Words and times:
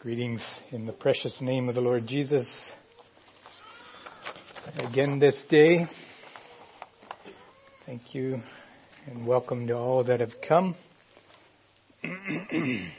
Greetings 0.00 0.44
in 0.70 0.86
the 0.86 0.92
precious 0.92 1.40
name 1.40 1.68
of 1.68 1.74
the 1.74 1.80
Lord 1.80 2.06
Jesus. 2.06 2.48
Again 4.76 5.18
this 5.18 5.36
day, 5.50 5.88
thank 7.84 8.14
you 8.14 8.40
and 9.08 9.26
welcome 9.26 9.66
to 9.66 9.76
all 9.76 10.04
that 10.04 10.20
have 10.20 10.40
come. 10.46 10.76
and 12.04 12.92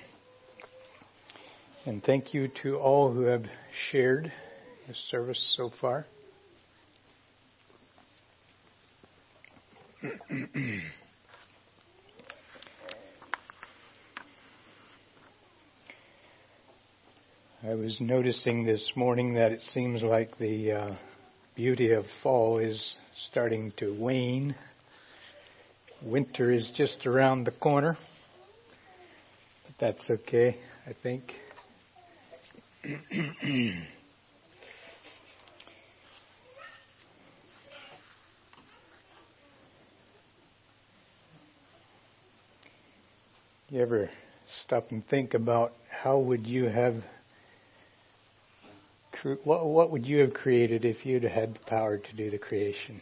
thank 2.04 2.34
you 2.34 2.50
to 2.64 2.76
all 2.76 3.14
who 3.14 3.22
have 3.22 3.46
shared 3.90 4.34
the 4.90 4.94
service 4.94 5.56
so 5.58 5.72
far. 5.80 6.06
I 17.62 17.74
was 17.90 18.00
noticing 18.00 18.66
this 18.66 18.92
morning 18.96 19.34
that 19.34 19.52
it 19.52 19.64
seems 19.64 20.04
like 20.04 20.38
the 20.38 20.72
uh, 20.72 20.96
beauty 21.56 21.92
of 21.92 22.06
fall 22.22 22.60
is 22.60 22.96
starting 23.16 23.74
to 23.78 23.92
wane. 24.00 24.54
Winter 26.04 26.52
is 26.52 26.70
just 26.70 27.08
around 27.08 27.46
the 27.46 27.52
corner, 27.52 27.98
but 29.66 29.74
that's 29.80 30.08
okay, 30.08 30.56
I 30.86 30.94
think. 31.02 31.34
you 32.84 33.74
ever 43.74 44.12
stop 44.62 44.92
and 44.92 45.04
think 45.08 45.34
about 45.34 45.74
how 45.90 46.20
would 46.20 46.46
you 46.46 46.66
have 46.66 47.04
what, 49.24 49.66
what 49.66 49.92
would 49.92 50.06
you 50.06 50.20
have 50.20 50.34
created 50.34 50.86
if 50.86 51.06
you'd 51.06 51.24
had 51.24 51.56
the 51.56 51.60
power 51.68 51.98
to 51.98 52.16
do 52.16 52.30
the 52.30 52.38
creation? 52.38 53.02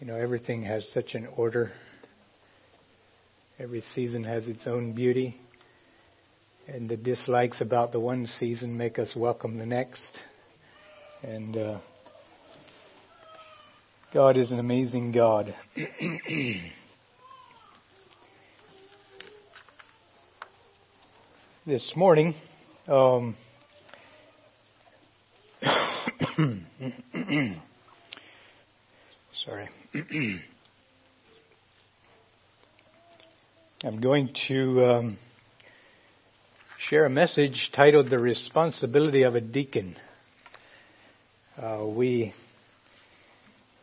You 0.00 0.06
know, 0.06 0.16
everything 0.16 0.64
has 0.64 0.88
such 0.92 1.14
an 1.14 1.28
order. 1.36 1.72
Every 3.58 3.80
season 3.94 4.24
has 4.24 4.46
its 4.48 4.66
own 4.66 4.92
beauty. 4.92 5.40
And 6.66 6.88
the 6.88 6.96
dislikes 6.96 7.60
about 7.60 7.92
the 7.92 8.00
one 8.00 8.26
season 8.26 8.76
make 8.76 8.98
us 8.98 9.14
welcome 9.14 9.58
the 9.58 9.66
next. 9.66 10.18
And 11.22 11.56
uh, 11.56 11.80
God 14.12 14.36
is 14.36 14.50
an 14.52 14.58
amazing 14.58 15.12
God. 15.12 15.54
this 21.66 21.94
morning, 21.96 22.34
um, 22.88 23.36
Sorry. 29.32 29.68
I'm 33.84 34.00
going 34.00 34.30
to 34.48 34.84
um, 34.84 35.18
share 36.78 37.04
a 37.06 37.10
message 37.10 37.70
titled 37.72 38.10
The 38.10 38.18
Responsibility 38.18 39.22
of 39.22 39.36
a 39.36 39.40
Deacon. 39.40 39.94
Uh, 41.56 41.84
we, 41.86 42.34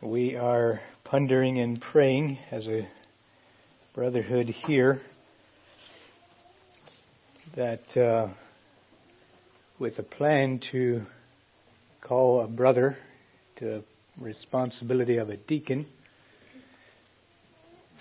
we 0.02 0.36
are 0.36 0.80
pondering 1.04 1.58
and 1.58 1.80
praying 1.80 2.36
as 2.50 2.68
a 2.68 2.86
brotherhood 3.94 4.48
here 4.48 5.00
that 7.56 7.96
uh, 7.96 8.28
with 9.78 9.98
a 9.98 10.02
plan 10.02 10.58
to 10.72 11.06
call 12.02 12.40
a 12.40 12.48
brother 12.48 12.96
to 13.56 13.64
the 13.64 13.84
responsibility 14.20 15.18
of 15.18 15.30
a 15.30 15.36
deacon 15.36 15.86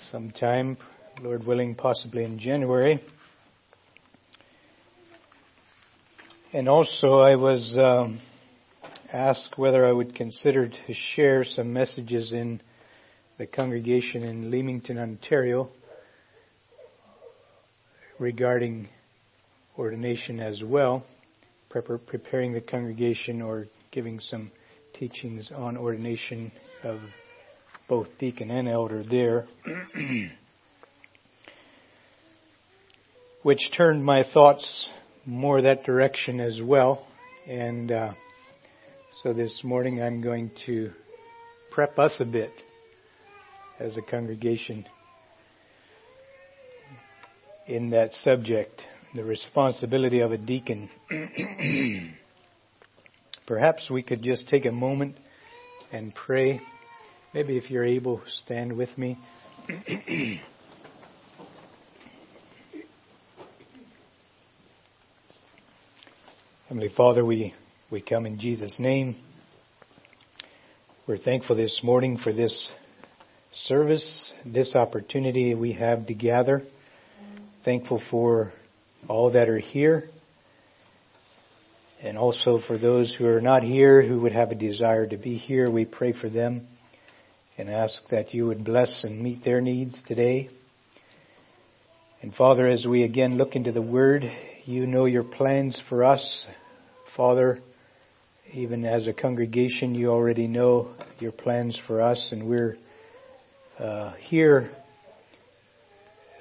sometime, 0.09 0.75
Lord 1.22 1.45
willing, 1.45 1.75
possibly 1.75 2.23
in 2.23 2.40
January. 2.40 3.00
And 6.51 6.67
also, 6.67 7.19
I 7.19 7.35
was 7.35 7.78
um, 7.78 8.19
asked 9.13 9.59
whether 9.59 9.85
I 9.85 9.91
would 9.91 10.16
consider 10.16 10.67
to 10.67 10.94
share 10.94 11.44
some 11.44 11.72
messages 11.72 12.34
in 12.34 12.59
the 13.38 13.45
congregation 13.45 14.23
in 14.23 14.50
Leamington, 14.50 14.97
Ontario, 14.97 15.69
regarding 18.17 18.90
ordination 19.78 20.40
as 20.40 20.63
well, 20.63 21.03
preparing 21.72 22.54
the 22.54 22.62
congregation 22.62 23.42
or 23.42 23.68
giving 23.92 24.20
some 24.20 24.52
teachings 24.94 25.52
on 25.52 25.78
ordination 25.78 26.52
of 26.84 27.00
both 27.88 28.08
deacon 28.20 28.52
and 28.52 28.68
elder 28.68 29.04
there, 29.04 29.48
which 33.44 33.72
turned 33.76 34.04
my 34.04 34.24
thoughts 34.24 34.90
more 35.26 35.62
that 35.62 35.84
direction 35.84 36.40
as 36.40 36.62
well. 36.62 37.06
And 37.48 37.92
uh, 37.92 38.14
so 39.12 39.34
this 39.34 39.64
morning 39.64 40.02
I'm 40.02 40.22
going 40.22 40.52
to 40.66 40.92
prep 41.72 41.98
us 42.00 42.20
a 42.20 42.26
bit 42.26 42.52
as 43.80 43.98
a 43.98 44.02
congregation 44.02 44.86
in 47.68 47.92
that 47.92 48.14
subject, 48.14 48.86
the 49.13 49.23
responsibility 49.23 50.22
of 50.22 50.31
a 50.31 50.38
deacon. 50.38 50.89
Perhaps 53.45 53.89
we 53.89 54.03
could 54.03 54.22
just 54.22 54.47
take 54.47 54.66
a 54.66 54.72
moment 54.72 55.17
and 55.91 56.16
pray. 56.16 56.61
Maybe 57.33 57.57
if 57.57 57.69
you're 57.69 57.83
able, 57.83 58.22
stand 58.27 58.72
with 58.77 58.97
me. 58.97 59.17
Heavenly 66.69 66.89
Father, 66.95 67.25
we, 67.25 67.53
we 67.89 67.99
come 67.99 68.25
in 68.25 68.39
Jesus' 68.39 68.79
name. 68.79 69.17
We're 71.05 71.17
thankful 71.17 71.57
this 71.57 71.81
morning 71.83 72.17
for 72.17 72.31
this 72.31 72.72
service, 73.51 74.31
this 74.45 74.73
opportunity 74.78 75.53
we 75.53 75.73
have 75.73 76.07
to 76.07 76.13
gather. 76.13 76.61
Thankful 77.66 78.01
for 78.09 78.53
all 79.07 79.31
that 79.31 79.50
are 79.50 79.59
here 79.59 80.09
and 82.03 82.17
also 82.17 82.59
for 82.59 82.78
those 82.78 83.13
who 83.13 83.28
are 83.28 83.41
not 83.41 83.62
here 83.63 84.01
who 84.01 84.22
would 84.22 84.31
have 84.31 84.51
a 84.51 84.56
desire 84.56 85.06
to 85.06 85.17
be 85.17 85.38
here, 85.38 85.69
we 85.69 85.85
pray 85.85 86.13
for 86.13 86.29
them 86.29 86.67
and 87.57 87.69
ask 87.69 88.01
that 88.09 88.34
you 88.34 88.47
would 88.47 88.63
bless 88.63 89.03
and 89.03 89.22
meet 89.22 89.44
their 89.44 89.61
needs 89.61 90.01
today. 90.07 90.50
And 92.23 92.34
Father, 92.34 92.67
as 92.67 92.88
we 92.88 93.03
again 93.03 93.38
look 93.38 93.56
into 93.56 93.72
the 93.72 93.84
Word, 93.84 94.25
you 94.66 94.88
know 94.88 95.06
your 95.06 95.23
plans 95.23 95.81
for 95.90 96.03
us. 96.03 96.47
Father, 97.16 97.59
even 98.51 98.84
as 98.84 99.06
a 99.06 99.13
congregation, 99.13 99.94
you 99.94 100.09
already 100.09 100.47
know 100.47 100.95
your 101.19 101.31
plans 101.31 101.79
for 101.85 102.01
us, 102.01 102.31
and 102.31 102.47
we're 102.47 102.78
uh, 103.78 104.13
here 104.13 104.72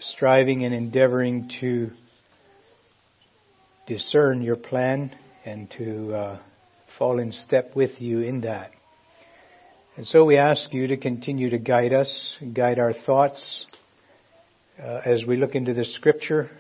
striving 0.01 0.65
and 0.65 0.75
endeavoring 0.75 1.51
to 1.61 1.91
discern 3.91 4.41
your 4.41 4.55
plan 4.55 5.11
and 5.45 5.69
to 5.69 6.15
uh, 6.15 6.39
fall 6.97 7.19
in 7.19 7.33
step 7.33 7.75
with 7.75 8.01
you 8.01 8.21
in 8.21 8.43
that. 8.43 8.71
And 9.97 10.07
so 10.07 10.25
we 10.25 10.37
ask 10.37 10.73
you 10.73 10.87
to 10.87 10.97
continue 10.97 11.51
to 11.51 11.59
guide 11.59 11.93
us, 11.93 12.39
guide 12.53 12.79
our 12.79 12.93
thoughts 12.93 13.67
uh, 14.79 15.01
as 15.05 15.27
we 15.27 15.37
look 15.37 15.57
into 15.57 15.75
the 15.75 15.85
scripture. 15.85 16.51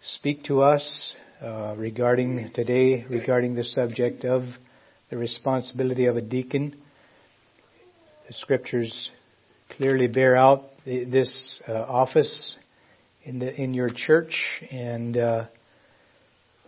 Speak 0.00 0.42
to 0.46 0.62
us 0.62 1.14
uh, 1.40 1.76
regarding 1.78 2.50
today, 2.52 3.06
regarding 3.08 3.54
the 3.54 3.62
subject 3.62 4.24
of 4.24 4.42
the 5.10 5.16
responsibility 5.16 6.06
of 6.06 6.16
a 6.16 6.20
deacon. 6.20 6.74
The 8.26 8.34
scriptures 8.34 9.12
clearly 9.76 10.08
bear 10.08 10.36
out 10.36 10.64
this 10.84 11.62
uh, 11.68 11.72
office 11.72 12.56
in 13.22 13.38
the 13.38 13.54
in 13.54 13.74
your 13.74 13.90
church, 13.90 14.64
and 14.72 15.16
uh, 15.16 15.44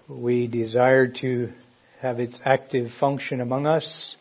we 0.09 0.47
desire 0.47 1.09
to 1.09 1.51
have 2.01 2.21
its 2.21 2.41
active 2.45 2.91
function 3.01 3.41
among 3.41 3.67
us. 3.67 4.17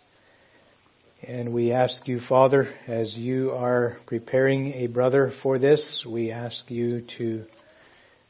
And 1.22 1.54
we 1.54 1.72
ask 1.72 2.08
you, 2.08 2.20
Father, 2.20 2.74
as 2.88 3.16
you 3.16 3.52
are 3.52 3.98
preparing 4.06 4.74
a 4.74 4.88
brother 4.88 5.32
for 5.42 5.58
this, 5.58 6.06
we 6.10 6.32
ask 6.32 6.70
you 6.70 7.02
to 7.18 7.46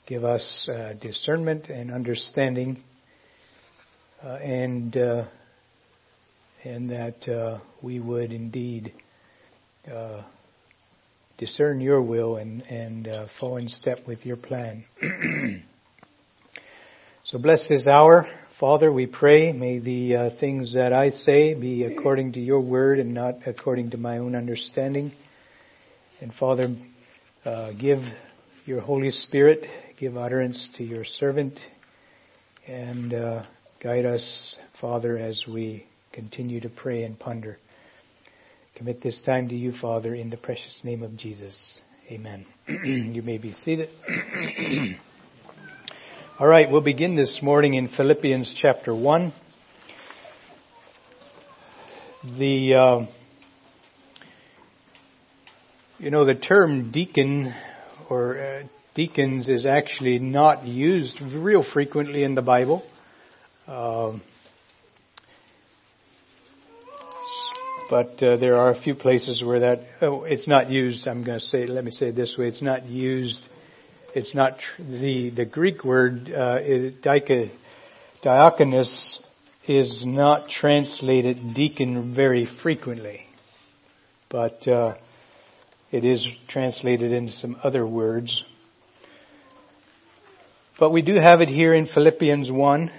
give 0.05 0.23
us 0.23 0.69
uh, 0.69 0.93
discernment 0.99 1.69
and 1.69 1.91
understanding, 1.91 2.83
uh, 4.21 4.35
and 4.35 4.95
uh, 4.95 5.25
and 6.63 6.91
that 6.91 7.27
uh, 7.27 7.59
we 7.81 7.99
would 7.99 8.31
indeed 8.31 8.93
uh, 9.91 10.21
discern 11.37 11.81
your 11.81 12.01
will 12.01 12.37
and 12.37 12.61
and 12.69 13.07
uh, 13.07 13.27
fall 13.39 13.57
in 13.57 13.69
step 13.69 13.99
with 14.07 14.23
your 14.23 14.37
plan. 14.37 14.85
So 17.25 17.37
bless 17.37 17.69
this 17.69 17.87
hour. 17.87 18.27
Father, 18.59 18.91
we 18.91 19.05
pray, 19.05 19.53
may 19.53 19.79
the 19.79 20.15
uh, 20.15 20.29
things 20.41 20.73
that 20.73 20.91
I 20.91 21.07
say 21.07 21.53
be 21.53 21.85
according 21.85 22.33
to 22.33 22.41
your 22.41 22.59
word 22.59 22.99
and 22.99 23.13
not 23.13 23.47
according 23.47 23.91
to 23.91 23.97
my 23.97 24.17
own 24.17 24.35
understanding. 24.35 25.13
And 26.19 26.33
Father, 26.33 26.75
uh, 27.45 27.71
give 27.79 27.99
your 28.65 28.81
Holy 28.81 29.09
Spirit, 29.09 29.63
give 29.97 30.17
utterance 30.17 30.67
to 30.75 30.83
your 30.83 31.05
servant, 31.05 31.61
and 32.67 33.13
uh, 33.13 33.45
guide 33.81 34.05
us, 34.05 34.57
Father, 34.81 35.17
as 35.17 35.45
we 35.47 35.85
continue 36.11 36.59
to 36.59 36.69
pray 36.69 37.03
and 37.03 37.17
ponder. 37.17 37.57
Commit 38.75 39.01
this 39.01 39.21
time 39.21 39.47
to 39.47 39.55
you, 39.55 39.71
Father, 39.71 40.13
in 40.13 40.29
the 40.29 40.35
precious 40.35 40.81
name 40.83 41.03
of 41.03 41.15
Jesus. 41.15 41.79
Amen. 42.11 42.45
you 42.67 43.21
may 43.21 43.37
be 43.37 43.53
seated. 43.53 43.87
All 46.39 46.47
right, 46.47 46.67
we'll 46.69 46.81
begin 46.81 47.15
this 47.15 47.43
morning 47.43 47.75
in 47.75 47.87
Philippians 47.87 48.55
chapter 48.57 48.93
1. 48.95 49.31
The, 52.39 52.73
uh, 52.73 53.05
you 55.99 56.09
know, 56.09 56.25
the 56.25 56.33
term 56.33 56.91
deacon 56.91 57.53
or 58.09 58.39
uh, 58.39 58.63
deacons 58.95 59.47
is 59.47 59.67
actually 59.67 60.17
not 60.17 60.65
used 60.65 61.21
real 61.21 61.63
frequently 61.63 62.23
in 62.23 62.33
the 62.33 62.41
Bible. 62.41 62.83
Uh, 63.67 64.17
but 67.91 68.17
there 68.17 68.55
are 68.55 68.71
a 68.71 68.81
few 68.81 68.95
places 68.95 69.43
where 69.43 69.59
that 69.59 69.81
oh, 70.01 70.23
it's 70.23 70.47
not 70.47 70.71
used. 70.71 71.07
I'm 71.07 71.23
going 71.23 71.39
to 71.39 71.45
say, 71.45 71.67
let 71.67 71.83
me 71.83 71.91
say 71.91 72.07
it 72.07 72.15
this 72.15 72.35
way: 72.39 72.47
it's 72.47 72.63
not 72.63 72.87
used 72.87 73.47
it's 74.15 74.35
not 74.35 74.59
tr- 74.59 74.81
the 74.81 75.31
the 75.31 75.45
Greek 75.45 75.83
word 75.83 76.29
uh, 76.29 76.59
diakonos 78.23 79.19
is 79.67 80.05
not 80.05 80.49
translated 80.49 81.53
deacon 81.55 82.13
very 82.13 82.45
frequently, 82.45 83.21
but 84.29 84.67
uh, 84.67 84.95
it 85.91 86.05
is 86.05 86.27
translated 86.47 87.11
into 87.11 87.31
some 87.31 87.57
other 87.63 87.87
words. 87.87 88.43
But 90.79 90.91
we 90.91 91.01
do 91.01 91.15
have 91.15 91.41
it 91.41 91.49
here 91.49 91.73
in 91.73 91.85
Philippians 91.85 92.51
1, 92.51 92.91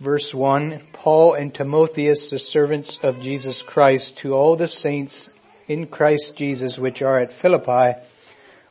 verse 0.00 0.32
1. 0.34 0.88
Paul 0.92 1.34
and 1.34 1.54
Timotheus, 1.54 2.30
the 2.30 2.38
servants 2.38 2.98
of 3.02 3.20
Jesus 3.20 3.62
Christ, 3.66 4.18
to 4.22 4.34
all 4.34 4.56
the 4.56 4.68
saints 4.68 5.28
in 5.68 5.86
Christ 5.86 6.34
Jesus 6.36 6.76
which 6.78 7.02
are 7.02 7.20
at 7.20 7.40
Philippi, 7.40 7.98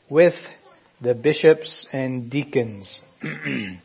with 0.10 0.36
the 1.02 1.16
bishops 1.16 1.88
and 1.94 2.30
deacons. 2.30 3.02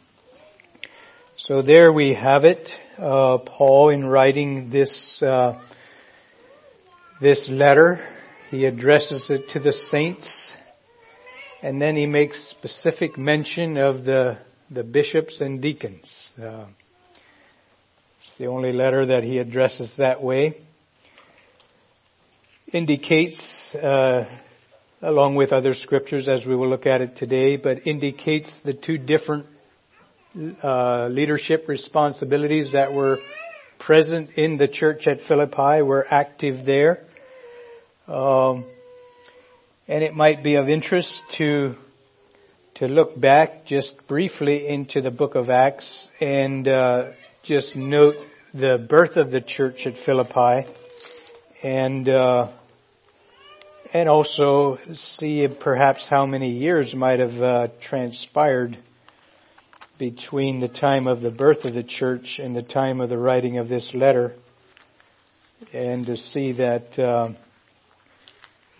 so 1.37 1.63
there 1.63 1.93
we 1.93 2.15
have 2.15 2.45
it. 2.45 2.69
Uh, 2.99 3.39
Paul, 3.39 3.91
in 3.91 4.05
writing 4.05 4.71
this 4.71 5.23
uh, 5.23 5.61
this 7.21 7.49
letter, 7.49 8.05
he 8.51 8.65
addresses 8.65 9.31
it 9.31 9.49
to 9.51 9.61
the 9.61 9.73
saints, 9.73 10.51
and 11.63 11.81
then 11.81 11.97
he 11.97 12.07
makes 12.07 12.49
specific 12.51 13.17
mention 13.17 13.77
of 13.77 14.05
the 14.05 14.39
the 14.71 14.83
bishops 14.83 15.41
and 15.41 15.63
deacons. 15.63 16.33
Uh, 16.37 16.67
it's 18.19 18.39
the 18.39 18.47
only 18.47 18.73
letter 18.73 19.07
that 19.07 19.23
he 19.23 19.39
addresses 19.39 19.95
that 19.99 20.23
way. 20.23 20.57
Indicates 22.73 23.75
uh, 23.75 24.25
along 25.05 25.37
with 25.37 25.53
other 25.53 25.75
scriptures 25.75 26.29
as 26.29 26.47
we 26.47 26.57
will 26.57 26.69
look 26.69 26.87
at 26.87 27.03
it 27.03 27.17
today, 27.17 27.57
but 27.57 27.87
indicates 27.87 28.51
the 28.65 28.73
two 28.73 28.97
different 28.97 29.47
uh, 30.63 31.09
leadership 31.09 31.69
responsibilities 31.69 32.73
that 32.73 32.93
were 32.93 33.19
present 33.79 34.31
in 34.37 34.57
the 34.57 34.67
church 34.67 35.07
at 35.07 35.21
Philippi, 35.21 35.83
were 35.83 36.07
active 36.11 36.65
there. 36.65 37.05
Um, 38.09 38.65
and 39.87 40.03
it 40.03 40.15
might 40.15 40.43
be 40.43 40.57
of 40.57 40.69
interest 40.69 41.23
to 41.37 41.75
to 42.77 42.87
look 42.89 43.21
back 43.21 43.67
just 43.67 43.95
briefly 44.09 44.67
into 44.67 45.01
the 45.01 45.11
book 45.11 45.37
of 45.37 45.49
Acts 45.49 46.09
and 46.21 46.67
uh, 46.67 47.13
just 47.45 47.77
note 47.77 48.17
the 48.53 48.85
birth 48.89 49.17
of 49.17 49.31
the 49.31 49.41
church 49.41 49.87
at 49.87 49.95
Philippi 50.05 50.69
and 51.63 52.09
uh, 52.09 52.51
and 53.95 54.09
also 54.09 54.77
see 54.93 55.47
perhaps 55.47 56.09
how 56.11 56.27
many 56.27 56.51
years 56.51 56.93
might 56.95 57.21
have 57.21 57.41
uh, 57.41 57.69
transpired 57.81 58.77
between 60.01 60.59
the 60.59 60.67
time 60.67 61.07
of 61.07 61.21
the 61.21 61.31
birth 61.31 61.65
of 61.65 61.75
the 61.75 61.85
church 61.85 62.41
and 62.43 62.57
the 62.57 62.63
time 62.63 63.01
of 63.01 63.09
the 63.09 63.17
writing 63.17 63.59
of 63.59 63.69
this 63.69 63.95
letter, 63.95 64.35
and 65.73 66.07
to 66.07 66.17
see 66.17 66.55
that 66.55 66.99
uh, 66.99 67.29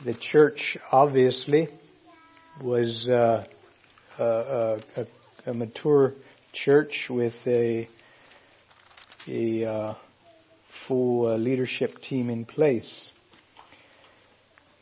the 0.05 0.15
church 0.15 0.77
obviously 0.91 1.69
was 2.61 3.09
uh, 3.09 3.47
a, 4.19 4.81
a, 4.97 5.07
a, 5.47 5.55
mature 5.55 6.13
church 6.53 7.07
with 7.09 7.35
a 7.47 7.89
a 9.29 9.65
uh, 9.65 9.95
full 10.89 11.29
uh, 11.29 11.37
leadership 11.37 11.99
team 12.03 12.31
in 12.31 12.45
place. 12.45 13.13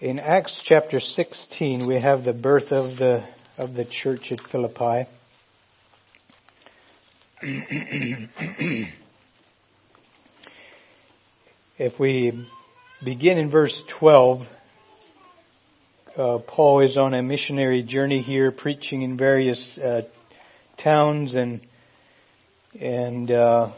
In 0.02 0.18
Acts 0.18 0.60
chapter 0.64 0.98
16, 0.98 1.86
we 1.86 2.00
have 2.00 2.24
the 2.24 2.32
birth 2.32 2.72
of 2.72 2.96
the, 2.98 3.22
of 3.56 3.72
the 3.72 3.84
church 3.84 4.32
at 4.32 4.40
Philippi. 4.40 5.06
if 11.78 12.00
we 12.00 12.48
begin 13.04 13.38
in 13.38 13.48
verse 13.48 13.80
12, 14.00 14.42
uh, 16.16 16.38
Paul 16.48 16.82
is 16.82 16.96
on 16.96 17.14
a 17.14 17.22
missionary 17.22 17.84
journey 17.84 18.22
here, 18.22 18.50
preaching 18.50 19.02
in 19.02 19.16
various 19.16 19.78
uh, 19.78 20.02
towns 20.78 21.36
and 21.36 21.60
and 22.80 23.30
uh, 23.30 23.70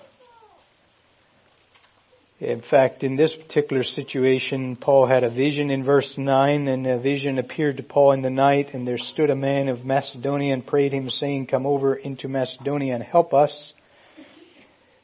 in 2.41 2.63
fact, 2.63 3.05
in 3.05 3.15
this 3.15 3.35
particular 3.35 3.85
situation, 3.85 4.75
Paul 4.75 5.07
had 5.07 5.23
a 5.23 5.31
vision 5.31 5.71
in 5.71 5.85
verse 5.85 6.19
9, 6.19 6.67
and 6.67 6.87
a 6.87 6.99
vision 6.99 7.39
appeared 7.39 7.77
to 7.77 7.85
Paul 7.85 8.13
in 8.13 8.23
the 8.23 8.31
night, 8.31 8.75
and 8.75 8.87
there 8.87 8.99
stood 8.99 9.31
a 9.31 9.37
man 9.37 9.69
of 9.69 9.85
Macedonia 9.85 10.53
and 10.53 10.67
prayed 10.67 10.93
him, 10.93 11.09
saying, 11.11 11.47
Come 11.47 11.65
over 11.65 11.95
into 11.95 12.27
Macedonia 12.27 12.95
and 12.95 13.05
help 13.05 13.33
us. 13.33 13.73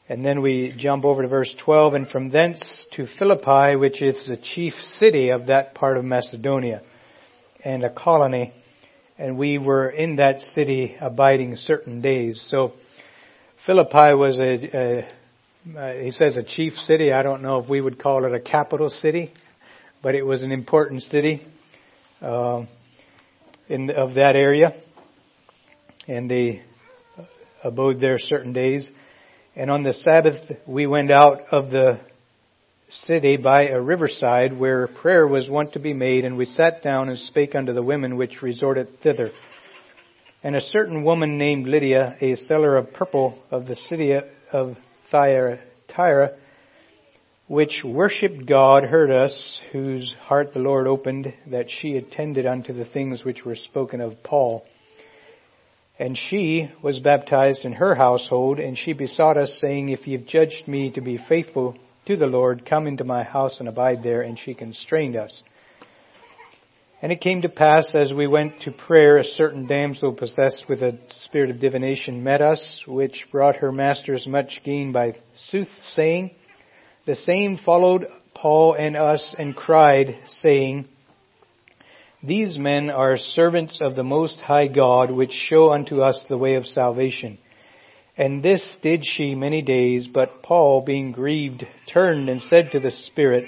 And 0.09 0.25
then 0.25 0.41
we 0.41 0.73
jump 0.75 1.05
over 1.05 1.21
to 1.21 1.29
verse 1.29 1.55
12, 1.57 1.93
and 1.93 2.07
from 2.07 2.31
thence 2.31 2.85
to 2.93 3.07
Philippi, 3.07 3.77
which 3.77 4.01
is 4.01 4.27
the 4.27 4.35
chief 4.35 4.73
city 4.95 5.29
of 5.29 5.47
that 5.47 5.73
part 5.73 5.95
of 5.95 6.03
Macedonia, 6.03 6.81
and 7.63 7.85
a 7.85 7.89
colony. 7.89 8.53
And 9.17 9.37
we 9.37 9.57
were 9.57 9.89
in 9.89 10.17
that 10.17 10.41
city 10.41 10.97
abiding 10.99 11.55
certain 11.55 12.01
days. 12.01 12.41
So 12.41 12.73
Philippi 13.65 14.15
was 14.15 14.37
a, 14.41 14.77
a 14.77 15.07
uh, 15.77 15.93
he 15.93 16.09
says 16.09 16.37
a 16.37 16.43
chief 16.43 16.73
city. 16.85 17.11
I 17.11 17.21
don't 17.21 17.43
know 17.43 17.59
if 17.59 17.69
we 17.69 17.79
would 17.79 17.99
call 17.99 18.25
it 18.25 18.33
a 18.33 18.39
capital 18.39 18.89
city, 18.89 19.31
but 20.01 20.15
it 20.15 20.23
was 20.23 20.41
an 20.41 20.51
important 20.51 21.03
city 21.03 21.45
uh, 22.19 22.65
in 23.69 23.91
of 23.91 24.15
that 24.15 24.35
area, 24.35 24.73
and 26.07 26.27
they 26.27 26.63
abode 27.63 27.99
there 27.99 28.17
certain 28.17 28.53
days. 28.53 28.91
And 29.55 29.69
on 29.69 29.83
the 29.83 29.93
Sabbath, 29.93 30.51
we 30.65 30.87
went 30.87 31.11
out 31.11 31.41
of 31.51 31.69
the 31.69 31.99
city 32.89 33.37
by 33.37 33.67
a 33.67 33.79
riverside 33.79 34.57
where 34.57 34.87
prayer 34.87 35.27
was 35.27 35.47
wont 35.47 35.73
to 35.73 35.79
be 35.79 35.93
made, 35.93 36.25
and 36.25 36.37
we 36.37 36.45
sat 36.45 36.81
down 36.81 37.07
and 37.07 37.19
spake 37.19 37.53
unto 37.53 37.73
the 37.73 37.83
women 37.83 38.17
which 38.17 38.41
resorted 38.41 38.99
thither. 39.01 39.29
And 40.41 40.55
a 40.55 40.61
certain 40.61 41.03
woman 41.03 41.37
named 41.37 41.67
Lydia, 41.67 42.17
a 42.19 42.35
seller 42.35 42.77
of 42.77 42.93
purple 42.93 43.37
of 43.51 43.67
the 43.67 43.75
city 43.75 44.17
of 44.51 44.75
Thyatira, 45.11 46.37
which 47.47 47.83
worshipped 47.83 48.45
God, 48.45 48.85
heard 48.85 49.11
us, 49.11 49.61
whose 49.73 50.13
heart 50.13 50.53
the 50.53 50.59
Lord 50.59 50.87
opened, 50.87 51.33
that 51.47 51.69
she 51.69 51.97
attended 51.97 52.45
unto 52.45 52.71
the 52.71 52.85
things 52.85 53.25
which 53.25 53.43
were 53.45 53.55
spoken 53.55 53.99
of 53.99 54.23
Paul. 54.23 54.65
And 55.99 56.17
she 56.17 56.71
was 56.81 56.99
baptized 56.99 57.65
in 57.65 57.73
her 57.73 57.93
household, 57.93 58.59
and 58.59 58.77
she 58.77 58.93
besought 58.93 59.37
us, 59.37 59.59
saying, 59.59 59.89
If 59.89 60.07
ye 60.07 60.17
have 60.17 60.25
judged 60.25 60.67
me 60.67 60.91
to 60.91 61.01
be 61.01 61.17
faithful 61.17 61.77
to 62.05 62.15
the 62.15 62.25
Lord, 62.25 62.65
come 62.65 62.87
into 62.87 63.03
my 63.03 63.23
house 63.23 63.59
and 63.59 63.67
abide 63.67 64.01
there. 64.01 64.21
And 64.21 64.39
she 64.39 64.53
constrained 64.53 65.15
us. 65.15 65.43
And 67.01 67.11
it 67.11 67.19
came 67.19 67.41
to 67.41 67.49
pass 67.49 67.95
as 67.95 68.13
we 68.13 68.27
went 68.27 68.61
to 68.61 68.71
prayer, 68.71 69.17
a 69.17 69.23
certain 69.23 69.65
damsel 69.65 70.13
possessed 70.13 70.65
with 70.69 70.83
a 70.83 70.99
spirit 71.21 71.49
of 71.49 71.59
divination 71.59 72.23
met 72.23 72.43
us, 72.43 72.83
which 72.87 73.27
brought 73.31 73.55
her 73.55 73.71
masters 73.71 74.27
much 74.27 74.61
gain 74.63 74.91
by 74.91 75.15
soothsaying. 75.33 76.29
The 77.07 77.15
same 77.15 77.57
followed 77.57 78.05
Paul 78.35 78.75
and 78.75 78.95
us 78.95 79.33
and 79.35 79.55
cried, 79.55 80.19
saying, 80.27 80.89
These 82.21 82.59
men 82.59 82.91
are 82.91 83.17
servants 83.17 83.81
of 83.81 83.95
the 83.95 84.03
Most 84.03 84.39
High 84.39 84.67
God, 84.67 85.09
which 85.09 85.31
show 85.31 85.71
unto 85.71 86.03
us 86.03 86.23
the 86.29 86.37
way 86.37 86.53
of 86.53 86.67
salvation. 86.67 87.39
And 88.15 88.43
this 88.43 88.77
did 88.83 89.07
she 89.07 89.33
many 89.33 89.63
days, 89.63 90.07
but 90.07 90.43
Paul, 90.43 90.81
being 90.81 91.13
grieved, 91.13 91.65
turned 91.91 92.29
and 92.29 92.43
said 92.43 92.73
to 92.73 92.79
the 92.79 92.91
Spirit, 92.91 93.45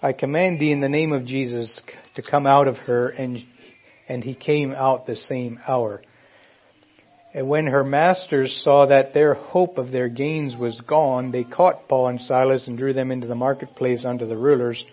I 0.00 0.12
command 0.12 0.60
thee 0.60 0.70
in 0.70 0.80
the 0.80 0.88
name 0.88 1.12
of 1.12 1.24
Jesus 1.24 1.82
to 2.14 2.22
come 2.22 2.46
out 2.46 2.68
of 2.68 2.76
her, 2.78 3.08
and, 3.08 3.44
and 4.08 4.22
he 4.22 4.34
came 4.34 4.72
out 4.72 5.06
the 5.06 5.16
same 5.16 5.58
hour. 5.66 6.02
And 7.32 7.48
when 7.48 7.66
her 7.66 7.82
masters 7.82 8.62
saw 8.62 8.86
that 8.86 9.12
their 9.12 9.34
hope 9.34 9.76
of 9.76 9.90
their 9.90 10.08
gains 10.08 10.54
was 10.54 10.80
gone, 10.80 11.32
they 11.32 11.42
caught 11.42 11.88
Paul 11.88 12.06
and 12.06 12.20
Silas 12.20 12.68
and 12.68 12.78
drew 12.78 12.92
them 12.92 13.10
into 13.10 13.26
the 13.26 13.34
marketplace 13.34 14.04
unto 14.04 14.24
the 14.24 14.36
rulers, 14.36 14.84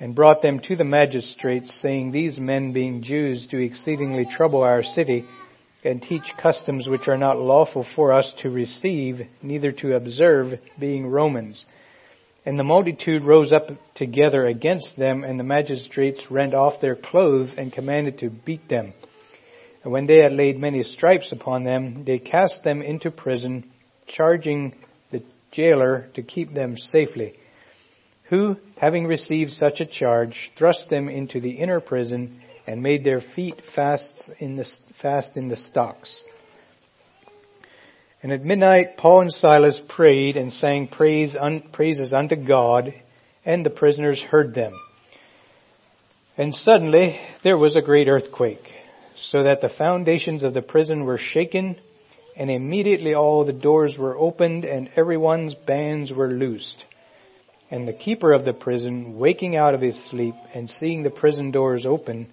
and 0.00 0.14
brought 0.14 0.40
them 0.40 0.60
to 0.60 0.76
the 0.76 0.84
magistrates, 0.84 1.78
saying, 1.80 2.12
These 2.12 2.38
men, 2.40 2.72
being 2.72 3.02
Jews, 3.02 3.46
do 3.46 3.58
exceedingly 3.58 4.24
trouble 4.24 4.62
our 4.62 4.82
city, 4.82 5.26
and 5.84 6.02
teach 6.02 6.32
customs 6.40 6.88
which 6.88 7.08
are 7.08 7.18
not 7.18 7.38
lawful 7.38 7.86
for 7.94 8.12
us 8.12 8.32
to 8.38 8.50
receive, 8.50 9.20
neither 9.42 9.72
to 9.72 9.94
observe, 9.94 10.58
being 10.78 11.06
Romans. 11.06 11.64
And 12.46 12.56
the 12.56 12.64
multitude 12.64 13.24
rose 13.24 13.52
up 13.52 13.70
together 13.96 14.46
against 14.46 14.96
them, 14.96 15.24
and 15.24 15.38
the 15.38 15.44
magistrates 15.44 16.30
rent 16.30 16.54
off 16.54 16.80
their 16.80 16.94
clothes 16.94 17.56
and 17.58 17.72
commanded 17.72 18.18
to 18.20 18.30
beat 18.30 18.68
them. 18.68 18.94
And 19.82 19.92
when 19.92 20.06
they 20.06 20.18
had 20.18 20.32
laid 20.32 20.56
many 20.56 20.84
stripes 20.84 21.32
upon 21.32 21.64
them, 21.64 22.04
they 22.04 22.20
cast 22.20 22.62
them 22.62 22.82
into 22.82 23.10
prison, 23.10 23.68
charging 24.06 24.76
the 25.10 25.24
jailer 25.50 26.08
to 26.14 26.22
keep 26.22 26.54
them 26.54 26.76
safely. 26.76 27.34
Who, 28.28 28.56
having 28.76 29.06
received 29.06 29.50
such 29.50 29.80
a 29.80 29.86
charge, 29.86 30.52
thrust 30.56 30.88
them 30.88 31.08
into 31.08 31.40
the 31.40 31.52
inner 31.52 31.80
prison 31.80 32.42
and 32.64 32.80
made 32.80 33.02
their 33.02 33.20
feet 33.20 33.60
fast 33.74 34.30
in 34.38 34.54
the, 34.56 34.68
fast 35.02 35.36
in 35.36 35.48
the 35.48 35.56
stocks. 35.56 36.22
And 38.26 38.32
at 38.32 38.44
midnight, 38.44 38.96
Paul 38.96 39.20
and 39.20 39.32
Silas 39.32 39.80
prayed 39.86 40.36
and 40.36 40.52
sang 40.52 40.88
praise 40.88 41.36
un, 41.36 41.62
praises 41.70 42.12
unto 42.12 42.34
God, 42.34 42.92
and 43.44 43.64
the 43.64 43.70
prisoners 43.70 44.20
heard 44.20 44.52
them. 44.52 44.72
And 46.36 46.52
suddenly 46.52 47.20
there 47.44 47.56
was 47.56 47.76
a 47.76 47.80
great 47.80 48.08
earthquake, 48.08 48.68
so 49.14 49.44
that 49.44 49.60
the 49.60 49.68
foundations 49.68 50.42
of 50.42 50.54
the 50.54 50.60
prison 50.60 51.04
were 51.04 51.18
shaken, 51.18 51.76
and 52.34 52.50
immediately 52.50 53.14
all 53.14 53.44
the 53.44 53.52
doors 53.52 53.96
were 53.96 54.18
opened, 54.18 54.64
and 54.64 54.90
everyone's 54.96 55.54
bands 55.54 56.12
were 56.12 56.26
loosed. 56.26 56.84
And 57.70 57.86
the 57.86 57.92
keeper 57.92 58.32
of 58.32 58.44
the 58.44 58.54
prison, 58.54 59.20
waking 59.20 59.56
out 59.56 59.74
of 59.74 59.80
his 59.80 60.02
sleep 60.02 60.34
and 60.52 60.68
seeing 60.68 61.04
the 61.04 61.10
prison 61.10 61.52
doors 61.52 61.86
open, 61.86 62.32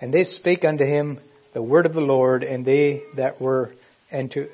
And 0.00 0.12
they 0.12 0.24
spake 0.24 0.64
unto 0.64 0.84
him 0.84 1.20
the 1.52 1.62
word 1.62 1.86
of 1.86 1.94
the 1.94 2.00
Lord, 2.00 2.42
and 2.42 2.64
they 2.64 3.02
that 3.16 3.40
were, 3.40 3.72
and 4.10 4.30
to, 4.32 4.48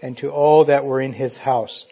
and 0.00 0.16
to 0.18 0.30
all 0.30 0.64
that 0.66 0.84
were 0.84 1.00
in 1.00 1.12
his 1.12 1.36
house. 1.36 1.86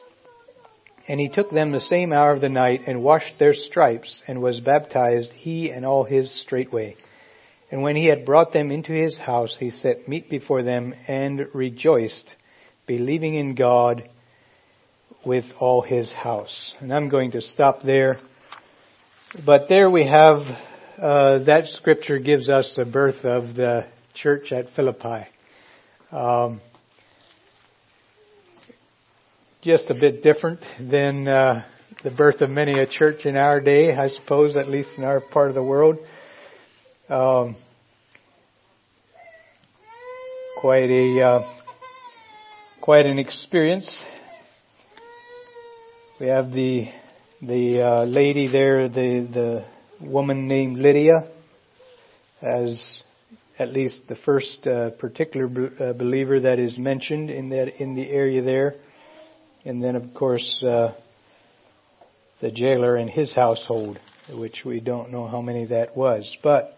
And 1.06 1.20
he 1.20 1.28
took 1.28 1.50
them 1.50 1.72
the 1.72 1.80
same 1.80 2.12
hour 2.12 2.32
of 2.32 2.40
the 2.40 2.48
night, 2.48 2.82
and 2.86 3.02
washed 3.02 3.38
their 3.38 3.52
stripes, 3.52 4.22
and 4.26 4.40
was 4.40 4.60
baptized, 4.60 5.32
he 5.32 5.70
and 5.70 5.84
all 5.84 6.04
his 6.04 6.40
straightway. 6.40 6.96
And 7.70 7.82
when 7.82 7.96
he 7.96 8.06
had 8.06 8.24
brought 8.24 8.52
them 8.52 8.70
into 8.70 8.92
his 8.92 9.18
house, 9.18 9.56
he 9.58 9.70
set 9.70 10.08
meat 10.08 10.30
before 10.30 10.62
them, 10.62 10.94
and 11.06 11.48
rejoiced, 11.52 12.34
believing 12.86 13.34
in 13.34 13.54
God 13.54 14.08
with 15.24 15.44
all 15.58 15.82
his 15.82 16.12
house. 16.12 16.74
And 16.80 16.94
I'm 16.94 17.08
going 17.08 17.32
to 17.32 17.40
stop 17.40 17.82
there. 17.82 18.16
But 19.44 19.68
there 19.68 19.90
we 19.90 20.06
have 20.06 20.42
uh, 20.98 21.38
that 21.44 21.66
scripture 21.66 22.18
gives 22.18 22.48
us 22.48 22.74
the 22.76 22.84
birth 22.84 23.24
of 23.24 23.54
the 23.54 23.86
church 24.14 24.52
at 24.52 24.70
Philippi. 24.76 25.26
Um, 26.12 26.60
just 29.62 29.90
a 29.90 29.94
bit 29.94 30.22
different 30.22 30.60
than 30.78 31.26
uh, 31.26 31.64
the 32.04 32.10
birth 32.10 32.42
of 32.42 32.50
many 32.50 32.78
a 32.78 32.86
church 32.86 33.26
in 33.26 33.36
our 33.36 33.60
day, 33.60 33.92
I 33.92 34.08
suppose, 34.08 34.56
at 34.56 34.68
least 34.68 34.90
in 34.96 35.04
our 35.04 35.20
part 35.20 35.48
of 35.48 35.54
the 35.54 35.62
world. 35.62 35.98
Um, 37.08 37.56
quite 40.60 40.90
a 40.90 41.20
uh, 41.20 41.54
quite 42.80 43.06
an 43.06 43.18
experience. 43.18 44.00
We 46.20 46.28
have 46.28 46.52
the 46.52 46.88
the 47.42 47.82
uh, 47.82 48.04
lady 48.04 48.46
there, 48.46 48.88
the 48.88 49.28
the 49.32 49.73
woman 50.00 50.46
named 50.46 50.78
Lydia 50.78 51.28
as 52.42 53.02
at 53.58 53.72
least 53.72 54.08
the 54.08 54.16
first 54.16 54.66
uh, 54.66 54.90
particular 54.90 55.46
uh, 55.80 55.92
believer 55.92 56.40
that 56.40 56.58
is 56.58 56.78
mentioned 56.78 57.30
in 57.30 57.50
that 57.50 57.80
in 57.80 57.94
the 57.94 58.08
area 58.08 58.42
there, 58.42 58.74
and 59.64 59.82
then 59.82 59.96
of 59.96 60.12
course 60.14 60.62
uh, 60.64 60.94
the 62.40 62.50
jailer 62.50 62.96
and 62.96 63.08
his 63.08 63.32
household, 63.34 63.98
which 64.30 64.64
we 64.64 64.80
don't 64.80 65.10
know 65.10 65.26
how 65.26 65.40
many 65.40 65.66
that 65.66 65.96
was, 65.96 66.36
but 66.42 66.76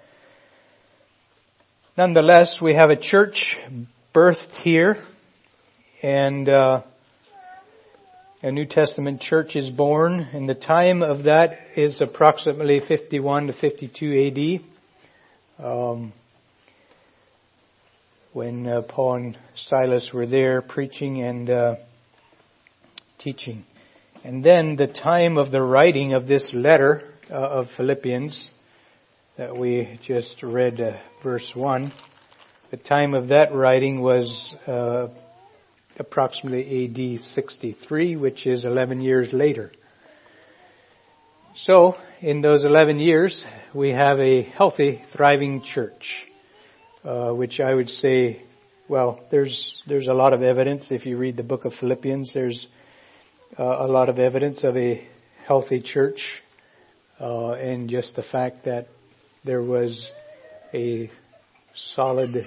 nonetheless 1.96 2.60
we 2.60 2.74
have 2.74 2.90
a 2.90 2.96
church 2.96 3.56
birthed 4.14 4.52
here, 4.62 4.96
and 6.02 6.48
uh, 6.48 6.82
a 8.46 8.52
New 8.52 8.64
Testament 8.64 9.20
church 9.20 9.56
is 9.56 9.70
born, 9.70 10.20
and 10.20 10.48
the 10.48 10.54
time 10.54 11.02
of 11.02 11.24
that 11.24 11.58
is 11.74 12.00
approximately 12.00 12.78
51 12.78 13.48
to 13.48 13.52
52 13.52 14.60
AD. 15.58 15.66
Um, 15.66 16.12
when 18.32 18.68
uh, 18.68 18.82
Paul 18.82 19.14
and 19.14 19.38
Silas 19.56 20.12
were 20.14 20.28
there 20.28 20.62
preaching 20.62 21.22
and 21.22 21.50
uh, 21.50 21.74
teaching. 23.18 23.64
And 24.22 24.44
then 24.44 24.76
the 24.76 24.86
time 24.86 25.38
of 25.38 25.50
the 25.50 25.60
writing 25.60 26.14
of 26.14 26.28
this 26.28 26.54
letter 26.54 27.02
uh, 27.28 27.34
of 27.34 27.66
Philippians 27.76 28.48
that 29.36 29.58
we 29.58 29.98
just 30.04 30.44
read, 30.44 30.80
uh, 30.80 30.98
verse 31.20 31.50
1, 31.52 31.92
the 32.70 32.76
time 32.76 33.12
of 33.14 33.26
that 33.28 33.52
writing 33.52 34.00
was 34.02 34.54
uh, 34.68 35.08
approximately 35.98 37.16
AD 37.16 37.22
63, 37.22 38.16
which 38.16 38.46
is 38.46 38.64
11 38.64 39.00
years 39.00 39.32
later. 39.32 39.72
So, 41.54 41.96
in 42.20 42.42
those 42.42 42.64
11 42.64 42.98
years, 42.98 43.44
we 43.74 43.90
have 43.90 44.18
a 44.20 44.42
healthy, 44.42 45.02
thriving 45.14 45.62
church, 45.62 46.26
uh, 47.02 47.32
which 47.32 47.60
I 47.60 47.72
would 47.72 47.88
say, 47.88 48.42
well, 48.88 49.20
there's 49.30 49.82
there's 49.86 50.06
a 50.06 50.12
lot 50.12 50.32
of 50.32 50.42
evidence. 50.42 50.92
If 50.92 51.06
you 51.06 51.16
read 51.16 51.36
the 51.36 51.42
book 51.42 51.64
of 51.64 51.74
Philippians, 51.74 52.34
there's 52.34 52.68
uh, 53.58 53.64
a 53.64 53.88
lot 53.88 54.08
of 54.08 54.18
evidence 54.18 54.64
of 54.64 54.76
a 54.76 55.06
healthy 55.46 55.80
church, 55.80 56.42
uh, 57.18 57.52
and 57.52 57.88
just 57.88 58.16
the 58.16 58.22
fact 58.22 58.66
that 58.66 58.88
there 59.44 59.62
was 59.62 60.12
a 60.74 61.10
solid 61.74 62.46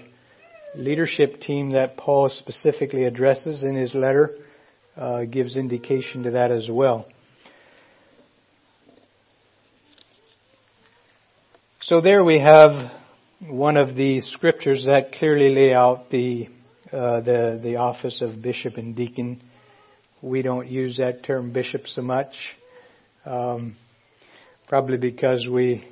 leadership 0.76 1.42
team 1.42 1.72
that 1.72 1.98
Paul 1.98 2.30
specifically 2.30 3.06
addresses 3.06 3.64
in 3.64 3.76
his 3.76 3.94
letter 3.94 4.36
uh, 4.96 5.26
gives 5.26 5.56
indication 5.56 6.24
to 6.24 6.32
that 6.32 6.52
as 6.52 6.70
well. 6.70 7.08
So 11.82 12.02
there 12.02 12.24
we 12.24 12.40
have 12.40 12.92
one 13.40 13.78
of 13.78 13.96
the 13.96 14.22
scriptures 14.22 14.86
that 14.86 15.14
clearly 15.14 15.56
lay 15.56 15.74
out 15.74 16.10
the 16.10 16.50
uh, 16.92 17.22
the 17.22 17.60
the 17.64 17.76
office 17.78 18.22
of 18.22 18.42
bishop 18.42 18.78
and 18.78 18.96
deacon. 18.96 19.42
We 20.22 20.42
don't 20.42 20.68
use 20.68 20.98
that 20.98 21.24
term 21.24 21.54
bishop 21.54 21.88
so 21.88 22.02
much, 22.02 22.56
um, 23.26 23.76
probably 24.68 24.98
because 24.98 25.48
we 25.48 25.88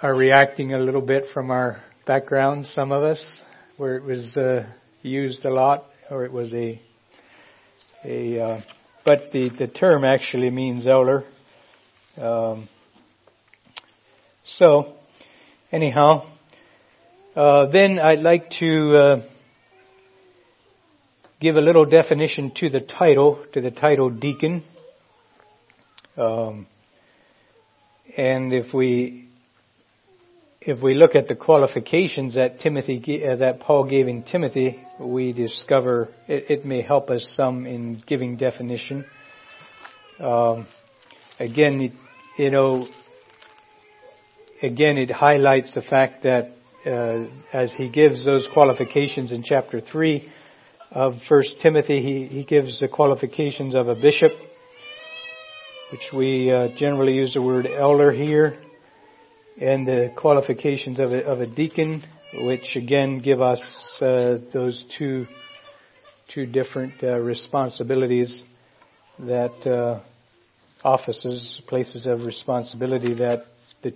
are 0.00 0.14
reacting 0.14 0.72
a 0.72 0.78
little 0.78 1.02
bit 1.02 1.26
from 1.34 1.50
our 1.50 1.82
backgrounds, 2.06 2.70
some 2.70 2.92
of 2.92 3.02
us, 3.02 3.40
where 3.76 3.96
it 3.96 4.04
was 4.04 4.36
uh, 4.36 4.66
used 5.02 5.44
a 5.44 5.50
lot, 5.50 5.84
or 6.10 6.24
it 6.24 6.32
was 6.32 6.52
a 6.54 6.80
a. 8.04 8.40
Uh, 8.40 8.60
but 9.04 9.32
the 9.32 9.48
the 9.48 9.66
term 9.66 10.04
actually 10.04 10.50
means 10.50 10.86
elder. 10.86 11.24
Um, 12.16 12.68
so, 14.44 14.94
anyhow, 15.72 16.26
uh, 17.34 17.66
then 17.66 17.98
I'd 17.98 18.20
like 18.20 18.50
to 18.60 18.96
uh, 18.96 19.22
give 21.40 21.56
a 21.56 21.60
little 21.60 21.86
definition 21.86 22.52
to 22.56 22.68
the 22.68 22.80
title, 22.80 23.44
to 23.52 23.60
the 23.60 23.70
title 23.70 24.10
deacon. 24.10 24.62
Um, 26.16 26.66
and 28.16 28.52
if 28.52 28.72
we 28.72 29.28
if 30.66 30.82
we 30.82 30.94
look 30.94 31.14
at 31.14 31.28
the 31.28 31.34
qualifications 31.34 32.36
that 32.36 32.60
Timothy 32.60 33.22
uh, 33.24 33.36
that 33.36 33.60
Paul 33.60 33.84
gave 33.88 34.08
in 34.08 34.22
Timothy, 34.22 34.82
we 34.98 35.32
discover 35.32 36.08
it, 36.26 36.50
it 36.50 36.64
may 36.64 36.80
help 36.80 37.10
us 37.10 37.34
some 37.36 37.66
in 37.66 38.02
giving 38.06 38.36
definition. 38.36 39.04
Um, 40.18 40.66
again, 41.38 41.92
you 42.38 42.50
know, 42.50 42.86
again, 44.62 44.96
it 44.96 45.10
highlights 45.10 45.74
the 45.74 45.82
fact 45.82 46.22
that 46.22 46.52
uh, 46.86 47.26
as 47.52 47.72
he 47.74 47.90
gives 47.90 48.24
those 48.24 48.48
qualifications 48.52 49.32
in 49.32 49.42
chapter 49.42 49.80
three 49.80 50.30
of 50.90 51.14
First 51.28 51.60
Timothy, 51.60 52.00
he, 52.00 52.24
he 52.26 52.44
gives 52.44 52.80
the 52.80 52.88
qualifications 52.88 53.74
of 53.74 53.88
a 53.88 53.94
bishop, 53.94 54.32
which 55.92 56.08
we 56.12 56.50
uh, 56.50 56.68
generally 56.76 57.14
use 57.14 57.34
the 57.34 57.42
word 57.42 57.66
elder 57.66 58.10
here 58.12 58.58
and 59.60 59.86
the 59.86 60.12
qualifications 60.16 60.98
of 60.98 61.12
a, 61.12 61.24
of 61.24 61.40
a 61.40 61.46
deacon, 61.46 62.02
which 62.32 62.76
again 62.76 63.20
give 63.20 63.40
us 63.40 64.00
uh, 64.02 64.38
those 64.52 64.84
two 64.96 65.26
two 66.28 66.46
different 66.46 67.02
uh, 67.02 67.18
responsibilities 67.18 68.42
that 69.18 69.66
uh, 69.66 70.00
offices, 70.82 71.60
places 71.66 72.06
of 72.06 72.22
responsibility 72.24 73.14
that 73.14 73.44
the 73.82 73.94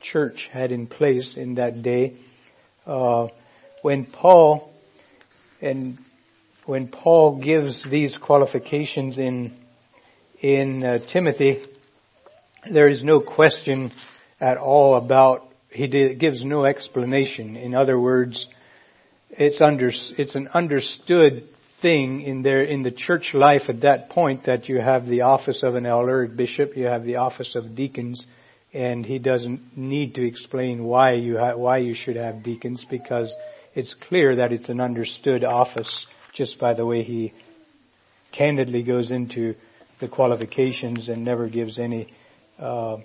church 0.00 0.48
had 0.52 0.72
in 0.72 0.86
place 0.86 1.36
in 1.36 1.54
that 1.54 1.82
day. 1.82 2.16
Uh, 2.84 3.28
when 3.82 4.04
Paul 4.04 4.72
and 5.60 5.98
when 6.66 6.88
Paul 6.88 7.40
gives 7.42 7.88
these 7.88 8.14
qualifications 8.16 9.18
in 9.18 9.56
in 10.40 10.84
uh, 10.84 10.98
Timothy, 11.10 11.64
there 12.70 12.88
is 12.88 13.02
no 13.02 13.20
question 13.20 13.90
at 14.40 14.56
all 14.56 14.96
about, 14.96 15.48
he 15.70 15.86
did, 15.86 16.18
gives 16.18 16.44
no 16.44 16.64
explanation. 16.64 17.56
In 17.56 17.74
other 17.74 17.98
words, 17.98 18.46
it's 19.30 19.60
under, 19.60 19.88
it's 19.90 20.34
an 20.34 20.48
understood 20.48 21.48
thing 21.82 22.22
in 22.22 22.42
there, 22.42 22.62
in 22.62 22.82
the 22.82 22.90
church 22.90 23.34
life 23.34 23.62
at 23.68 23.82
that 23.82 24.10
point 24.10 24.44
that 24.44 24.68
you 24.68 24.80
have 24.80 25.06
the 25.06 25.22
office 25.22 25.62
of 25.62 25.74
an 25.74 25.86
elder, 25.86 26.26
bishop, 26.26 26.76
you 26.76 26.86
have 26.86 27.04
the 27.04 27.16
office 27.16 27.54
of 27.54 27.74
deacons, 27.74 28.26
and 28.72 29.04
he 29.06 29.18
doesn't 29.18 29.76
need 29.76 30.14
to 30.14 30.26
explain 30.26 30.84
why 30.84 31.12
you 31.12 31.38
ha- 31.38 31.56
why 31.56 31.78
you 31.78 31.94
should 31.94 32.16
have 32.16 32.42
deacons 32.42 32.84
because 32.88 33.34
it's 33.74 33.94
clear 33.94 34.36
that 34.36 34.52
it's 34.52 34.68
an 34.68 34.80
understood 34.80 35.44
office 35.44 36.06
just 36.34 36.58
by 36.58 36.74
the 36.74 36.84
way 36.84 37.02
he 37.02 37.32
candidly 38.32 38.82
goes 38.82 39.10
into 39.10 39.54
the 40.00 40.08
qualifications 40.08 41.08
and 41.08 41.24
never 41.24 41.48
gives 41.48 41.78
any 41.78 42.12
uh, 42.58 42.98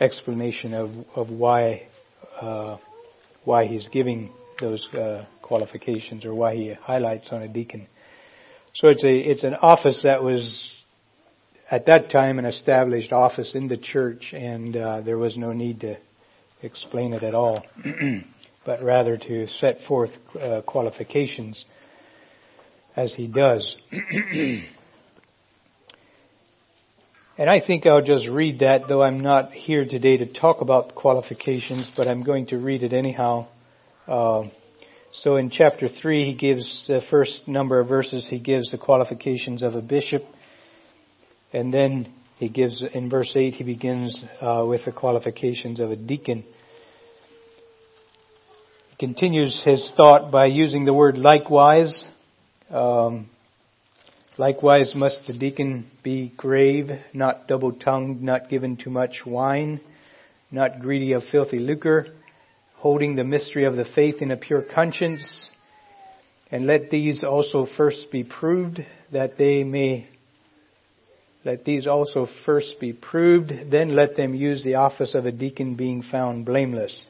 explanation 0.00 0.74
of, 0.74 0.90
of 1.14 1.30
why 1.30 1.86
uh, 2.40 2.78
why 3.44 3.66
he's 3.66 3.88
giving 3.88 4.30
those 4.60 4.88
uh, 4.94 5.26
qualifications 5.42 6.24
or 6.24 6.34
why 6.34 6.54
he 6.54 6.72
highlights 6.72 7.32
on 7.32 7.42
a 7.42 7.48
deacon. 7.48 7.86
So 8.72 8.88
it's 8.88 9.04
a 9.04 9.10
it's 9.10 9.44
an 9.44 9.54
office 9.54 10.02
that 10.02 10.22
was 10.22 10.72
at 11.70 11.86
that 11.86 12.10
time 12.10 12.38
an 12.38 12.44
established 12.44 13.12
office 13.12 13.54
in 13.54 13.68
the 13.68 13.76
church, 13.76 14.32
and 14.32 14.76
uh, 14.76 15.00
there 15.00 15.18
was 15.18 15.36
no 15.36 15.52
need 15.52 15.80
to 15.80 15.96
explain 16.62 17.12
it 17.12 17.22
at 17.22 17.34
all, 17.34 17.64
but 18.64 18.82
rather 18.82 19.16
to 19.16 19.46
set 19.46 19.80
forth 19.82 20.10
uh, 20.40 20.62
qualifications 20.62 21.64
as 22.96 23.14
he 23.14 23.26
does. 23.26 23.76
And 27.36 27.50
I 27.50 27.58
think 27.58 27.84
I'll 27.84 28.00
just 28.00 28.28
read 28.28 28.60
that, 28.60 28.86
though 28.86 29.02
I'm 29.02 29.18
not 29.18 29.50
here 29.50 29.84
today 29.84 30.18
to 30.18 30.26
talk 30.26 30.60
about 30.60 30.94
qualifications, 30.94 31.90
but 31.96 32.06
I'm 32.06 32.22
going 32.22 32.46
to 32.46 32.58
read 32.58 32.84
it 32.84 32.92
anyhow. 32.92 33.48
Uh, 34.06 34.44
so 35.10 35.34
in 35.34 35.50
chapter 35.50 35.88
3, 35.88 36.26
he 36.26 36.34
gives 36.34 36.86
the 36.86 37.00
first 37.10 37.48
number 37.48 37.80
of 37.80 37.88
verses, 37.88 38.28
he 38.28 38.38
gives 38.38 38.70
the 38.70 38.78
qualifications 38.78 39.64
of 39.64 39.74
a 39.74 39.82
bishop. 39.82 40.22
And 41.52 41.74
then 41.74 42.12
he 42.36 42.48
gives, 42.48 42.84
in 42.84 43.10
verse 43.10 43.34
8, 43.36 43.54
he 43.54 43.64
begins 43.64 44.24
uh, 44.40 44.64
with 44.64 44.84
the 44.84 44.92
qualifications 44.92 45.80
of 45.80 45.90
a 45.90 45.96
deacon. 45.96 46.44
He 48.90 48.96
continues 48.96 49.60
his 49.60 49.90
thought 49.96 50.30
by 50.30 50.46
using 50.46 50.84
the 50.84 50.94
word 50.94 51.18
likewise. 51.18 52.06
Um, 52.70 53.28
Likewise 54.36 54.96
must 54.96 55.28
the 55.28 55.32
deacon 55.32 55.88
be 56.02 56.32
grave, 56.36 56.90
not 57.12 57.46
double 57.46 57.70
tongued, 57.70 58.20
not 58.20 58.48
given 58.48 58.76
to 58.76 58.90
much 58.90 59.24
wine, 59.24 59.80
not 60.50 60.80
greedy 60.80 61.12
of 61.12 61.22
filthy 61.22 61.60
lucre, 61.60 62.06
holding 62.74 63.14
the 63.14 63.22
mystery 63.22 63.64
of 63.64 63.76
the 63.76 63.84
faith 63.84 64.20
in 64.22 64.32
a 64.32 64.36
pure 64.36 64.62
conscience. 64.62 65.52
And 66.50 66.66
let 66.66 66.90
these 66.90 67.22
also 67.22 67.64
first 67.64 68.10
be 68.10 68.24
proved 68.24 68.84
that 69.12 69.38
they 69.38 69.62
may 69.62 70.08
let 71.44 71.64
these 71.64 71.86
also 71.86 72.26
first 72.44 72.80
be 72.80 72.92
proved, 72.92 73.52
then 73.70 73.94
let 73.94 74.16
them 74.16 74.34
use 74.34 74.64
the 74.64 74.76
office 74.76 75.14
of 75.14 75.26
a 75.26 75.32
deacon 75.32 75.76
being 75.76 76.02
found 76.02 76.44
blameless. 76.44 77.06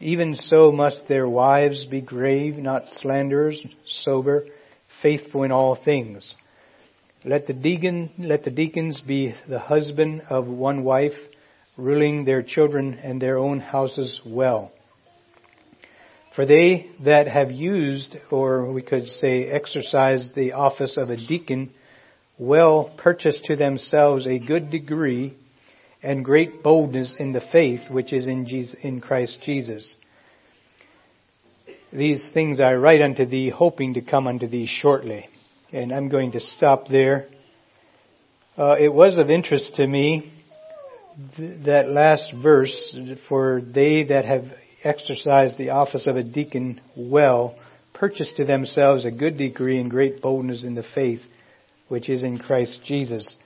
Even 0.00 0.34
so 0.34 0.72
must 0.72 1.06
their 1.06 1.28
wives 1.28 1.84
be 1.84 2.00
grave, 2.00 2.56
not 2.56 2.88
slanderers, 2.88 3.66
sober, 3.84 4.46
faithful 5.02 5.42
in 5.42 5.52
all 5.52 5.74
things. 5.74 6.36
Let 7.24 7.46
the 7.46 7.54
deacon, 7.54 8.10
let 8.18 8.44
the 8.44 8.50
deacons 8.50 9.00
be 9.00 9.34
the 9.48 9.58
husband 9.58 10.22
of 10.28 10.46
one 10.46 10.84
wife, 10.84 11.16
ruling 11.76 12.24
their 12.24 12.42
children 12.42 12.94
and 13.02 13.20
their 13.20 13.38
own 13.38 13.58
houses 13.58 14.20
well. 14.24 14.70
For 16.34 16.44
they 16.44 16.90
that 17.04 17.26
have 17.26 17.50
used, 17.50 18.16
or 18.30 18.70
we 18.70 18.82
could 18.82 19.08
say 19.08 19.46
exercised 19.46 20.34
the 20.34 20.52
office 20.52 20.98
of 20.98 21.08
a 21.08 21.16
deacon, 21.16 21.70
well 22.38 22.94
purchase 22.98 23.40
to 23.46 23.56
themselves 23.56 24.26
a 24.26 24.38
good 24.38 24.70
degree 24.70 25.34
and 26.02 26.24
great 26.24 26.62
boldness 26.62 27.16
in 27.18 27.32
the 27.32 27.40
faith 27.40 27.90
which 27.90 28.12
is 28.12 28.26
in, 28.26 28.46
Jesus, 28.46 28.76
in 28.82 29.00
Christ 29.00 29.40
Jesus. 29.42 29.96
These 31.90 32.30
things 32.32 32.60
I 32.60 32.74
write 32.74 33.00
unto 33.00 33.24
thee, 33.24 33.48
hoping 33.48 33.94
to 33.94 34.02
come 34.02 34.26
unto 34.26 34.46
thee 34.46 34.66
shortly 34.66 35.28
and 35.72 35.92
I'm 35.92 36.08
going 36.08 36.32
to 36.32 36.40
stop 36.40 36.88
there. 36.88 37.26
Uh, 38.56 38.76
it 38.78 38.92
was 38.92 39.18
of 39.18 39.30
interest 39.30 39.76
to 39.76 39.86
me 39.86 40.32
th- 41.36 41.64
that 41.66 41.88
last 41.88 42.32
verse, 42.32 42.98
for 43.28 43.60
they 43.60 44.04
that 44.04 44.24
have 44.24 44.44
exercised 44.82 45.58
the 45.58 45.70
office 45.70 46.06
of 46.06 46.16
a 46.16 46.22
deacon 46.22 46.80
well, 46.96 47.58
purchase 47.92 48.32
to 48.36 48.44
themselves 48.44 49.04
a 49.04 49.10
good 49.10 49.36
degree 49.36 49.78
and 49.78 49.90
great 49.90 50.22
boldness 50.22 50.64
in 50.64 50.74
the 50.74 50.82
faith 50.82 51.22
which 51.88 52.08
is 52.08 52.22
in 52.22 52.38
Christ 52.38 52.80
Jesus. 52.84 53.36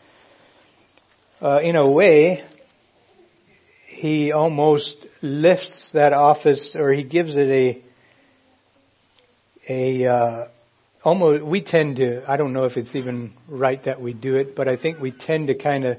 Uh, 1.41 1.61
in 1.63 1.77
a 1.77 1.91
way, 1.91 2.45
he 3.87 4.33
almost 4.33 5.07
lifts 5.23 5.91
that 5.93 6.13
office, 6.13 6.77
or 6.79 6.93
he 6.93 7.03
gives 7.03 7.37
it 7.37 7.49
a 7.49 7.83
a 9.69 10.07
uh, 10.07 10.49
almost 11.03 11.45
we 11.45 11.63
tend 11.63 11.97
to 11.97 12.23
I 12.31 12.37
don't 12.37 12.53
know 12.53 12.65
if 12.65 12.77
it's 12.77 12.95
even 12.95 13.33
right 13.49 13.83
that 13.85 14.01
we 14.01 14.13
do 14.13 14.37
it, 14.37 14.55
but 14.55 14.69
I 14.69 14.77
think 14.77 15.01
we 15.01 15.13
tend 15.13 15.49
to 15.49 15.55
kind 15.55 15.85
of 15.85 15.99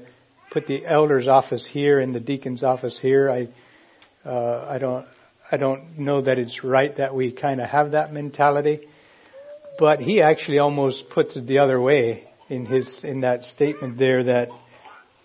put 0.50 0.66
the 0.66 0.86
elder's 0.86 1.26
office 1.26 1.66
here 1.66 2.00
and 2.00 2.14
the 2.14 2.20
deacon's 2.20 2.62
office 2.62 2.98
here. 3.00 3.30
I 3.30 4.28
uh, 4.28 4.66
I 4.68 4.78
don't 4.78 5.06
I 5.50 5.56
don't 5.56 5.98
know 5.98 6.22
that 6.22 6.38
it's 6.38 6.62
right 6.64 6.96
that 6.96 7.14
we 7.14 7.32
kind 7.32 7.60
of 7.60 7.68
have 7.68 7.92
that 7.92 8.12
mentality, 8.12 8.88
but 9.78 10.00
he 10.00 10.22
actually 10.22 10.58
almost 10.58 11.10
puts 11.10 11.36
it 11.36 11.46
the 11.46 11.58
other 11.58 11.80
way 11.80 12.24
in 12.48 12.66
his 12.66 13.04
in 13.04 13.20
that 13.20 13.44
statement 13.44 13.98
there 13.98 14.24
that 14.24 14.48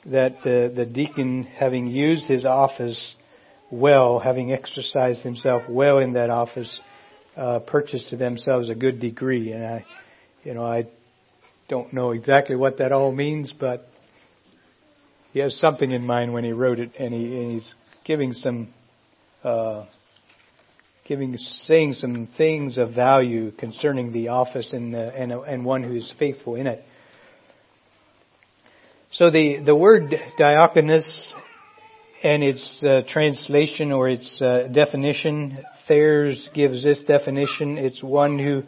that 0.05 0.43
the 0.43 0.71
the 0.73 0.85
deacon 0.85 1.43
having 1.43 1.87
used 1.87 2.25
his 2.25 2.45
office 2.45 3.15
well, 3.69 4.19
having 4.19 4.53
exercised 4.53 5.23
himself 5.23 5.63
well 5.69 5.99
in 5.99 6.13
that 6.13 6.29
office, 6.29 6.79
uh, 7.37 7.59
purchased 7.59 8.09
to 8.09 8.17
themselves 8.17 8.69
a 8.69 8.75
good 8.75 8.99
degree. 8.99 9.51
And 9.51 9.65
I, 9.65 9.85
you 10.43 10.53
know, 10.53 10.65
I 10.65 10.87
don't 11.69 11.93
know 11.93 12.11
exactly 12.11 12.55
what 12.55 12.77
that 12.77 12.91
all 12.91 13.11
means, 13.11 13.53
but 13.53 13.87
he 15.33 15.39
has 15.39 15.55
something 15.57 15.91
in 15.91 16.05
mind 16.05 16.33
when 16.33 16.43
he 16.43 16.51
wrote 16.51 16.79
it, 16.79 16.91
and, 16.97 17.13
he, 17.13 17.41
and 17.41 17.51
he's 17.51 17.75
giving 18.03 18.33
some, 18.33 18.69
uh, 19.43 19.85
giving, 21.05 21.37
saying 21.37 21.93
some 21.93 22.27
things 22.37 22.77
of 22.77 22.95
value 22.95 23.51
concerning 23.51 24.11
the 24.11 24.29
office 24.29 24.73
and, 24.73 24.93
the, 24.93 25.13
and, 25.13 25.31
and 25.31 25.63
one 25.63 25.83
who 25.83 25.93
is 25.93 26.11
faithful 26.17 26.55
in 26.55 26.65
it. 26.65 26.83
So 29.11 29.29
the, 29.29 29.59
the 29.63 29.75
word 29.75 30.15
diakonos 30.39 31.33
and 32.23 32.43
its 32.43 32.83
uh, 32.83 33.03
translation 33.07 33.91
or 33.91 34.09
its 34.09 34.41
uh, 34.41 34.67
definition, 34.71 35.59
Thayer's 35.87 36.49
gives 36.53 36.83
this 36.83 37.03
definition. 37.03 37.77
It's 37.77 38.03
one 38.03 38.37
who 38.37 38.63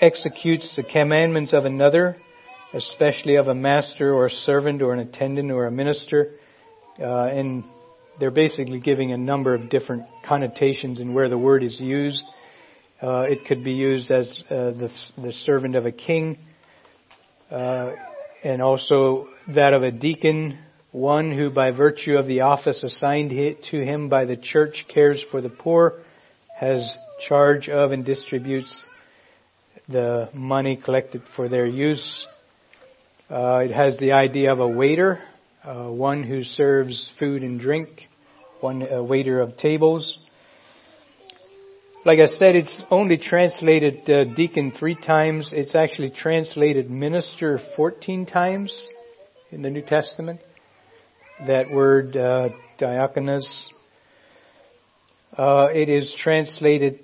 executes 0.00 0.74
the 0.76 0.82
commandments 0.82 1.52
of 1.52 1.64
another, 1.64 2.16
especially 2.72 3.36
of 3.36 3.48
a 3.48 3.54
master 3.54 4.14
or 4.14 4.26
a 4.26 4.30
servant 4.30 4.82
or 4.82 4.92
an 4.92 5.00
attendant 5.00 5.50
or 5.50 5.66
a 5.66 5.70
minister. 5.70 6.32
Uh, 6.98 7.26
and 7.26 7.64
they're 8.18 8.30
basically 8.30 8.80
giving 8.80 9.12
a 9.12 9.16
number 9.16 9.54
of 9.54 9.68
different 9.68 10.04
connotations 10.24 11.00
in 11.00 11.12
where 11.14 11.28
the 11.28 11.38
word 11.38 11.64
is 11.64 11.80
used. 11.80 12.24
Uh, 13.02 13.26
it 13.28 13.44
could 13.44 13.64
be 13.64 13.72
used 13.72 14.10
as 14.10 14.42
uh, 14.48 14.70
the, 14.70 14.90
the, 15.18 15.32
servant 15.32 15.74
of 15.74 15.84
a 15.84 15.92
king, 15.92 16.38
uh, 17.50 17.92
and 18.42 18.62
also 18.62 19.28
that 19.48 19.74
of 19.74 19.82
a 19.82 19.90
deacon, 19.90 20.58
one 20.92 21.30
who 21.30 21.50
by 21.50 21.72
virtue 21.72 22.16
of 22.16 22.26
the 22.26 22.42
office 22.42 22.84
assigned 22.84 23.30
to 23.30 23.84
him 23.84 24.08
by 24.08 24.24
the 24.24 24.36
church 24.36 24.86
cares 24.88 25.22
for 25.30 25.40
the 25.40 25.50
poor, 25.50 26.03
has 26.54 26.96
charge 27.26 27.68
of 27.68 27.92
and 27.92 28.04
distributes 28.04 28.84
the 29.88 30.30
money 30.32 30.76
collected 30.76 31.22
for 31.36 31.48
their 31.48 31.66
use. 31.66 32.26
Uh, 33.28 33.62
it 33.64 33.70
has 33.70 33.98
the 33.98 34.12
idea 34.12 34.52
of 34.52 34.60
a 34.60 34.68
waiter, 34.68 35.18
uh, 35.64 35.88
one 35.88 36.22
who 36.22 36.42
serves 36.42 37.10
food 37.18 37.42
and 37.42 37.58
drink, 37.58 38.08
one 38.60 38.82
uh, 38.82 39.02
waiter 39.02 39.40
of 39.40 39.56
tables. 39.56 40.18
Like 42.06 42.18
I 42.18 42.26
said, 42.26 42.54
it's 42.54 42.82
only 42.90 43.16
translated 43.16 44.08
uh, 44.10 44.24
deacon 44.24 44.72
three 44.72 44.94
times. 44.94 45.54
It's 45.56 45.74
actually 45.74 46.10
translated 46.10 46.90
minister 46.90 47.58
14 47.76 48.26
times 48.26 48.88
in 49.50 49.62
the 49.62 49.70
New 49.70 49.82
Testament. 49.82 50.40
That 51.46 51.70
word 51.70 52.16
uh, 52.16 52.50
diakonos. 52.78 53.68
Uh, 55.36 55.66
it 55.74 55.88
is 55.88 56.14
translated 56.16 57.00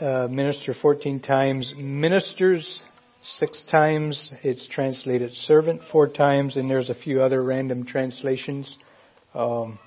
uh, 0.00 0.28
minister 0.30 0.72
14 0.72 1.20
times, 1.20 1.74
ministers 1.76 2.82
six 3.20 3.62
times, 3.64 4.32
it's 4.42 4.66
translated 4.66 5.34
servant 5.34 5.82
four 5.92 6.08
times, 6.08 6.56
and 6.56 6.70
there's 6.70 6.88
a 6.88 6.94
few 6.94 7.22
other 7.22 7.42
random 7.42 7.84
translations 7.84 8.78
um, 9.34 9.78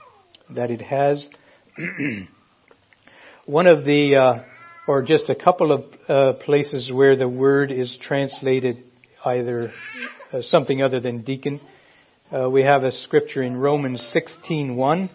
that 0.51 0.69
it 0.69 0.83
has. 0.83 1.29
One 3.47 3.65
of 3.65 3.85
the, 3.85 4.17
uh, 4.17 4.43
or 4.87 5.01
just 5.01 5.31
a 5.31 5.35
couple 5.35 5.71
of 5.71 5.85
uh, 6.07 6.33
places 6.33 6.91
where 6.93 7.15
the 7.15 7.27
word 7.27 7.71
is 7.71 7.97
translated 7.99 8.83
either 9.25 9.71
uh, 10.31 10.43
something 10.43 10.83
other 10.83 10.99
than 10.99 11.23
deacon. 11.23 11.59
Uh, 12.31 12.47
we 12.51 12.61
have 12.61 12.83
a 12.83 12.91
scripture 12.91 13.41
in 13.41 13.57
Romans 13.57 14.15
16:1 14.15 15.09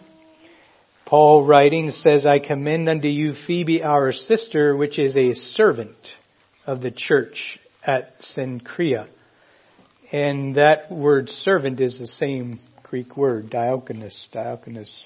Paul 1.13 1.45
writing 1.45 1.91
says, 1.91 2.25
I 2.25 2.39
commend 2.39 2.89
unto 2.89 3.07
you 3.07 3.35
Phoebe 3.35 3.83
our 3.83 4.11
sister, 4.11 4.75
which 4.75 4.97
is 4.97 5.15
a 5.15 5.35
servant 5.35 5.95
of 6.65 6.81
the 6.81 6.89
church 6.89 7.59
at 7.85 8.19
Cenchrea. 8.21 9.07
And 10.11 10.55
that 10.55 10.91
word 10.91 11.29
servant 11.29 11.81
is 11.81 11.99
the 11.99 12.07
same 12.07 12.59
Greek 12.81 13.15
word, 13.15 13.51
diakonos, 13.51 14.27
diakonos. 14.33 15.03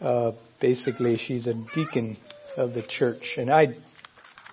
Uh, 0.00 0.30
basically, 0.60 1.16
she's 1.16 1.48
a 1.48 1.54
deacon 1.54 2.16
of 2.56 2.74
the 2.74 2.86
church. 2.86 3.34
And 3.36 3.50
I, 3.50 3.74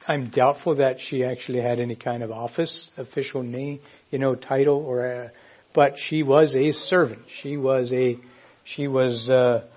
I'm 0.08 0.32
doubtful 0.32 0.78
that 0.78 1.00
she 1.00 1.24
actually 1.24 1.62
had 1.62 1.80
any 1.80 1.98
kind 1.98 2.24
of 2.24 2.32
office, 2.32 2.90
official 2.98 3.44
name, 3.44 3.80
you 4.10 4.18
know, 4.18 4.34
title, 4.34 4.84
or, 4.84 5.06
a, 5.06 5.32
but 5.72 6.00
she 6.00 6.24
was 6.24 6.56
a 6.56 6.72
servant. 6.72 7.22
She 7.44 7.58
was 7.58 7.94
a, 7.94 8.18
she 8.64 8.88
was, 8.88 9.30
uh, 9.30 9.68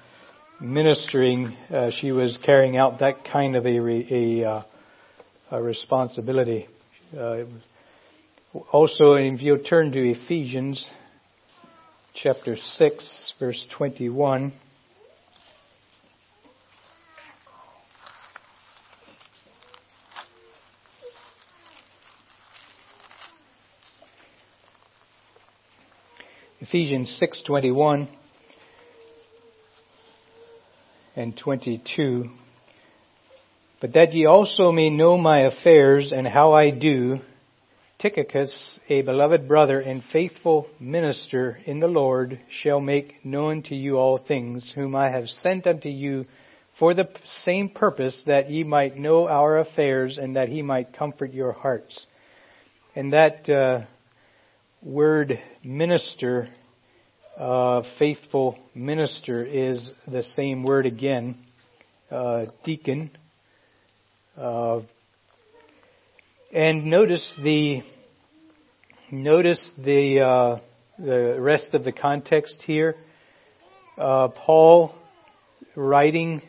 ministering, 0.61 1.57
uh, 1.71 1.91
she 1.91 2.11
was 2.13 2.37
carrying 2.39 2.77
out 2.77 2.99
that 2.99 3.25
kind 3.25 3.55
of 3.55 3.65
a, 3.65 4.15
a, 4.15 4.45
uh, 4.45 4.63
a 5.53 5.63
responsibility. 5.63 6.67
Uh, 7.17 7.45
also, 8.73 9.15
if 9.15 9.41
you 9.41 9.59
turn 9.59 9.93
to 9.93 10.11
Ephesians 10.11 10.91
chapter 12.15 12.57
6, 12.57 13.35
verse 13.39 13.67
21. 13.71 14.53
Ephesians 26.61 27.19
6:21 27.23 28.09
and 31.19 31.37
22. 31.37 32.31
But 33.81 33.95
that 33.95 34.15
ye 34.15 34.25
also 34.27 34.71
may 34.71 34.89
know 34.89 35.19
my 35.19 35.41
affairs 35.41 36.13
and 36.13 36.27
how 36.27 36.53
I 36.53 36.71
do, 36.71 37.19
Tychicus, 37.99 38.79
a 38.89 39.03
beloved 39.03 39.49
brother 39.49 39.81
and 39.81 40.05
faithful 40.05 40.69
minister 40.79 41.59
in 41.67 41.81
the 41.81 41.89
Lord, 41.89 42.39
shall 42.49 42.81
make 42.81 43.25
known 43.25 43.63
to 43.65 43.75
you 43.75 43.97
all 43.97 44.19
things, 44.19 44.73
whom 44.73 44.95
I 44.95 45.11
have 45.11 45.29
sent 45.29 45.67
unto 45.67 45.89
you 45.89 46.27
for 46.79 46.95
the 46.95 47.09
same 47.43 47.71
purpose, 47.71 48.23
that 48.27 48.49
ye 48.49 48.63
might 48.63 48.97
know 48.97 49.27
our 49.27 49.59
affairs 49.59 50.19
and 50.19 50.37
that 50.37 50.49
he 50.49 50.63
might 50.63 50.93
comfort 50.93 51.35
your 51.35 51.51
hearts. 51.51 52.07
And 52.95 53.13
that 53.13 53.51
uh, 53.51 53.87
word 54.81 55.41
minister 55.65 56.49
uh, 57.39 57.83
faithful 57.99 58.59
minister 58.75 59.45
is 59.45 59.93
the 60.09 60.23
same 60.23 60.65
word 60.65 60.87
again, 60.87 61.37
uh, 62.11 62.47
deacon. 62.65 63.11
Uh, 64.37 64.81
and 66.53 66.87
notice 66.87 67.35
the 67.43 67.83
notice 69.13 69.71
the 69.79 70.21
uh, 70.21 70.59
the 70.99 71.37
rest 71.39 71.75
of 71.75 71.85
the 71.85 71.93
context 71.93 72.63
here. 72.63 72.97
Uh, 73.97 74.29
Paul 74.29 74.95
writing, 75.77 76.43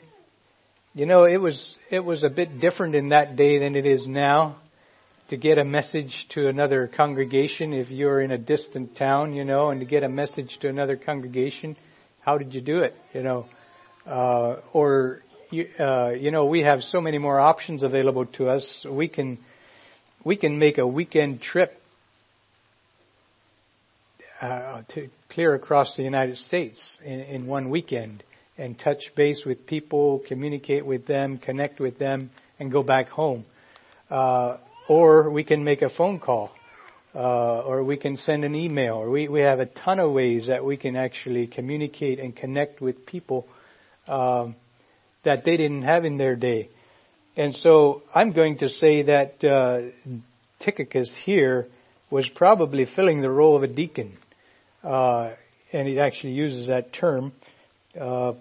you 0.95 1.05
know, 1.05 1.25
it 1.25 1.37
was 1.37 1.77
it 1.91 1.99
was 1.99 2.23
a 2.23 2.29
bit 2.29 2.59
different 2.59 2.95
in 2.95 3.09
that 3.09 3.35
day 3.35 3.59
than 3.59 3.75
it 3.75 3.85
is 3.85 4.07
now 4.07 4.59
to 5.29 5.37
get 5.37 5.59
a 5.59 5.63
message 5.63 6.25
to 6.29 6.47
another 6.47 6.87
congregation 6.87 7.71
if 7.71 7.91
you're 7.91 8.19
in 8.19 8.31
a 8.31 8.37
distant 8.37 8.97
town, 8.97 9.33
you 9.33 9.45
know, 9.45 9.69
and 9.69 9.79
to 9.79 9.85
get 9.85 10.03
a 10.03 10.09
message 10.09 10.57
to 10.59 10.67
another 10.67 10.97
congregation, 10.97 11.77
how 12.21 12.39
did 12.39 12.53
you 12.55 12.61
do 12.61 12.79
it, 12.79 12.95
you 13.13 13.21
know? 13.21 13.45
Uh, 14.07 14.55
or, 14.73 15.21
you, 15.51 15.67
uh, 15.79 16.09
you 16.09 16.31
know, 16.31 16.45
we 16.45 16.61
have 16.61 16.81
so 16.81 16.99
many 16.99 17.19
more 17.19 17.39
options 17.39 17.83
available 17.83 18.25
to 18.25 18.49
us. 18.49 18.87
We 18.89 19.07
can, 19.07 19.37
we 20.23 20.35
can 20.35 20.57
make 20.57 20.79
a 20.79 20.87
weekend 20.87 21.41
trip 21.41 21.79
uh, 24.41 24.81
to 24.89 25.09
clear 25.29 25.53
across 25.53 25.95
the 25.95 26.03
United 26.03 26.39
States 26.39 26.97
in, 27.05 27.19
in 27.19 27.45
one 27.45 27.69
weekend 27.69 28.23
and 28.57 28.79
touch 28.79 29.11
base 29.15 29.45
with 29.45 29.67
people, 29.67 30.23
communicate 30.27 30.85
with 30.85 31.05
them, 31.05 31.37
connect 31.37 31.79
with 31.79 31.99
them, 31.99 32.31
and 32.59 32.71
go 32.71 32.81
back 32.81 33.09
home. 33.09 33.45
Uh, 34.09 34.57
or 34.89 35.29
we 35.29 35.43
can 35.43 35.63
make 35.63 35.83
a 35.83 35.89
phone 35.89 36.19
call, 36.19 36.51
uh, 37.15 37.59
or 37.61 37.83
we 37.83 37.95
can 37.95 38.17
send 38.17 38.43
an 38.43 38.55
email, 38.55 38.95
or 38.95 39.09
we, 39.09 39.27
we 39.27 39.41
have 39.41 39.59
a 39.59 39.67
ton 39.67 39.99
of 39.99 40.11
ways 40.11 40.47
that 40.47 40.65
we 40.65 40.75
can 40.77 40.95
actually 40.95 41.45
communicate 41.47 42.19
and 42.19 42.35
connect 42.35 42.81
with 42.81 43.05
people 43.05 43.47
um, 44.07 44.55
that 45.23 45.45
they 45.45 45.57
didn't 45.57 45.83
have 45.83 46.05
in 46.05 46.17
their 46.17 46.35
day. 46.35 46.69
And 47.37 47.55
so 47.55 48.01
I'm 48.13 48.33
going 48.33 48.57
to 48.57 48.67
say 48.67 49.03
that 49.03 49.43
uh, 49.43 49.91
Tychicus 50.59 51.13
here 51.23 51.67
was 52.09 52.27
probably 52.27 52.85
filling 52.85 53.21
the 53.21 53.29
role 53.29 53.55
of 53.55 53.61
a 53.61 53.67
deacon. 53.67 54.17
Uh, 54.83 55.35
and 55.71 55.87
he 55.87 55.99
actually 55.99 56.33
uses 56.33 56.67
that 56.67 56.91
term 56.91 57.31
uh, 57.99 58.33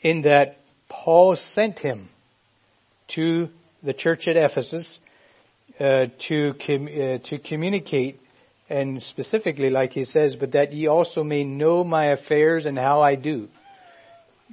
in 0.00 0.22
that 0.22 0.56
Paul 0.88 1.36
sent 1.36 1.78
him 1.78 2.08
to 3.08 3.48
the 3.82 3.92
church 3.92 4.26
at 4.28 4.36
Ephesus 4.36 5.00
uh, 5.80 6.06
to 6.28 6.54
com- 6.64 6.88
uh, 6.88 7.18
to 7.28 7.38
communicate, 7.38 8.20
and 8.68 9.02
specifically, 9.02 9.70
like 9.70 9.92
he 9.92 10.04
says, 10.04 10.36
but 10.36 10.52
that 10.52 10.72
ye 10.72 10.86
also 10.86 11.24
may 11.24 11.42
know 11.42 11.82
my 11.82 12.12
affairs 12.12 12.66
and 12.66 12.78
how 12.78 13.00
I 13.00 13.14
do. 13.14 13.48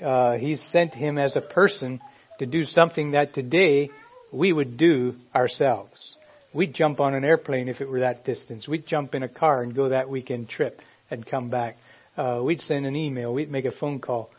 Uh, 0.04 0.38
he 0.38 0.56
sent 0.56 0.94
him 0.94 1.18
as 1.18 1.36
a 1.36 1.42
person 1.42 2.00
to 2.40 2.46
do 2.46 2.64
something 2.64 3.12
that 3.12 3.34
today 3.34 3.90
we 4.32 4.54
would 4.54 4.78
do 4.78 5.16
ourselves. 5.36 6.16
We'd 6.54 6.74
jump 6.74 7.00
on 7.00 7.14
an 7.14 7.26
airplane 7.26 7.68
if 7.68 7.82
it 7.82 7.90
were 7.90 8.00
that 8.00 8.24
distance. 8.24 8.68
We'd 8.68 8.86
jump 8.86 9.14
in 9.14 9.24
a 9.24 9.30
car 9.30 9.62
and 9.62 9.76
go 9.76 9.90
that 9.90 10.10
weekend 10.10 10.50
trip 10.50 10.82
and 11.12 11.26
come 11.26 11.50
back. 11.50 11.78
Uh, 12.16 12.42
we'd 12.44 12.62
send 12.62 12.86
an 12.86 12.96
email. 12.96 13.34
We'd 13.34 13.52
make 13.52 13.66
a 13.66 13.72
phone 13.72 14.00
call. 14.00 14.30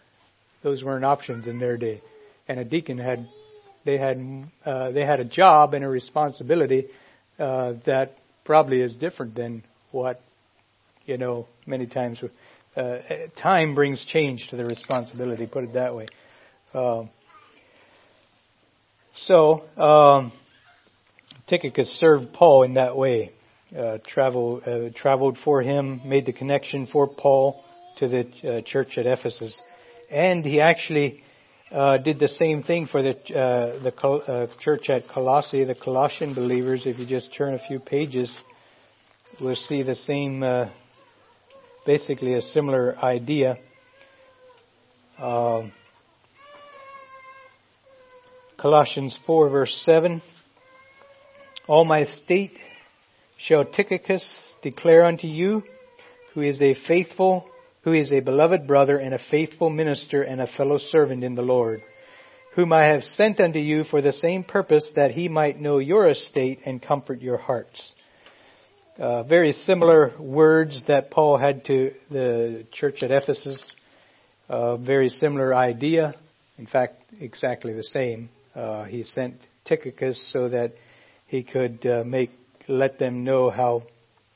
Those 0.62 0.83
weren't 0.83 1.05
options 1.05 1.46
in 1.46 1.59
their 1.59 1.77
day. 1.77 2.01
And 2.48 2.59
a 2.59 2.64
deacon 2.64 2.98
had 2.98 3.29
they 3.84 3.98
had 3.98 4.46
uh, 4.64 4.90
they 4.90 5.04
had 5.04 5.20
a 5.20 5.24
job 5.24 5.74
and 5.74 5.84
a 5.84 5.88
responsibility 5.88 6.88
uh, 7.38 7.74
that 7.86 8.16
probably 8.44 8.80
is 8.80 8.94
different 8.94 9.34
than 9.34 9.62
what 9.92 10.20
you 11.06 11.16
know 11.16 11.46
many 11.66 11.86
times. 11.86 12.22
Uh, 12.76 12.98
time 13.36 13.74
brings 13.74 14.04
change 14.04 14.48
to 14.50 14.56
the 14.56 14.64
responsibility. 14.64 15.46
Put 15.46 15.64
it 15.64 15.72
that 15.72 15.94
way. 15.94 16.06
Um, 16.74 17.10
so 19.14 19.64
um, 19.76 20.32
Tychicus 21.48 21.88
served 21.98 22.32
Paul 22.32 22.62
in 22.62 22.74
that 22.74 22.96
way. 22.96 23.32
Uh, 23.76 23.98
travel, 24.06 24.62
uh, 24.64 24.90
traveled 24.94 25.36
for 25.36 25.60
him, 25.60 26.00
made 26.04 26.24
the 26.24 26.32
connection 26.32 26.86
for 26.86 27.06
Paul 27.06 27.62
to 27.98 28.08
the 28.08 28.20
uh, 28.48 28.60
church 28.62 28.96
at 28.96 29.04
Ephesus, 29.04 29.60
and 30.10 30.42
he 30.42 30.60
actually 30.62 31.22
uh, 31.70 31.98
did 31.98 32.18
the 32.18 32.28
same 32.28 32.62
thing 32.62 32.87
for 32.87 33.02
the 33.02 33.11
uh, 33.11 33.78
the 33.83 33.92
uh, 33.94 34.46
church 34.61 34.90
at 34.90 35.09
Colossae, 35.09 35.64
the 35.64 35.74
Colossian 35.74 36.35
believers. 36.35 36.87
If 36.87 36.98
you 36.98 37.07
just 37.07 37.33
turn 37.35 37.54
a 37.54 37.59
few 37.59 37.78
pages, 37.78 38.40
we'll 39.40 39.54
see 39.54 39.83
the 39.83 39.94
same, 39.94 40.44
basically 41.85 42.35
a 42.35 42.40
similar 42.40 42.96
idea. 42.98 43.59
Um, 45.18 45.72
Colossians 48.57 49.18
4 49.26 49.50
verse 49.50 49.76
7. 49.85 50.20
All 51.68 51.85
my 51.85 52.04
state 52.04 52.59
shall 53.37 53.64
Tychicus 53.64 54.48
declare 54.62 55.04
unto 55.04 55.26
you, 55.26 55.62
who 56.33 56.40
is 56.40 56.61
a 56.62 56.74
faithful, 56.74 57.46
who 57.88 57.94
is 57.94 58.12
a 58.12 58.20
beloved 58.20 58.66
brother 58.66 58.98
and 58.98 59.14
a 59.14 59.18
faithful 59.18 59.70
minister 59.70 60.20
and 60.20 60.42
a 60.42 60.46
fellow 60.46 60.77
servant 60.77 61.24
in 61.24 61.35
the 61.35 61.40
Lord, 61.40 61.81
whom 62.55 62.70
I 62.70 62.88
have 62.88 63.03
sent 63.03 63.40
unto 63.40 63.59
you 63.59 63.83
for 63.83 64.03
the 64.03 64.12
same 64.12 64.44
purpose 64.44 64.92
that 64.94 65.12
he 65.12 65.31
might 65.31 65.59
know 65.59 65.79
your 65.79 66.07
estate 66.11 66.61
and 66.66 66.83
comfort 66.83 67.22
your 67.22 67.38
hearts. 67.38 67.94
Uh, 68.98 69.22
very 69.22 69.55
similar 69.55 70.12
words 70.20 70.85
that 70.88 71.11
Paul 71.11 71.38
had 71.38 71.64
to 71.66 71.94
the 72.11 72.66
church 72.72 73.03
at 73.03 73.11
Ephesus. 73.11 73.74
Uh, 74.51 74.77
very 74.77 75.09
similar 75.09 75.55
idea. 75.55 76.14
In 76.59 76.66
fact, 76.66 77.03
exactly 77.18 77.72
the 77.72 77.85
same. 77.85 78.29
Uh, 78.55 78.85
he 78.85 79.03
sent 79.03 79.37
Tychicus 79.64 80.31
so 80.31 80.51
that 80.51 80.74
he 81.27 81.42
could 81.42 81.87
uh, 81.87 82.05
make 82.05 82.33
let 82.68 82.98
them 82.98 83.24
know 83.24 83.48
how 83.48 83.85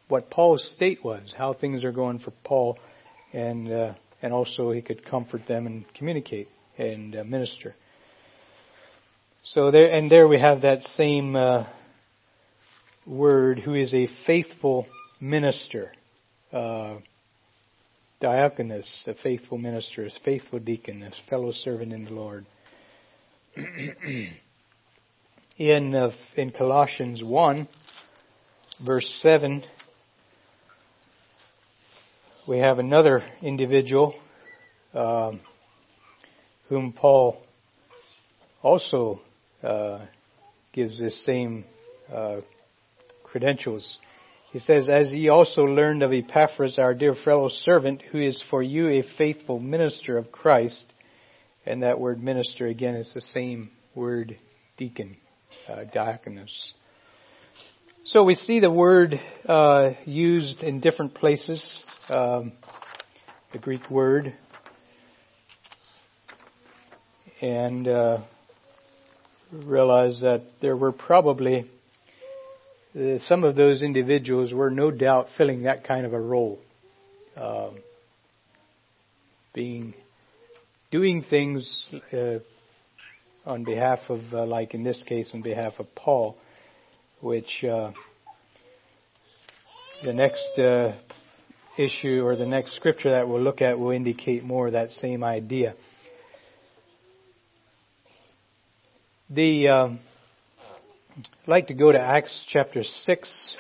what 0.09 0.31
Paul's 0.31 0.67
state 0.71 1.05
was, 1.05 1.35
how 1.37 1.53
things 1.53 1.85
are 1.85 1.93
going 1.93 2.19
for 2.19 2.31
Paul, 2.45 2.79
and 3.33 3.71
uh, 3.73 3.95
and 4.21 4.33
also 4.33 4.71
he 4.71 4.83
could 4.83 5.05
comfort 5.05 5.47
them 5.47 5.67
and 5.67 5.85
communicate 5.95 6.49
and 6.79 7.17
uh, 7.17 7.25
minister. 7.25 7.75
So 9.43 9.71
there 9.71 9.93
and 9.93 10.11
there 10.11 10.29
we 10.29 10.39
have 10.39 10.63
that 10.63 10.85
same 10.85 11.35
uh, 11.35 11.67
word, 13.07 13.59
who 13.59 13.75
is 13.75 13.93
a 13.95 14.09
faithful 14.27 14.87
minister, 15.21 15.93
uh, 16.53 16.97
diakonos, 18.21 19.09
a 19.09 19.15
faithful 19.15 19.59
minister, 19.59 20.07
a 20.07 20.11
faithful 20.25 20.61
deacon, 20.61 21.03
a 21.03 21.11
fellow 21.29 21.51
servant 21.53 21.93
in 21.93 22.05
the 22.05 22.13
Lord. 22.13 22.47
in 25.59 25.95
uh, 25.95 26.13
in 26.37 26.51
Colossians 26.51 27.23
1 27.23 27.69
verse 28.85 29.09
7 29.21 29.63
we 32.47 32.59
have 32.59 32.79
another 32.79 33.23
individual 33.41 34.15
um, 34.95 35.41
whom 36.69 36.93
Paul 36.93 37.41
also 38.63 39.21
uh, 39.63 40.07
gives 40.73 40.99
this 41.01 41.25
same 41.25 41.65
uh, 42.13 42.41
credentials. 43.23 43.99
He 44.53 44.59
says, 44.59 44.89
As 44.89 45.13
ye 45.13 45.29
also 45.29 45.63
learned 45.63 46.03
of 46.03 46.13
Epaphras, 46.13 46.79
our 46.79 46.95
dear 46.95 47.15
fellow 47.15 47.49
servant, 47.49 48.03
who 48.03 48.19
is 48.19 48.43
for 48.51 48.63
you 48.63 48.89
a 48.89 49.03
faithful 49.03 49.61
minister 49.61 50.19
of 50.19 50.33
Christ, 50.33 50.87
and 51.65 51.83
that 51.83 52.01
word 52.01 52.23
minister 52.23 52.67
again 52.67 52.97
is 52.97 53.13
the 53.15 53.21
same 53.21 53.71
word 53.95 54.37
deacon, 54.77 55.17
uh, 55.69 55.85
diakonos. 55.95 56.73
So 58.05 58.25
we 58.25 58.35
see 58.35 58.59
the 58.59 58.69
word 58.69 59.21
uh, 59.47 59.93
used 60.05 60.65
in 60.65 60.81
different 60.81 61.15
places, 61.15 61.85
um, 62.09 62.51
the 63.53 63.61
Greek 63.61 63.89
word, 63.89 64.35
and 67.41 67.87
uh, 67.87 68.23
realize 69.53 70.23
that 70.23 70.43
there 70.61 70.77
were 70.77 70.91
probably 70.91 71.71
uh, 72.99 73.21
some 73.21 73.45
of 73.45 73.55
those 73.55 73.83
individuals 73.83 74.53
were 74.53 74.71
no 74.71 74.91
doubt 74.91 75.29
filling 75.39 75.63
that 75.63 75.85
kind 75.85 76.05
of 76.05 76.13
a 76.13 76.21
role, 76.21 76.59
um, 77.37 77.79
being 79.55 79.95
doing 80.91 81.23
things 81.23 81.89
uh, 82.13 82.41
on 83.47 83.63
behalf 83.63 84.01
of, 84.09 84.23
uh, 84.33 84.45
like 84.45 84.75
in 84.75 84.83
this 84.83 85.05
case, 85.05 85.31
on 85.35 85.43
behalf 85.43 85.75
of 85.79 85.87
Paul, 85.95 86.37
which 87.23 87.63
uh, 87.63 87.93
the 90.03 90.13
next 90.13 90.59
uh, 90.59 90.93
issue 91.79 92.23
or 92.25 92.35
the 92.35 92.47
next 92.47 92.75
scripture 92.75 93.13
that 93.13 93.29
we'll 93.29 93.41
look 93.41 93.63
at 93.63 93.79
will 93.79 93.93
indicate 93.93 94.43
more 94.43 94.67
of 94.67 94.73
that 94.73 94.91
same 94.91 95.23
idea. 95.23 95.75
The 99.31 99.69
um, 99.69 100.01
I'd 101.17 101.49
like 101.49 101.69
to 101.69 101.75
go 101.75 101.93
to 101.93 102.01
Acts 102.01 102.45
chapter 102.49 102.83
six, 102.83 103.57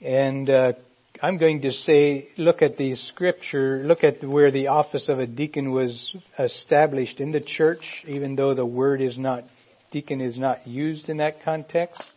and 0.00 0.48
uh, 0.48 0.72
I'm 1.20 1.38
going 1.38 1.62
to 1.62 1.72
say, 1.72 2.28
look 2.38 2.62
at 2.62 2.76
the 2.76 2.94
scripture, 2.94 3.78
look 3.78 4.04
at 4.04 4.22
where 4.22 4.52
the 4.52 4.68
office 4.68 5.08
of 5.08 5.18
a 5.18 5.26
deacon 5.26 5.72
was 5.72 6.14
established 6.38 7.20
in 7.20 7.32
the 7.32 7.40
church, 7.40 8.04
even 8.06 8.36
though 8.36 8.54
the 8.54 8.66
word 8.66 9.00
is 9.00 9.18
not, 9.18 9.44
deacon 9.90 10.20
is 10.20 10.38
not 10.38 10.68
used 10.68 11.08
in 11.08 11.16
that 11.16 11.42
context. 11.42 12.14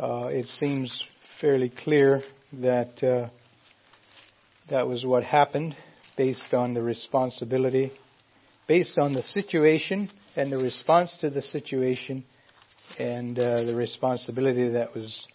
Uh, 0.00 0.28
it 0.28 0.48
seems 0.48 1.04
fairly 1.42 1.68
clear 1.68 2.22
that 2.54 3.04
uh, 3.04 3.28
that 4.70 4.88
was 4.88 5.04
what 5.04 5.24
happened 5.24 5.76
based 6.16 6.54
on 6.54 6.72
the 6.72 6.80
responsibility, 6.80 7.92
based 8.66 8.98
on 8.98 9.12
the 9.12 9.22
situation 9.22 10.08
and 10.36 10.50
the 10.50 10.56
response 10.56 11.12
to 11.20 11.28
the 11.28 11.42
situation 11.42 12.24
and 12.98 13.38
uh, 13.38 13.62
the 13.64 13.74
responsibility 13.74 14.70
that 14.70 14.94
was 14.94 15.26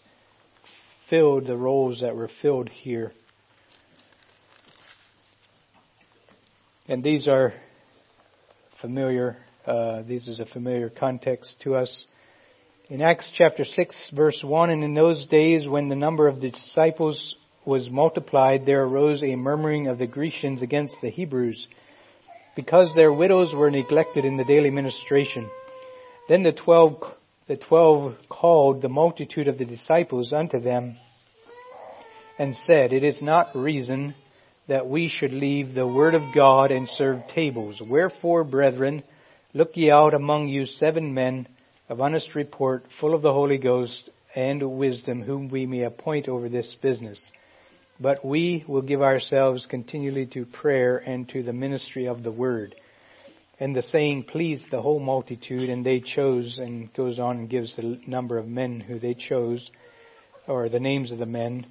filled, 1.12 1.46
the 1.46 1.56
roles 1.56 2.02
that 2.02 2.16
were 2.16 2.30
filled 2.42 2.70
here. 2.70 3.12
And 6.88 7.04
these 7.04 7.28
are 7.28 7.54
familiar, 8.82 9.38
uh, 9.68 10.02
this 10.02 10.28
is 10.28 10.40
a 10.40 10.46
familiar 10.48 10.90
context 10.90 11.62
to 11.62 11.76
us. 11.76 12.08
In 12.88 13.02
Acts 13.02 13.32
chapter 13.34 13.66
6 13.66 14.12
verse 14.12 14.44
1, 14.44 14.70
and 14.70 14.84
in 14.84 14.94
those 14.94 15.26
days 15.26 15.68
when 15.68 15.90
the 15.90 15.96
number 15.96 16.28
of 16.28 16.40
the 16.40 16.52
disciples 16.52 17.36
was 17.66 17.90
multiplied, 17.90 18.68
there 18.68 18.84
arose 18.84 19.24
a 19.24 19.36
murmuring 19.36 19.88
of 19.88 19.98
the 19.98 20.06
Grecians 20.06 20.62
against 20.62 21.02
the 21.02 21.10
Hebrews, 21.10 21.68
because 22.56 22.94
their 22.94 23.12
widows 23.12 23.56
were 23.56 23.72
neglected 23.72 24.24
in 24.24 24.38
the 24.38 24.44
daily 24.44 24.70
ministration. 24.70 25.50
Then 26.30 26.44
the 26.44 26.52
twelve 26.52 27.02
the 27.48 27.58
twelve 27.58 28.18
called 28.30 28.84
the 28.84 28.90
multitude 28.90 29.48
of 29.48 29.58
the 29.58 29.66
disciples 29.66 30.32
unto 30.32 30.60
them 30.60 30.98
and 32.38 32.56
said, 32.56 32.94
It 32.94 33.04
is 33.04 33.20
not 33.20 33.56
reason 33.56 34.14
that 34.68 34.88
we 34.88 35.08
should 35.08 35.34
leave 35.34 35.74
the 35.74 35.88
word 35.88 36.14
of 36.14 36.36
God 36.36 36.70
and 36.70 36.88
serve 36.88 37.28
tables. 37.30 37.82
Wherefore, 37.82 38.44
brethren, 38.44 39.02
look 39.56 39.76
ye 39.76 39.90
out 39.90 40.14
among 40.14 40.50
you 40.50 40.68
seven 40.68 41.16
men 41.16 41.48
of 41.88 42.02
honest 42.02 42.36
report, 42.36 42.86
full 43.00 43.14
of 43.14 43.22
the 43.22 43.34
Holy 43.34 43.58
Ghost 43.58 44.10
and 44.34 44.78
wisdom, 44.78 45.22
whom 45.22 45.50
we 45.50 45.66
may 45.66 45.84
appoint 45.84 46.28
over 46.28 46.50
this 46.50 46.76
business. 46.82 47.32
But 48.00 48.26
we 48.26 48.66
will 48.68 48.82
give 48.82 49.02
ourselves 49.02 49.68
continually 49.68 50.26
to 50.28 50.46
prayer 50.46 50.98
and 50.98 51.30
to 51.30 51.44
the 51.44 51.54
ministry 51.54 52.08
of 52.08 52.24
the 52.24 52.32
word. 52.32 52.76
And 53.60 53.74
the 53.74 53.82
saying 53.82 54.24
pleased 54.24 54.70
the 54.70 54.82
whole 54.82 55.00
multitude, 55.00 55.70
and 55.70 55.86
they 55.86 56.02
chose, 56.02 56.58
and 56.58 56.94
goes 56.94 57.20
on 57.20 57.38
and 57.38 57.50
gives 57.50 57.76
the 57.76 58.02
number 58.06 58.38
of 58.38 58.48
men 58.48 58.82
who 58.82 59.00
they 59.00 59.14
chose, 59.14 59.72
or 60.48 60.68
the 60.68 60.80
names 60.80 61.12
of 61.12 61.20
the 61.20 61.26
men. 61.26 61.66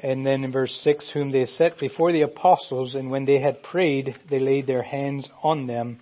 And 0.00 0.26
then 0.26 0.44
in 0.44 0.52
verse 0.52 0.76
6, 0.82 1.10
whom 1.10 1.30
they 1.30 1.46
set 1.46 1.78
before 1.78 2.12
the 2.12 2.22
apostles, 2.22 2.94
and 2.94 3.10
when 3.10 3.24
they 3.24 3.38
had 3.38 3.62
prayed, 3.62 4.16
they 4.28 4.40
laid 4.40 4.66
their 4.66 4.82
hands 4.82 5.30
on 5.42 5.66
them. 5.66 6.00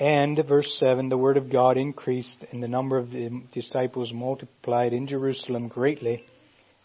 And 0.00 0.42
verse 0.46 0.76
7, 0.78 1.08
the 1.08 1.16
word 1.16 1.36
of 1.36 1.50
God 1.50 1.76
increased, 1.76 2.38
and 2.50 2.60
the 2.60 2.68
number 2.68 2.98
of 2.98 3.10
the 3.10 3.42
disciples 3.52 4.12
multiplied 4.12 4.92
in 4.92 5.06
Jerusalem 5.06 5.68
greatly, 5.68 6.24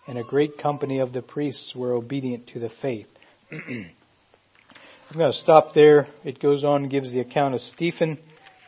and 0.08 0.20
a 0.20 0.24
great 0.24 0.60
company 0.60 1.00
of 1.00 1.12
the 1.12 1.24
priests 1.24 1.74
were 1.76 1.94
obedient 1.94 2.48
to 2.48 2.60
the 2.60 2.70
faith. 2.70 3.08
I'm 3.52 5.18
going 5.18 5.32
to 5.32 5.38
stop 5.38 5.74
there. 5.74 6.08
It 6.24 6.40
goes 6.40 6.64
on 6.64 6.84
and 6.84 6.92
gives 6.92 7.12
the 7.12 7.20
account 7.20 7.56
of 7.56 7.62
Stephen, 7.62 8.20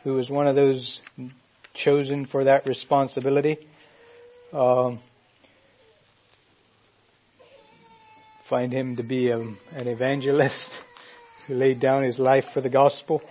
who 0.02 0.14
was 0.14 0.28
one 0.28 0.48
of 0.48 0.56
those 0.56 1.00
chosen 1.72 2.26
for 2.26 2.44
that 2.44 2.66
responsibility. 2.66 3.58
Um, 4.52 4.98
find 8.50 8.72
him 8.72 8.96
to 8.96 9.04
be 9.04 9.30
a, 9.30 9.38
an 9.38 9.86
evangelist 9.86 10.68
who 11.46 11.54
laid 11.54 11.78
down 11.78 12.02
his 12.02 12.18
life 12.18 12.46
for 12.52 12.60
the 12.60 12.68
gospel. 12.68 13.22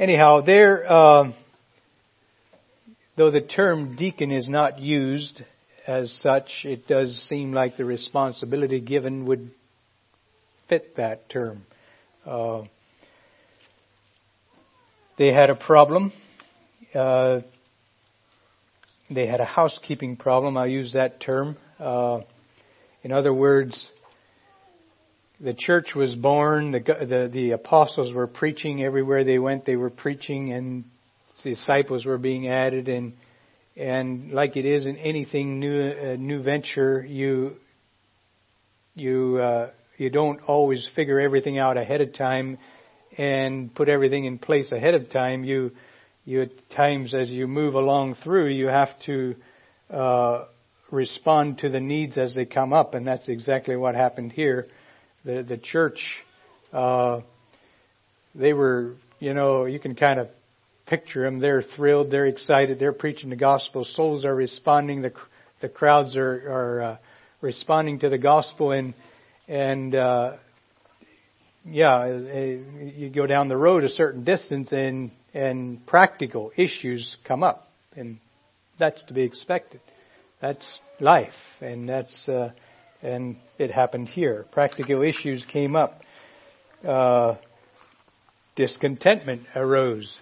Anyhow, 0.00 0.40
there, 0.40 0.90
uh, 0.90 1.32
though 3.16 3.30
the 3.30 3.42
term 3.42 3.96
deacon 3.96 4.32
is 4.32 4.48
not 4.48 4.78
used 4.78 5.44
as 5.86 6.10
such, 6.10 6.64
it 6.64 6.88
does 6.88 7.22
seem 7.28 7.52
like 7.52 7.76
the 7.76 7.84
responsibility 7.84 8.80
given 8.80 9.26
would 9.26 9.50
fit 10.70 10.96
that 10.96 11.28
term. 11.28 11.66
Uh, 12.24 12.62
they 15.18 15.34
had 15.34 15.50
a 15.50 15.54
problem. 15.54 16.14
Uh, 16.94 17.42
they 19.10 19.26
had 19.26 19.40
a 19.40 19.44
housekeeping 19.44 20.16
problem. 20.16 20.56
I'll 20.56 20.66
use 20.66 20.94
that 20.94 21.20
term. 21.20 21.58
Uh, 21.78 22.22
in 23.02 23.12
other 23.12 23.34
words, 23.34 23.92
the 25.40 25.54
church 25.54 25.94
was 25.94 26.14
born. 26.14 26.72
The, 26.72 26.80
the, 26.80 27.30
the 27.32 27.50
apostles 27.52 28.12
were 28.12 28.26
preaching 28.26 28.84
everywhere 28.84 29.24
they 29.24 29.38
went. 29.38 29.64
They 29.64 29.76
were 29.76 29.90
preaching, 29.90 30.52
and 30.52 30.84
disciples 31.42 32.04
were 32.04 32.18
being 32.18 32.48
added. 32.48 32.88
And 32.88 33.14
and 33.76 34.32
like 34.32 34.56
it 34.56 34.66
is 34.66 34.86
in 34.86 34.96
anything 34.96 35.58
new, 35.58 35.90
uh, 35.90 36.16
new 36.18 36.42
venture, 36.42 37.04
you 37.04 37.56
you 38.94 39.38
uh, 39.38 39.70
you 39.96 40.10
don't 40.10 40.40
always 40.42 40.88
figure 40.94 41.20
everything 41.20 41.58
out 41.58 41.78
ahead 41.78 42.00
of 42.00 42.12
time 42.12 42.58
and 43.16 43.74
put 43.74 43.88
everything 43.88 44.24
in 44.26 44.38
place 44.38 44.72
ahead 44.72 44.94
of 44.94 45.10
time. 45.10 45.44
You 45.44 45.72
you 46.24 46.42
at 46.42 46.70
times 46.70 47.14
as 47.14 47.30
you 47.30 47.46
move 47.46 47.74
along 47.74 48.16
through, 48.16 48.48
you 48.48 48.66
have 48.66 48.90
to 49.06 49.36
uh, 49.90 50.44
respond 50.90 51.58
to 51.58 51.70
the 51.70 51.80
needs 51.80 52.18
as 52.18 52.34
they 52.34 52.44
come 52.44 52.74
up, 52.74 52.94
and 52.94 53.06
that's 53.06 53.28
exactly 53.28 53.76
what 53.76 53.94
happened 53.94 54.32
here. 54.32 54.66
The 55.24 55.42
the 55.42 55.58
church, 55.58 56.22
uh, 56.72 57.20
they 58.34 58.52
were, 58.52 58.94
you 59.18 59.34
know, 59.34 59.66
you 59.66 59.78
can 59.78 59.94
kind 59.94 60.18
of 60.18 60.28
picture 60.86 61.24
them. 61.24 61.38
They're 61.38 61.62
thrilled, 61.62 62.10
they're 62.10 62.26
excited, 62.26 62.78
they're 62.78 62.92
preaching 62.92 63.30
the 63.30 63.36
gospel. 63.36 63.84
Souls 63.84 64.24
are 64.24 64.34
responding. 64.34 65.02
The 65.02 65.12
the 65.60 65.68
crowds 65.68 66.16
are 66.16 66.32
are 66.50 66.82
uh, 66.82 66.96
responding 67.40 68.00
to 68.00 68.08
the 68.08 68.18
gospel, 68.18 68.72
and 68.72 68.94
and 69.46 69.94
uh, 69.94 70.36
yeah, 71.64 71.96
uh, 71.96 72.06
you 72.06 73.10
go 73.14 73.26
down 73.26 73.48
the 73.48 73.56
road 73.56 73.84
a 73.84 73.88
certain 73.88 74.24
distance, 74.24 74.72
and 74.72 75.10
and 75.34 75.86
practical 75.86 76.52
issues 76.56 77.16
come 77.24 77.42
up, 77.42 77.68
and 77.94 78.18
that's 78.78 79.02
to 79.04 79.14
be 79.14 79.22
expected. 79.22 79.80
That's 80.40 80.78
life, 80.98 81.34
and 81.60 81.88
that's 81.88 82.28
uh, 82.28 82.52
and 83.02 83.36
it 83.58 83.70
happened 83.70 84.08
here. 84.08 84.46
Practical 84.52 85.02
issues 85.02 85.44
came 85.44 85.76
up. 85.76 86.02
Uh, 86.86 87.36
discontentment 88.56 89.42
arose. 89.54 90.20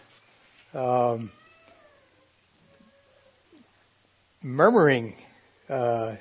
Um, 0.75 1.31
murmuring 4.43 5.15
uh, 5.69 6.17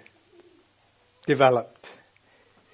developed, 1.26 1.88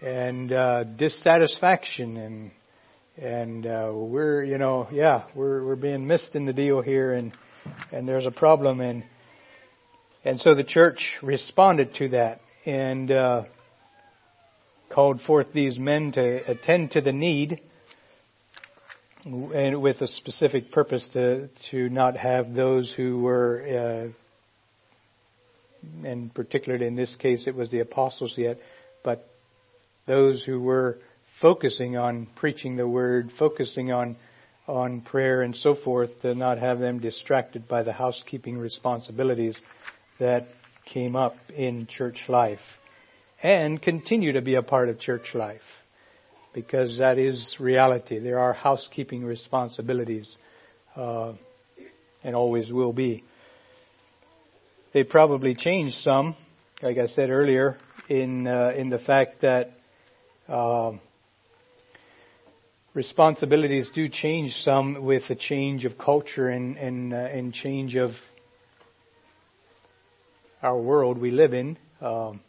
and 0.02 0.52
uh, 0.52 0.84
dissatisfaction, 0.84 2.18
and 2.18 2.52
and 3.18 3.66
uh, 3.66 3.92
we're 3.94 4.44
you 4.44 4.58
know 4.58 4.88
yeah 4.92 5.26
we're 5.36 5.66
we're 5.66 5.76
being 5.76 6.06
missed 6.06 6.36
in 6.36 6.46
the 6.46 6.54
deal 6.54 6.82
here, 6.82 7.14
and 7.14 7.34
and 7.92 8.08
there's 8.08 8.26
a 8.26 8.32
problem, 8.32 8.82
and 8.82 9.04
and 10.24 10.40
so 10.40 10.54
the 10.54 10.64
church 10.64 11.18
responded 11.22 11.96
to 11.96 12.10
that 12.10 12.42
and 12.66 13.12
uh, 13.12 13.44
called 14.94 15.22
forth 15.22 15.52
these 15.54 15.80
men 15.80 16.12
to 16.12 16.52
attend 16.52 16.92
to 16.92 17.02
the 17.02 17.12
need, 17.12 17.60
and 19.26 19.82
with 19.82 20.02
a 20.02 20.08
specific 20.08 20.72
purpose 20.72 21.08
to 21.14 21.50
to 21.72 21.90
not 21.90 22.16
have 22.16 22.54
those 22.54 22.92
who 22.92 23.20
were, 23.20 24.14
uh, 24.14 26.08
and 26.08 26.34
particularly 26.34 26.86
in 26.86 26.96
this 26.96 27.16
case, 27.16 27.48
it 27.48 27.56
was 27.56 27.72
the 27.72 27.80
apostles 27.80 28.38
yet, 28.38 28.60
but 29.04 29.28
those 30.06 30.44
who 30.44 30.60
were 30.62 31.00
focusing 31.42 31.98
on 31.98 32.28
preaching 32.36 32.76
the 32.76 32.88
word, 32.88 33.32
focusing 33.40 33.92
on 33.92 34.16
on 34.68 35.02
prayer 35.02 35.42
and 35.42 35.56
so 35.56 35.74
forth, 35.76 36.22
to 36.22 36.36
not 36.36 36.60
have 36.60 36.80
them 36.80 37.00
distracted 37.00 37.68
by 37.68 37.84
the 37.84 37.92
housekeeping 37.92 38.58
responsibilities 38.58 39.62
that 40.20 40.46
came 40.86 41.16
up 41.16 41.36
in 41.56 41.88
church 41.88 42.26
life 42.28 42.62
and 43.44 43.82
continue 43.82 44.32
to 44.32 44.42
be 44.42 44.56
a 44.56 44.64
part 44.64 44.88
of 44.88 44.98
church 44.98 45.36
life 45.36 45.62
because 46.54 47.00
that 47.00 47.20
is 47.20 47.58
reality. 47.60 48.18
There 48.20 48.40
are 48.40 48.54
housekeeping 48.54 49.26
responsibilities 49.26 50.38
uh, 50.96 51.34
and 52.24 52.36
always 52.36 52.72
will 52.72 52.94
be. 52.94 53.26
They 54.94 55.04
probably 55.04 55.56
changed 55.56 55.96
some, 55.96 56.36
like 56.82 56.98
I 56.98 57.08
said 57.08 57.30
earlier, 57.30 57.78
in 58.08 58.48
uh, 58.48 58.74
in 58.78 58.90
the 58.90 59.00
fact 59.00 59.42
that 59.42 59.72
uh, 60.48 60.94
responsibilities 62.94 63.90
do 63.94 64.08
change 64.08 64.62
some 64.62 65.04
with 65.04 65.28
the 65.28 65.36
change 65.36 65.84
of 65.84 65.98
culture 65.98 66.48
and 66.48 66.78
and, 66.78 67.14
uh, 67.14 67.18
and 67.18 67.54
change 67.54 67.96
of 67.96 68.12
our 70.62 70.80
world 70.80 71.18
we 71.18 71.32
live 71.32 71.54
in. 71.54 71.78
Um, 72.00 72.40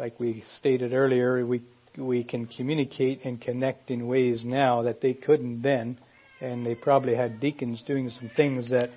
like 0.00 0.18
we 0.18 0.42
stated 0.56 0.94
earlier, 0.94 1.44
we 1.44 1.60
we 1.98 2.24
can 2.24 2.46
communicate 2.46 3.24
and 3.24 3.38
connect 3.38 3.90
in 3.90 4.06
ways 4.06 4.44
now 4.44 4.82
that 4.82 5.02
they 5.02 5.12
couldn't 5.12 5.60
then, 5.60 5.98
and 6.40 6.64
they 6.64 6.74
probably 6.74 7.14
had 7.14 7.38
deacons 7.38 7.82
doing 7.82 8.08
some 8.08 8.30
things 8.34 8.70
that 8.70 8.88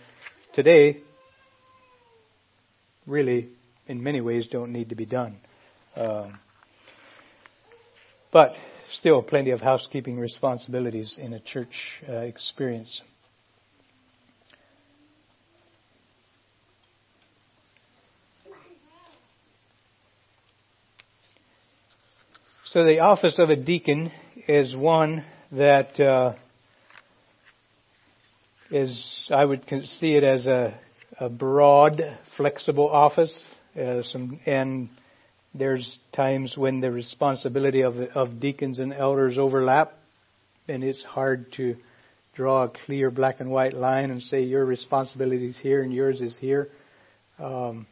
today 0.54 1.02
really, 3.06 3.50
in 3.86 4.02
many 4.02 4.22
ways, 4.22 4.48
don't 4.48 4.72
need 4.72 4.90
to 4.90 4.96
be 4.96 5.06
done. 5.06 5.36
Um, 5.98 6.40
but 8.32 8.54
still, 8.90 9.22
plenty 9.22 9.52
of 9.52 9.60
housekeeping 9.60 10.18
responsibilities 10.18 11.18
in 11.18 11.34
a 11.34 11.40
church 11.42 12.02
uh, 12.08 12.14
experience. 12.14 13.02
So 22.74 22.86
the 22.86 23.02
office 23.02 23.38
of 23.38 23.52
a 23.52 23.56
deacon 23.56 24.12
is 24.48 24.76
one 24.76 25.24
that 25.52 26.00
uh, 26.00 26.34
is, 28.72 29.30
I 29.32 29.46
would 29.46 29.62
see 29.86 30.16
it 30.16 30.24
as 30.24 30.48
a, 30.48 30.74
a 31.20 31.30
broad, 31.30 32.02
flexible 32.36 32.90
office. 32.90 33.54
Uh, 33.80 34.02
some, 34.02 34.40
and 34.48 34.90
there's 35.54 36.00
times 36.14 36.58
when 36.58 36.80
the 36.80 36.90
responsibility 36.90 37.82
of, 37.82 38.00
of 38.16 38.40
deacons 38.40 38.80
and 38.80 38.92
elders 38.92 39.38
overlap, 39.38 39.94
and 40.68 40.84
it's 40.84 41.04
hard 41.04 41.52
to 41.52 41.76
draw 42.34 42.64
a 42.64 42.70
clear 42.70 43.12
black 43.12 43.40
and 43.40 43.52
white 43.52 43.74
line 43.74 44.10
and 44.10 44.24
say 44.24 44.42
your 44.42 44.66
responsibility 44.66 45.46
is 45.46 45.60
here 45.60 45.84
and 45.84 45.94
yours 45.94 46.24
is 46.24 46.36
here. 46.40 46.70
Um, 47.38 47.86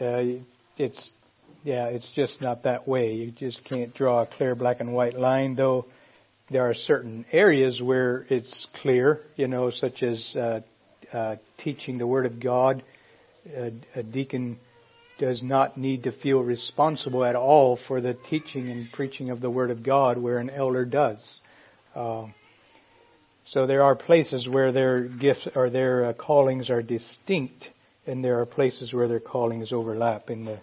uh, 0.00 0.22
it's 0.76 1.12
yeah, 1.64 1.86
it's 1.86 2.10
just 2.14 2.42
not 2.42 2.64
that 2.64 2.86
way. 2.86 3.14
You 3.14 3.30
just 3.30 3.64
can't 3.64 3.94
draw 3.94 4.22
a 4.22 4.26
clear 4.26 4.54
black 4.54 4.80
and 4.80 4.92
white 4.92 5.14
line, 5.14 5.54
though 5.54 5.86
there 6.50 6.68
are 6.68 6.74
certain 6.74 7.24
areas 7.32 7.80
where 7.80 8.26
it's 8.28 8.66
clear, 8.82 9.20
you 9.36 9.48
know, 9.48 9.70
such 9.70 10.02
as 10.02 10.36
uh, 10.36 10.60
uh, 11.12 11.36
teaching 11.58 11.96
the 11.96 12.06
Word 12.06 12.26
of 12.26 12.38
God. 12.38 12.82
A, 13.46 13.72
a, 13.94 14.02
deacon 14.02 14.58
does 15.18 15.42
not 15.42 15.78
need 15.78 16.02
to 16.04 16.12
feel 16.12 16.42
responsible 16.42 17.24
at 17.24 17.34
all 17.34 17.78
for 17.88 18.00
the 18.00 18.14
teaching 18.14 18.68
and 18.68 18.92
preaching 18.92 19.30
of 19.30 19.40
the 19.40 19.50
Word 19.50 19.70
of 19.70 19.82
God, 19.82 20.18
where 20.18 20.38
an 20.38 20.50
elder 20.50 20.84
does. 20.84 21.40
Uh, 21.94 22.26
so 23.44 23.66
there 23.66 23.82
are 23.82 23.94
places 23.94 24.48
where 24.48 24.72
their 24.72 25.00
gifts 25.00 25.48
or 25.54 25.70
their 25.70 26.06
uh, 26.06 26.12
callings 26.12 26.68
are 26.68 26.82
distinct, 26.82 27.70
and 28.06 28.22
there 28.22 28.40
are 28.40 28.46
places 28.46 28.92
where 28.92 29.08
their 29.08 29.20
callings 29.20 29.72
overlap 29.72 30.28
in 30.30 30.44
the 30.44 30.58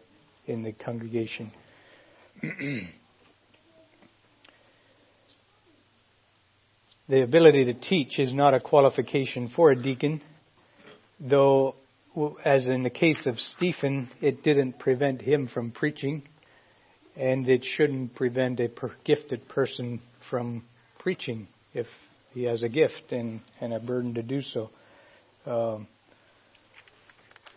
in 0.45 0.63
the 0.63 0.71
congregation. 0.71 1.51
the 7.07 7.23
ability 7.23 7.65
to 7.65 7.73
teach 7.73 8.19
is 8.19 8.33
not 8.33 8.53
a 8.53 8.59
qualification 8.59 9.49
for 9.49 9.71
a 9.71 9.75
deacon, 9.75 10.21
though, 11.19 11.75
as 12.45 12.67
in 12.67 12.83
the 12.83 12.89
case 12.89 13.25
of 13.25 13.39
Stephen, 13.39 14.09
it 14.21 14.43
didn't 14.43 14.79
prevent 14.79 15.21
him 15.21 15.47
from 15.47 15.71
preaching, 15.71 16.23
and 17.15 17.47
it 17.47 17.63
shouldn't 17.63 18.15
prevent 18.15 18.59
a 18.59 18.69
gifted 19.03 19.47
person 19.49 20.01
from 20.29 20.63
preaching 20.99 21.47
if 21.73 21.87
he 22.33 22.43
has 22.43 22.63
a 22.63 22.69
gift 22.69 23.11
and, 23.11 23.41
and 23.59 23.73
a 23.73 23.79
burden 23.79 24.13
to 24.15 24.23
do 24.23 24.41
so. 24.41 24.69
Um, 25.45 25.87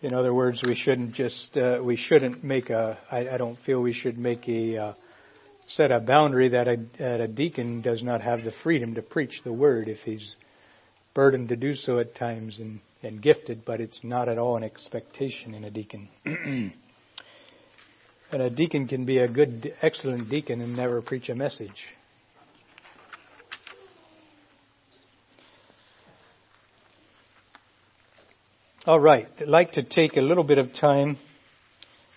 in 0.01 0.13
other 0.13 0.33
words, 0.33 0.63
we 0.65 0.75
shouldn't 0.75 1.13
just 1.13 1.57
uh, 1.57 1.79
we 1.81 1.95
shouldn't 1.95 2.43
make 2.43 2.69
a. 2.69 2.97
I, 3.09 3.29
I 3.29 3.37
don't 3.37 3.57
feel 3.59 3.81
we 3.81 3.93
should 3.93 4.17
make 4.17 4.47
a 4.47 4.77
uh, 4.77 4.93
set 5.67 5.91
a 5.91 5.99
boundary 5.99 6.49
that 6.49 6.67
a, 6.67 6.77
that 6.99 7.21
a 7.21 7.27
deacon 7.27 7.81
does 7.81 8.03
not 8.03 8.21
have 8.21 8.43
the 8.43 8.51
freedom 8.51 8.95
to 8.95 9.01
preach 9.01 9.41
the 9.43 9.53
word 9.53 9.87
if 9.87 9.99
he's 9.99 10.35
burdened 11.13 11.49
to 11.49 11.55
do 11.55 11.73
so 11.73 11.99
at 11.99 12.15
times, 12.15 12.59
and 12.59 12.79
and 13.05 13.21
gifted, 13.21 13.63
but 13.65 13.79
it's 13.79 14.03
not 14.03 14.27
at 14.27 14.37
all 14.37 14.57
an 14.57 14.63
expectation 14.63 15.53
in 15.53 15.63
a 15.63 15.71
deacon. 15.71 16.09
and 16.25 16.71
a 18.31 18.49
deacon 18.49 18.87
can 18.87 19.05
be 19.05 19.19
a 19.19 19.27
good, 19.27 19.73
excellent 19.81 20.29
deacon 20.29 20.61
and 20.61 20.75
never 20.75 21.01
preach 21.01 21.29
a 21.29 21.35
message. 21.35 21.85
All 28.87 28.99
right, 28.99 29.27
I'd 29.41 29.47
like 29.47 29.71
to 29.71 29.81
take 29.81 30.15
a 30.15 30.21
little 30.21 30.43
bit 30.43 30.59
of 30.59 30.71
time 30.71 31.17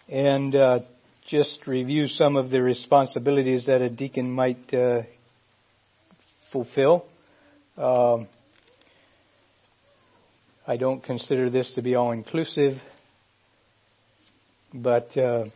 and 0.07 0.55
uh, 0.55 0.81
just 1.27 1.67
review 1.67 2.09
some 2.09 2.37
of 2.37 2.51
the 2.51 2.61
responsibilities 2.61 3.65
that 3.69 3.81
a 3.81 3.89
deacon 3.89 4.31
might 4.31 4.75
uh, 4.75 5.05
fulfill. 6.53 7.07
Um, 7.79 8.29
I 10.67 10.77
don't 10.77 11.03
consider 11.03 11.49
this 11.49 11.73
to 11.73 11.81
be 11.81 11.95
all 11.95 12.13
inclusive, 12.13 12.83
but 14.75 15.17
uh, 15.17 15.47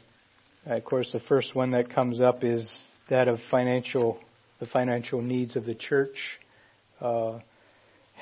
of 0.65 0.85
course, 0.87 1.13
the 1.13 1.21
first 1.21 1.55
one 1.55 1.73
that 1.73 1.91
comes 1.91 2.23
up 2.23 2.43
is 2.43 2.91
that 3.11 3.29
of 3.29 3.39
financial, 3.51 4.19
the 4.61 4.67
financial 4.67 5.21
needs 5.21 5.57
of 5.57 5.67
the 5.67 5.75
church. 5.75 6.39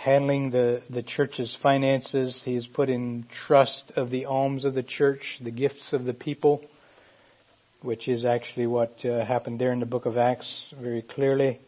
Handling 0.03 0.49
the, 0.49 0.83
the 0.89 1.03
church's 1.03 1.55
finances. 1.63 2.43
He 2.43 2.57
is 2.57 2.67
put 2.67 2.89
in 2.89 3.27
trust 3.31 3.93
of 3.97 4.09
the 4.11 4.25
alms 4.25 4.65
of 4.65 4.73
the 4.73 4.83
church, 4.83 5.39
the 5.43 5.51
gifts 5.51 5.93
of 5.93 6.05
the 6.05 6.15
people, 6.15 6.65
which 7.83 8.09
is 8.09 8.25
actually 8.25 8.67
what 8.67 9.05
uh, 9.05 9.23
happened 9.27 9.61
there 9.61 9.73
in 9.75 9.79
the 9.79 9.85
book 9.85 10.07
of 10.07 10.17
Acts 10.17 10.73
very 10.81 11.03
clearly. 11.03 11.61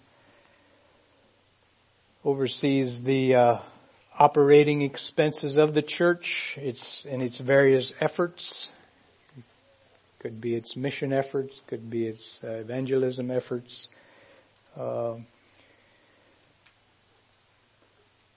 Oversees 2.24 3.02
the 3.02 3.34
uh, 3.34 3.58
operating 4.18 4.80
expenses 4.80 5.58
of 5.58 5.74
the 5.74 5.82
church, 5.82 6.56
its 6.56 7.04
and 7.06 7.20
its 7.20 7.38
various 7.38 7.92
efforts. 8.00 8.70
Could 10.20 10.40
be 10.40 10.54
its 10.54 10.74
mission 10.74 11.12
efforts, 11.12 11.60
could 11.66 11.90
be 11.90 12.06
its 12.06 12.40
uh, 12.42 12.48
evangelism 12.48 13.30
efforts. 13.30 13.88
Uh, 14.74 15.16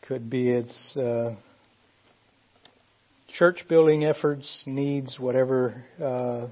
could 0.08 0.30
be 0.30 0.52
its 0.52 0.96
uh, 0.98 1.36
church 3.28 3.68
building 3.68 4.06
efforts, 4.06 4.64
needs, 4.68 5.20
whatever 5.20 5.84
uh, 6.02 6.48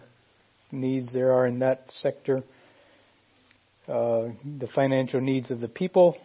needs 0.71 1.13
there 1.13 1.33
are 1.33 1.45
in 1.45 1.59
that 1.59 1.91
sector, 1.91 2.43
uh, 3.87 4.29
the 4.57 4.67
financial 4.73 5.21
needs 5.21 5.51
of 5.51 5.59
the 5.59 5.67
people, 5.67 6.17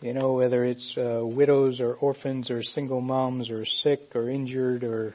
you 0.00 0.14
know, 0.14 0.32
whether 0.32 0.64
it's 0.64 0.96
uh, 0.96 1.20
widows 1.22 1.80
or 1.80 1.92
orphans 1.94 2.50
or 2.50 2.62
single 2.62 3.02
moms 3.02 3.50
or 3.50 3.66
sick 3.66 4.00
or 4.14 4.30
injured 4.30 4.82
or 4.82 5.12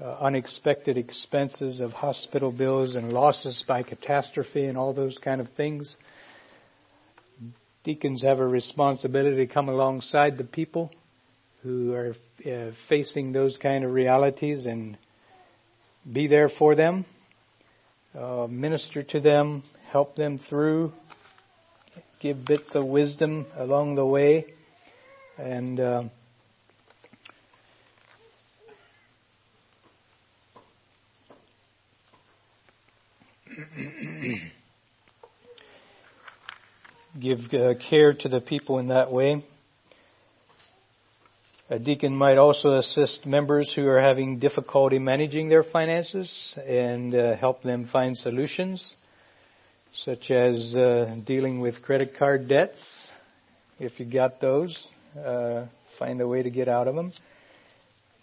uh, 0.00 0.18
unexpected 0.20 0.98
expenses 0.98 1.80
of 1.80 1.92
hospital 1.92 2.52
bills 2.52 2.94
and 2.94 3.10
losses 3.10 3.64
by 3.66 3.82
catastrophe 3.82 4.66
and 4.66 4.76
all 4.76 4.92
those 4.92 5.16
kind 5.16 5.40
of 5.40 5.48
things. 5.56 5.96
Deacons 7.86 8.22
have 8.22 8.40
a 8.40 8.46
responsibility 8.46 9.36
to 9.36 9.46
come 9.46 9.68
alongside 9.68 10.36
the 10.38 10.42
people 10.42 10.90
who 11.62 11.94
are 11.94 12.16
uh, 12.44 12.72
facing 12.88 13.30
those 13.30 13.58
kind 13.58 13.84
of 13.84 13.92
realities 13.92 14.66
and 14.66 14.98
be 16.12 16.26
there 16.26 16.48
for 16.48 16.74
them, 16.74 17.04
uh, 18.12 18.48
minister 18.50 19.04
to 19.04 19.20
them, 19.20 19.62
help 19.92 20.16
them 20.16 20.36
through, 20.36 20.92
give 22.18 22.44
bits 22.44 22.74
of 22.74 22.84
wisdom 22.84 23.46
along 23.54 23.94
the 23.94 24.04
way, 24.04 24.46
and 25.38 25.78
uh, 25.78 26.02
give 37.18 37.52
uh, 37.52 37.74
care 37.74 38.12
to 38.12 38.28
the 38.28 38.40
people 38.40 38.78
in 38.78 38.88
that 38.88 39.10
way. 39.10 39.42
A 41.68 41.78
deacon 41.78 42.14
might 42.14 42.38
also 42.38 42.74
assist 42.74 43.26
members 43.26 43.72
who 43.72 43.86
are 43.88 44.00
having 44.00 44.38
difficulty 44.38 44.98
managing 44.98 45.48
their 45.48 45.64
finances 45.64 46.56
and 46.64 47.14
uh, 47.14 47.36
help 47.36 47.62
them 47.62 47.86
find 47.86 48.16
solutions, 48.16 48.94
such 49.92 50.30
as 50.30 50.72
uh, 50.74 51.16
dealing 51.24 51.60
with 51.60 51.82
credit 51.82 52.16
card 52.16 52.48
debts. 52.48 53.08
If 53.80 53.98
you 53.98 54.06
got 54.06 54.40
those, 54.40 54.88
uh, 55.18 55.66
find 55.98 56.20
a 56.20 56.28
way 56.28 56.42
to 56.42 56.50
get 56.50 56.68
out 56.68 56.86
of 56.86 56.94
them. 56.94 57.12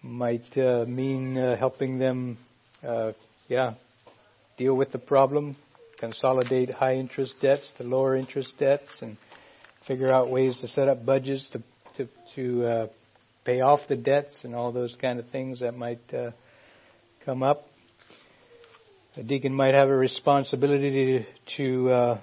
Might 0.01 0.57
uh, 0.57 0.85
mean 0.87 1.37
uh, 1.37 1.57
helping 1.57 1.97
them, 1.97 2.37
yeah, 3.49 3.73
deal 4.57 4.75
with 4.75 4.91
the 4.91 4.99
problem, 4.99 5.57
consolidate 6.03 6.69
high 6.69 6.95
interest 6.95 7.39
debts 7.39 7.71
to 7.77 7.83
lower 7.85 8.13
interest 8.17 8.57
debts 8.57 9.01
and 9.01 9.15
figure 9.87 10.11
out 10.11 10.29
ways 10.29 10.57
to 10.57 10.67
set 10.67 10.89
up 10.89 11.05
budgets 11.05 11.49
to 11.51 11.63
to, 11.95 12.09
to 12.35 12.65
uh, 12.65 12.87
pay 13.45 13.61
off 13.61 13.79
the 13.87 13.95
debts 13.95 14.43
and 14.43 14.53
all 14.53 14.73
those 14.73 14.97
kind 14.97 15.17
of 15.17 15.29
things 15.29 15.61
that 15.61 15.73
might 15.77 16.13
uh, 16.13 16.31
come 17.23 17.41
up. 17.41 17.67
A 19.15 19.23
deacon 19.23 19.53
might 19.53 19.75
have 19.75 19.87
a 19.87 19.95
responsibility 19.95 21.25
to, 21.55 21.57
to 21.57 21.91
uh, 21.91 22.21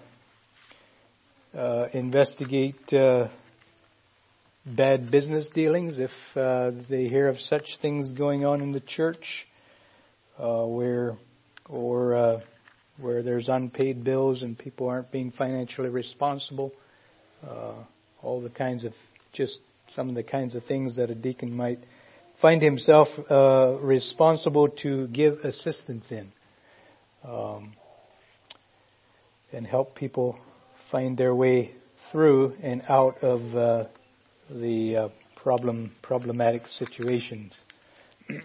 uh 1.57 1.89
investigate 1.95 2.93
uh, 2.93 3.29
bad 4.67 5.11
business 5.11 5.49
dealings 5.55 5.99
if 5.99 6.11
uh, 6.37 6.71
they 6.91 7.09
hear 7.09 7.29
of 7.29 7.41
such 7.41 7.79
things 7.81 8.13
going 8.13 8.45
on 8.45 8.61
in 8.61 8.73
the 8.73 8.81
church, 8.81 9.47
where 10.37 11.17
or 11.67 12.43
where 12.99 13.23
there's 13.23 13.49
unpaid 13.49 14.05
bills 14.05 14.43
and 14.43 14.59
people 14.59 14.89
aren't 14.89 15.11
being 15.11 15.31
financially 15.31 15.89
responsible. 15.89 16.73
Uh, 17.47 17.75
all 18.23 18.41
the 18.41 18.51
kinds 18.51 18.85
of 18.85 18.93
just 19.33 19.61
some 19.95 20.09
of 20.09 20.15
the 20.15 20.23
kinds 20.23 20.55
of 20.55 20.65
things 20.65 20.97
that 20.97 21.11
a 21.11 21.15
deacon 21.15 21.55
might 21.55 21.79
find 22.41 22.63
himself 22.63 23.09
uh, 23.31 23.77
responsible 23.81 24.69
to 24.69 25.07
give 25.09 25.39
assistance 25.41 26.11
in 26.11 26.31
um, 27.25 27.73
and 29.53 29.67
help 29.67 29.95
people 29.95 30.39
find 30.91 31.19
their 31.19 31.35
way 31.35 31.73
through 32.11 32.55
and 32.63 32.83
out 32.89 33.19
of 33.23 33.55
uh, 33.55 33.87
the 34.51 34.97
uh, 34.97 35.09
problem 35.37 35.93
problematic 36.03 36.67
situations. 36.69 37.59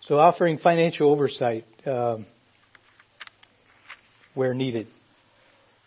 so 0.00 0.18
offering 0.18 0.58
financial 0.58 1.10
oversight 1.10 1.64
um, 1.86 2.26
where 4.34 4.54
needed 4.54 4.86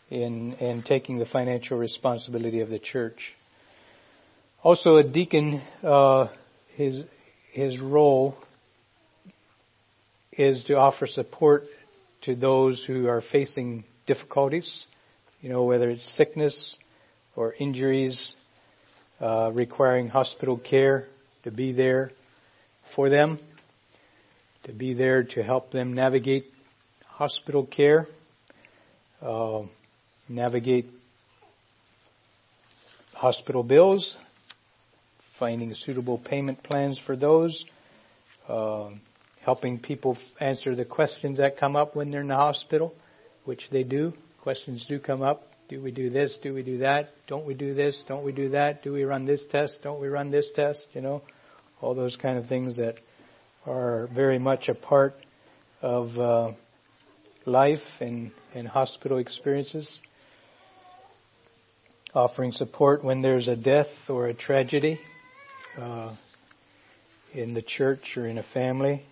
in, 0.09 0.53
in 0.53 0.83
taking 0.83 1.17
the 1.17 1.25
financial 1.25 1.77
responsibility 1.77 2.61
of 2.61 2.69
the 2.69 2.79
church. 2.79 3.35
Also, 4.63 4.97
a 4.97 5.03
deacon, 5.03 5.61
uh, 5.83 6.27
his, 6.75 7.03
his 7.51 7.79
role 7.79 8.35
is 10.31 10.65
to 10.65 10.75
offer 10.75 11.07
support 11.07 11.63
to 12.21 12.35
those 12.35 12.83
who 12.83 13.07
are 13.07 13.21
facing 13.21 13.83
difficulties, 14.05 14.85
you 15.41 15.49
know, 15.49 15.63
whether 15.63 15.89
it's 15.89 16.03
sickness 16.15 16.77
or 17.35 17.53
injuries 17.53 18.35
uh, 19.19 19.51
requiring 19.53 20.07
hospital 20.07 20.57
care, 20.57 21.07
to 21.43 21.51
be 21.51 21.71
there 21.71 22.11
for 22.95 23.09
them, 23.09 23.39
to 24.63 24.71
be 24.71 24.93
there 24.93 25.23
to 25.23 25.43
help 25.43 25.71
them 25.71 25.93
navigate 25.93 26.45
hospital 27.05 27.65
care 27.65 28.07
uh, 29.25 29.63
navigate 30.29 30.85
hospital 33.13 33.63
bills, 33.63 34.17
finding 35.39 35.73
suitable 35.73 36.19
payment 36.19 36.61
plans 36.61 36.99
for 36.99 37.15
those, 37.15 37.65
uh, 38.47 38.89
helping 39.41 39.79
people 39.79 40.17
answer 40.39 40.75
the 40.75 40.85
questions 40.85 41.39
that 41.39 41.57
come 41.57 41.75
up 41.75 41.95
when 41.95 42.11
they're 42.11 42.21
in 42.21 42.27
the 42.27 42.35
hospital, 42.35 42.93
which 43.45 43.67
they 43.71 43.83
do. 43.83 44.13
Questions 44.41 44.85
do 44.87 44.99
come 44.99 45.23
up. 45.23 45.47
Do 45.69 45.81
we 45.81 45.89
do 45.89 46.11
this? 46.11 46.37
Do 46.43 46.53
we 46.53 46.61
do 46.61 46.77
that? 46.79 47.09
Don't 47.25 47.47
we 47.47 47.55
do 47.55 47.73
this? 47.73 48.03
Don't 48.07 48.23
we 48.23 48.31
do 48.31 48.49
that? 48.49 48.83
Do 48.83 48.93
we 48.93 49.03
run 49.05 49.25
this 49.25 49.41
test? 49.51 49.79
Don't 49.81 49.99
we 49.99 50.07
run 50.07 50.29
this 50.29 50.51
test? 50.51 50.87
You 50.93 51.01
know, 51.01 51.23
all 51.81 51.95
those 51.95 52.15
kind 52.15 52.37
of 52.37 52.45
things 52.45 52.77
that 52.77 52.95
are 53.65 54.07
very 54.13 54.37
much 54.37 54.69
a 54.69 54.75
part 54.75 55.15
of 55.81 56.15
uh, 56.19 56.51
life 57.45 57.83
and, 57.99 58.31
and 58.53 58.67
hospital 58.67 59.17
experiences, 59.17 60.01
offering 62.13 62.51
support 62.51 63.03
when 63.03 63.21
there's 63.21 63.47
a 63.47 63.55
death 63.55 64.09
or 64.09 64.27
a 64.27 64.33
tragedy 64.33 64.99
uh, 65.77 66.15
in 67.33 67.53
the 67.53 67.61
church 67.61 68.17
or 68.17 68.25
in 68.25 68.37
a 68.37 68.43
family, 68.43 69.03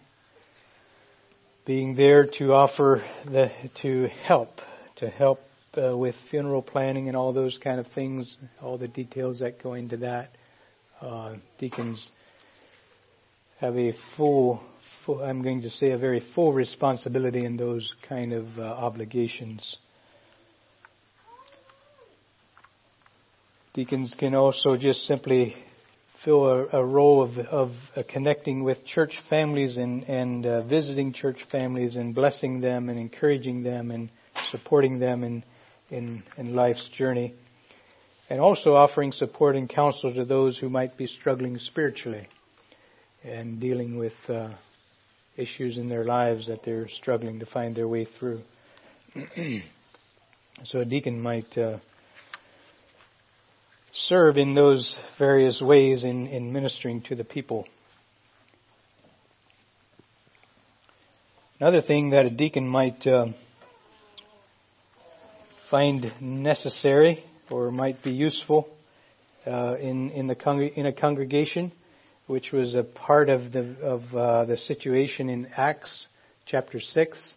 being 1.65 1.95
there 1.95 2.25
to 2.25 2.53
offer 2.53 3.03
the 3.25 3.51
to 3.81 4.07
help 4.07 4.59
to 4.97 5.09
help 5.09 5.39
uh, 5.77 5.95
with 5.97 6.15
funeral 6.29 6.61
planning 6.61 7.07
and 7.07 7.17
all 7.17 7.33
those 7.33 7.57
kind 7.57 7.79
of 7.79 7.87
things, 7.87 8.37
all 8.61 8.77
the 8.77 8.87
details 8.87 9.39
that 9.39 9.61
go 9.61 9.73
into 9.73 9.97
that. 9.97 10.29
Uh, 11.01 11.35
deacons 11.57 12.09
have 13.59 13.75
a 13.77 13.93
full, 14.15 14.61
I'm 15.07 15.41
going 15.41 15.63
to 15.63 15.69
say, 15.69 15.91
a 15.91 15.97
very 15.97 16.21
full 16.33 16.53
responsibility 16.53 17.43
in 17.43 17.57
those 17.57 17.93
kind 18.07 18.31
of 18.31 18.57
uh, 18.57 18.61
obligations. 18.61 19.75
Deacons 23.73 24.13
can 24.17 24.33
also 24.33 24.77
just 24.77 25.01
simply 25.01 25.55
fill 26.23 26.47
a, 26.47 26.67
a 26.67 26.85
role 26.85 27.21
of, 27.21 27.37
of 27.37 27.71
uh, 27.95 28.03
connecting 28.07 28.63
with 28.63 28.85
church 28.85 29.19
families 29.29 29.77
and, 29.77 30.03
and 30.03 30.45
uh, 30.45 30.61
visiting 30.61 31.11
church 31.11 31.45
families 31.51 31.97
and 31.97 32.15
blessing 32.15 32.61
them 32.61 32.87
and 32.87 32.97
encouraging 32.97 33.63
them 33.63 33.91
and 33.91 34.09
supporting 34.51 34.99
them 34.99 35.23
in, 35.23 35.43
in, 35.89 36.23
in 36.37 36.55
life's 36.55 36.87
journey. 36.89 37.33
And 38.29 38.39
also 38.39 38.71
offering 38.71 39.11
support 39.11 39.57
and 39.57 39.67
counsel 39.67 40.13
to 40.13 40.23
those 40.23 40.57
who 40.57 40.69
might 40.69 40.97
be 40.97 41.07
struggling 41.07 41.57
spiritually 41.57 42.27
and 43.23 43.59
dealing 43.59 43.97
with 43.97 44.13
uh, 44.29 44.49
issues 45.37 45.77
in 45.77 45.89
their 45.89 46.03
lives 46.03 46.47
that 46.47 46.63
they're 46.63 46.87
struggling 46.87 47.39
to 47.39 47.45
find 47.45 47.75
their 47.75 47.87
way 47.87 48.05
through. 48.05 48.41
so 50.63 50.79
a 50.79 50.85
deacon 50.85 51.21
might 51.21 51.57
uh, 51.57 51.77
serve 53.91 54.37
in 54.37 54.55
those 54.55 54.97
various 55.17 55.61
ways 55.61 56.03
in, 56.03 56.27
in 56.27 56.51
ministering 56.51 57.01
to 57.01 57.15
the 57.15 57.23
people. 57.23 57.65
Another 61.59 61.81
thing 61.81 62.09
that 62.09 62.25
a 62.25 62.29
deacon 62.29 62.67
might 62.67 63.05
uh, 63.07 63.27
find 65.69 66.11
necessary 66.19 67.23
or 67.49 67.71
might 67.71 68.03
be 68.03 68.11
useful 68.11 68.67
uh, 69.45 69.75
in 69.79 70.09
in 70.11 70.27
the 70.27 70.35
con- 70.35 70.61
in 70.61 70.85
a 70.85 70.93
congregation, 70.93 71.71
which 72.33 72.51
was 72.51 72.73
a 72.73 72.81
part 72.81 73.29
of 73.29 73.51
the 73.51 73.75
of 73.79 74.15
uh, 74.15 74.45
the 74.45 74.57
situation 74.57 75.29
in 75.29 75.45
Acts 75.55 76.07
chapter 76.47 76.79
six, 76.79 77.35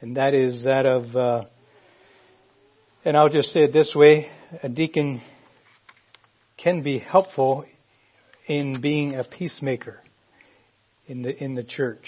and 0.00 0.16
that 0.16 0.32
is 0.32 0.62
that 0.62 0.86
of 0.86 1.16
uh, 1.16 1.44
and 3.04 3.16
I'll 3.16 3.30
just 3.30 3.50
say 3.52 3.62
it 3.62 3.72
this 3.72 3.96
way: 3.96 4.30
a 4.62 4.68
deacon 4.68 5.22
can 6.56 6.82
be 6.82 7.00
helpful 7.00 7.64
in 8.46 8.80
being 8.80 9.16
a 9.16 9.24
peacemaker 9.24 10.00
in 11.08 11.22
the 11.22 11.36
in 11.42 11.56
the 11.56 11.64
church. 11.64 12.06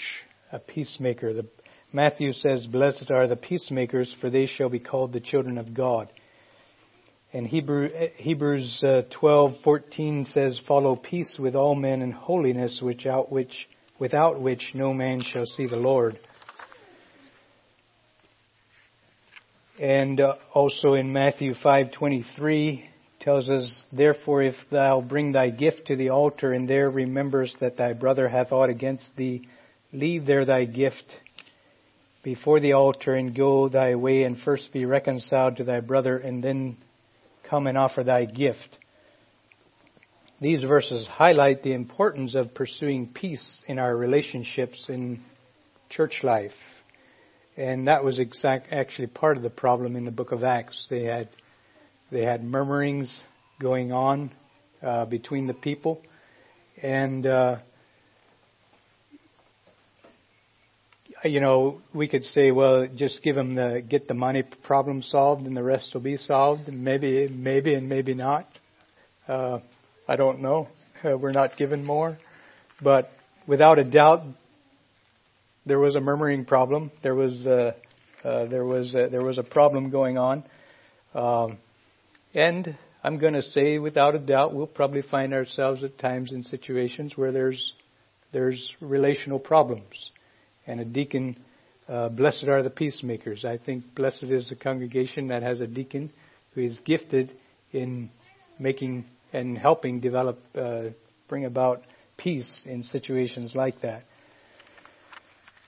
A 0.53 0.59
peacemaker. 0.59 1.33
The, 1.33 1.47
Matthew 1.91 2.31
says, 2.31 2.65
"Blessed 2.65 3.11
are 3.11 3.27
the 3.27 3.35
peacemakers, 3.35 4.15
for 4.21 4.29
they 4.29 4.45
shall 4.45 4.69
be 4.69 4.79
called 4.79 5.11
the 5.11 5.19
children 5.19 5.57
of 5.57 5.73
God." 5.73 6.09
And 7.33 7.47
Hebrew, 7.47 7.89
Hebrews 8.17 8.83
uh, 8.83 9.03
12:14 9.09 10.25
says, 10.25 10.59
"Follow 10.67 10.97
peace 10.97 11.39
with 11.39 11.55
all 11.55 11.75
men 11.75 12.01
and 12.01 12.13
holiness, 12.13 12.81
which 12.81 13.05
out 13.05 13.31
which 13.31 13.69
without 13.97 14.41
which 14.41 14.73
no 14.75 14.93
man 14.93 15.21
shall 15.21 15.45
see 15.45 15.65
the 15.65 15.77
Lord." 15.77 16.19
And 19.79 20.19
uh, 20.19 20.35
also 20.53 20.95
in 20.95 21.13
Matthew 21.13 21.53
5:23, 21.53 22.83
tells 23.21 23.49
us, 23.49 23.85
Therefore, 23.93 24.41
if 24.41 24.55
thou 24.69 24.99
bring 24.99 25.31
thy 25.31 25.51
gift 25.51 25.87
to 25.87 25.95
the 25.95 26.09
altar, 26.09 26.51
and 26.51 26.67
there 26.67 26.89
rememberest 26.89 27.61
that 27.61 27.77
thy 27.77 27.93
brother 27.93 28.27
hath 28.27 28.51
aught 28.51 28.69
against 28.69 29.15
thee, 29.15 29.47
leave 29.93 30.25
there 30.25 30.43
thy 30.43 30.65
gift 30.65 31.15
before 32.23 32.59
the 32.59 32.73
altar, 32.73 33.15
and 33.15 33.33
go 33.35 33.69
thy 33.69 33.95
way, 33.95 34.23
and 34.23 34.37
first 34.37 34.73
be 34.73 34.85
reconciled 34.85 35.57
to 35.57 35.63
thy 35.63 35.79
brother, 35.79 36.17
and 36.17 36.43
then 36.43 36.75
come 37.51 37.67
and 37.67 37.77
offer 37.77 38.01
thy 38.01 38.23
gift. 38.23 38.79
These 40.39 40.63
verses 40.63 41.05
highlight 41.05 41.63
the 41.63 41.73
importance 41.73 42.35
of 42.35 42.55
pursuing 42.55 43.07
peace 43.07 43.61
in 43.67 43.77
our 43.77 43.95
relationships 43.95 44.87
in 44.87 45.21
church 45.89 46.21
life. 46.23 46.55
And 47.57 47.89
that 47.89 48.05
was 48.05 48.19
exact, 48.19 48.71
actually 48.71 49.07
part 49.07 49.35
of 49.35 49.43
the 49.43 49.49
problem 49.49 49.97
in 49.97 50.05
the 50.05 50.11
book 50.11 50.31
of 50.31 50.45
Acts. 50.45 50.87
They 50.89 51.03
had 51.03 51.27
they 52.09 52.23
had 52.23 52.41
murmurings 52.41 53.19
going 53.59 53.91
on 53.91 54.31
uh, 54.81 55.05
between 55.05 55.47
the 55.47 55.53
people, 55.53 56.01
and 56.81 57.27
uh, 57.27 57.57
you 61.23 61.39
know 61.39 61.81
we 61.93 62.07
could 62.07 62.23
say, 62.23 62.51
well, 62.51 62.87
just 62.87 63.23
give 63.23 63.35
them 63.35 63.53
the 63.53 63.83
get 63.87 64.07
the 64.07 64.13
money 64.13 64.43
problem 64.43 65.01
solved, 65.01 65.45
and 65.45 65.55
the 65.55 65.63
rest 65.63 65.93
will 65.93 66.01
be 66.01 66.17
solved. 66.17 66.71
Maybe, 66.71 67.27
maybe, 67.27 67.73
and 67.73 67.87
maybe 67.89 68.13
not. 68.13 68.47
Uh, 69.27 69.59
I 70.07 70.15
don't 70.15 70.41
know. 70.41 70.67
Uh, 71.03 71.17
we're 71.17 71.31
not 71.31 71.57
given 71.57 71.83
more, 71.85 72.17
but 72.81 73.11
without 73.47 73.79
a 73.79 73.83
doubt, 73.83 74.23
there 75.65 75.79
was 75.79 75.95
a 75.95 75.99
murmuring 75.99 76.45
problem. 76.45 76.91
There 77.01 77.15
was 77.15 77.45
uh, 77.45 77.73
uh, 78.23 78.45
there 78.45 78.65
was 78.65 78.95
uh, 78.95 79.07
there 79.09 79.23
was 79.23 79.37
a 79.37 79.43
problem 79.43 79.89
going 79.89 80.17
on. 80.17 80.43
Um, 81.13 81.57
and 82.33 82.77
I'm 83.03 83.17
going 83.17 83.33
to 83.33 83.41
say, 83.41 83.77
without 83.79 84.15
a 84.15 84.19
doubt, 84.19 84.53
we'll 84.53 84.67
probably 84.67 85.01
find 85.01 85.33
ourselves 85.33 85.83
at 85.83 85.97
times 85.97 86.31
in 86.31 86.43
situations 86.43 87.17
where 87.17 87.31
there's 87.31 87.73
there's 88.31 88.73
relational 88.79 89.39
problems. 89.39 90.11
And 90.67 90.79
a 90.79 90.85
deacon, 90.85 91.37
uh, 91.87 92.09
blessed 92.09 92.47
are 92.47 92.63
the 92.63 92.69
peacemakers. 92.69 93.45
I 93.45 93.57
think 93.57 93.95
blessed 93.95 94.23
is 94.23 94.49
the 94.49 94.55
congregation 94.55 95.27
that 95.27 95.43
has 95.43 95.61
a 95.61 95.67
deacon 95.67 96.11
who 96.53 96.61
is 96.61 96.79
gifted 96.81 97.31
in 97.71 98.09
making 98.59 99.05
and 99.33 99.57
helping 99.57 99.99
develop, 99.99 100.39
uh, 100.55 100.89
bring 101.27 101.45
about 101.45 101.83
peace 102.17 102.65
in 102.65 102.83
situations 102.83 103.55
like 103.55 103.81
that. 103.81 104.03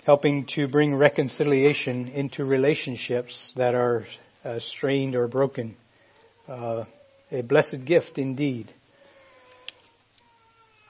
Helping 0.06 0.46
to 0.48 0.68
bring 0.68 0.94
reconciliation 0.94 2.10
into 2.10 2.44
relationships 2.44 3.54
that 3.56 3.74
are 3.74 4.06
uh, 4.44 4.60
strained 4.60 5.16
or 5.16 5.28
broken 5.28 5.76
uh, 6.48 6.84
a 7.32 7.42
blessed 7.42 7.86
gift 7.86 8.18
indeed. 8.18 8.74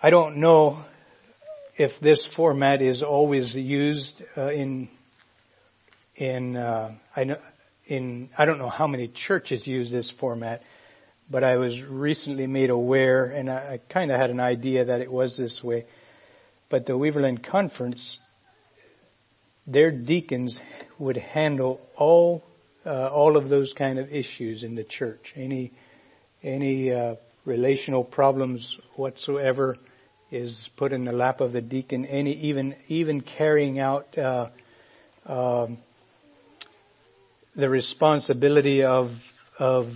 I 0.01 0.09
don't 0.09 0.37
know 0.37 0.83
if 1.75 1.91
this 2.01 2.27
format 2.35 2.81
is 2.81 3.01
always 3.03 3.55
used 3.55 4.21
uh, 4.37 4.51
in 4.51 4.89
in 6.15 6.55
uh, 6.55 6.95
I 7.15 7.23
know 7.23 7.37
in 7.87 8.29
I 8.37 8.45
don't 8.45 8.59
know 8.59 8.69
how 8.69 8.87
many 8.87 9.07
churches 9.07 9.65
use 9.65 9.91
this 9.91 10.11
format, 10.19 10.61
but 11.29 11.43
I 11.43 11.57
was 11.57 11.81
recently 11.81 12.47
made 12.47 12.69
aware, 12.69 13.25
and 13.25 13.49
I, 13.49 13.73
I 13.73 13.79
kind 13.91 14.11
of 14.11 14.19
had 14.19 14.29
an 14.29 14.39
idea 14.39 14.85
that 14.85 15.01
it 15.01 15.11
was 15.11 15.37
this 15.37 15.63
way. 15.63 15.85
But 16.69 16.85
the 16.85 16.97
Weaverland 16.97 17.43
Conference, 17.43 18.19
their 19.65 19.91
deacons 19.91 20.59
would 20.99 21.17
handle 21.17 21.81
all 21.95 22.43
uh, 22.85 23.07
all 23.07 23.35
of 23.35 23.49
those 23.49 23.73
kind 23.73 23.97
of 23.97 24.11
issues 24.11 24.63
in 24.63 24.75
the 24.75 24.83
church. 24.83 25.33
Any 25.35 25.71
any 26.43 26.91
uh, 26.91 27.15
relational 27.45 28.03
problems 28.03 28.77
whatsoever 28.95 29.77
is 30.33 30.67
put 30.77 30.91
in 30.93 31.05
the 31.05 31.11
lap 31.11 31.41
of 31.41 31.53
the 31.53 31.61
deacon. 31.61 32.05
Any 32.05 32.33
even 32.47 32.75
even 32.87 33.21
carrying 33.21 33.79
out 33.79 34.17
uh, 34.17 34.49
um, 35.25 35.77
the 37.55 37.69
responsibility 37.69 38.83
of 38.83 39.11
of 39.59 39.91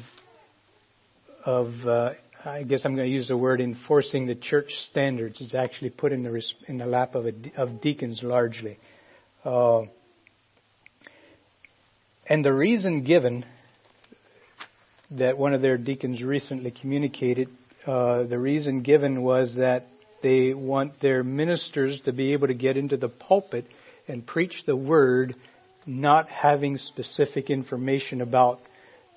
of 1.44 1.74
uh, 1.88 2.14
I 2.46 2.64
guess 2.64 2.86
I'm 2.86 2.96
going 2.96 3.08
to 3.08 3.14
use 3.14 3.30
the 3.30 3.38
word 3.38 3.62
enforcing 3.62 4.28
the 4.28 4.36
church 4.36 4.76
standards. 4.76 5.42
It's 5.42 5.56
actually 5.56 5.90
put 5.90 6.12
in 6.12 6.22
the 6.22 6.44
in 6.68 6.78
the 6.78 6.86
lap 6.86 7.16
of 7.16 7.26
of 7.56 7.82
deacons 7.82 8.22
largely. 8.22 8.78
Uh, 9.44 9.86
and 12.28 12.46
the 12.46 12.54
reason 12.54 13.04
given 13.04 13.44
that 15.12 15.38
one 15.38 15.54
of 15.54 15.62
their 15.62 15.78
deacons 15.78 16.22
recently 16.22 16.70
communicated, 16.70 17.48
uh, 17.88 18.24
the 18.24 18.38
reason 18.38 18.82
given 18.82 19.24
was 19.24 19.56
that 19.56 19.88
they 20.22 20.54
want 20.54 21.00
their 21.00 21.24
ministers 21.24 22.00
to 22.02 22.14
be 22.14 22.34
able 22.34 22.48
to 22.48 22.54
get 22.54 22.78
into 22.78 22.98
the 22.98 23.10
pulpit 23.10 23.66
and 24.08 24.26
preach 24.26 24.64
the 24.66 24.76
word, 24.76 25.36
not 25.86 26.30
having 26.30 26.78
specific 26.78 27.50
information 27.50 28.22
about 28.22 28.60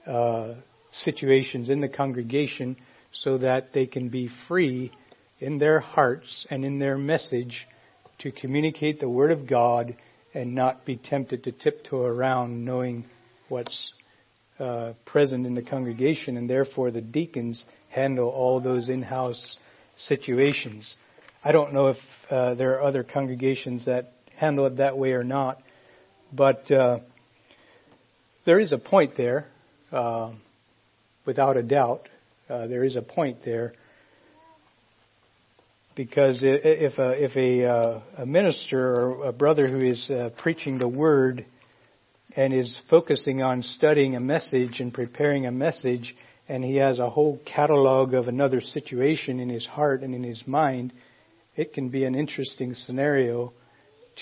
uh, 0.07 0.55
situations 0.91 1.69
in 1.69 1.81
the 1.81 1.89
congregation, 1.89 2.77
so 3.13 3.39
that 3.39 3.73
they 3.73 3.87
can 3.87 4.09
be 4.09 4.29
free 4.49 4.93
in 5.39 5.59
their 5.59 5.81
hearts 5.81 6.47
and 6.51 6.65
in 6.65 6.79
their 6.79 6.99
message 6.99 7.67
to 8.19 8.31
communicate 8.31 9.01
the 9.01 9.09
word 9.09 9.31
of 9.31 9.47
God 9.47 9.97
and 10.35 10.55
not 10.55 10.85
be 10.85 10.97
tempted 10.97 11.45
to 11.45 11.53
tiptoe 11.53 12.05
around 12.05 12.65
knowing 12.65 13.05
what's 13.49 13.93
uh, 14.59 14.93
present 15.07 15.47
in 15.47 15.55
the 15.55 15.63
congregation, 15.63 16.37
and 16.37 16.49
therefore 16.49 16.91
the 16.91 17.01
deacons 17.01 17.65
handle 17.89 18.29
all 18.29 18.61
those 18.61 18.89
in-house 18.89 19.57
situations. 20.01 20.97
I 21.45 21.53
don't 21.53 21.73
know 21.73 21.89
if 21.89 21.97
uh, 22.31 22.55
there 22.55 22.75
are 22.75 22.83
other 22.83 23.03
congregations 23.03 23.87
that 23.87 24.13
handle 24.37 24.67
it 24.67 24.77
that 24.77 24.97
way 24.97 25.13
or 25.13 25.25
not, 25.25 25.63
but 26.33 26.71
uh, 26.71 27.01
there 28.45 28.61
is 28.61 28.73
a 28.73 28.79
point 28.79 29.17
there, 29.17 29.47
uh, 29.93 30.33
without 31.25 31.57
a 31.57 31.63
doubt. 31.63 32.09
Uh, 32.49 32.67
there 32.67 32.85
is 32.85 32.97
a 32.97 33.03
point 33.03 33.45
there. 33.45 33.73
because 35.95 36.41
if 36.45 36.99
a, 36.99 37.23
if 37.23 37.37
a, 37.37 37.65
uh, 37.67 38.01
a 38.19 38.27
minister 38.27 38.79
or 38.79 39.27
a 39.27 39.33
brother 39.33 39.69
who 39.69 39.85
is 39.85 40.11
uh, 40.11 40.31
preaching 40.39 40.79
the 40.79 40.89
word 40.89 41.45
and 42.35 42.55
is 42.55 42.81
focusing 42.89 43.43
on 43.43 43.63
studying 43.63 44.17
a 44.17 44.21
message 44.21 44.81
and 44.81 44.95
preparing 44.95 45.47
a 45.47 45.51
message, 45.51 46.17
and 46.51 46.65
he 46.65 46.79
has 46.79 46.99
a 46.99 47.09
whole 47.09 47.39
catalog 47.45 48.13
of 48.13 48.27
another 48.27 48.61
situation 48.61 49.39
in 49.39 49.49
his 49.49 49.65
heart 49.65 50.03
and 50.03 50.17
in 50.17 50.25
his 50.25 50.49
mind, 50.49 50.93
it 51.55 51.73
can 51.73 51.91
be 51.91 52.03
an 52.03 52.17
interesting 52.17 52.75
scenario 52.75 53.53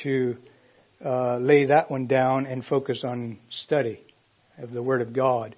to 0.02 0.36
uh, 1.02 1.38
lay 1.38 1.64
that 1.64 1.90
one 1.90 2.06
down 2.06 2.44
and 2.44 2.62
focus 2.62 3.02
on 3.02 3.38
study 3.48 4.04
of 4.58 4.72
the 4.72 4.82
Word 4.82 5.00
of 5.00 5.14
God. 5.14 5.56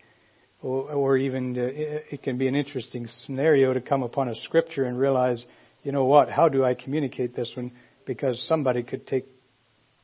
Or, 0.63 0.93
or 0.93 1.17
even 1.17 1.59
uh, 1.59 1.71
it 1.73 2.23
can 2.23 2.39
be 2.39 2.47
an 2.47 2.55
interesting 2.55 3.09
scenario 3.09 3.75
to 3.75 3.81
come 3.81 4.05
upon 4.05 4.29
a 4.29 4.37
scripture 4.37 4.85
and 4.85 4.97
realize, 4.97 5.45
you 5.83 5.91
know 5.91 6.05
what, 6.05 6.31
how 6.31 6.49
do 6.49 6.65
I 6.65 6.75
communicate 6.75 7.35
this 7.35 7.53
one? 7.57 7.73
Because 8.07 8.41
somebody 8.47 8.85
could 8.85 9.09
take, 9.09 9.27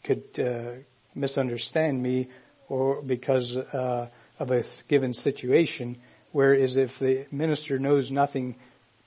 could 0.02 0.24
uh, 0.40 0.82
misunderstand 1.14 2.02
me 2.02 2.28
or 2.68 3.02
because 3.02 3.56
uh, 3.56 4.08
of 4.40 4.50
a 4.50 4.64
given 4.88 5.12
situation. 5.14 5.98
Whereas 6.36 6.76
if 6.76 6.90
the 7.00 7.24
minister 7.32 7.78
knows 7.78 8.10
nothing 8.10 8.56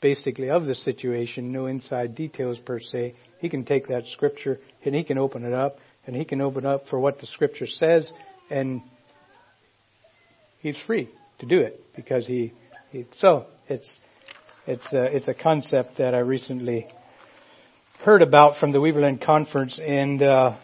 basically 0.01 0.49
of 0.49 0.65
the 0.65 0.73
situation, 0.73 1.51
no 1.51 1.67
inside 1.67 2.15
details 2.15 2.57
per 2.57 2.79
se, 2.79 3.13
he 3.37 3.49
can 3.49 3.65
take 3.65 3.89
that 3.89 4.07
scripture 4.07 4.57
and 4.83 4.95
he 4.95 5.03
can 5.03 5.19
open 5.19 5.45
it 5.45 5.53
up 5.53 5.77
and 6.07 6.15
he 6.15 6.25
can 6.25 6.41
open 6.41 6.65
up 6.65 6.87
for 6.87 6.99
what 6.99 7.19
the 7.19 7.27
scripture 7.27 7.67
says 7.67 8.11
and 8.49 8.81
he's 10.57 10.79
free 10.79 11.07
to 11.37 11.45
do 11.45 11.59
it 11.59 11.79
because 11.95 12.25
he, 12.25 12.51
he 12.91 13.05
so 13.17 13.45
it's 13.67 13.99
it's 14.65 14.91
a, 14.91 15.15
it's 15.15 15.27
a 15.27 15.35
concept 15.35 15.99
that 15.99 16.15
I 16.15 16.21
recently 16.21 16.87
heard 17.99 18.23
about 18.23 18.57
from 18.57 18.71
the 18.71 18.79
Weaverland 18.79 19.21
conference 19.21 19.79
and 19.79 20.23
uh, 20.23 20.57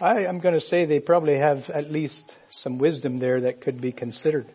I, 0.00 0.26
am 0.26 0.38
going 0.38 0.54
to 0.54 0.60
say 0.60 0.86
they 0.86 1.00
probably 1.00 1.38
have 1.38 1.68
at 1.70 1.90
least 1.90 2.36
some 2.50 2.78
wisdom 2.78 3.18
there 3.18 3.40
that 3.40 3.62
could 3.62 3.80
be 3.80 3.90
considered 3.90 4.46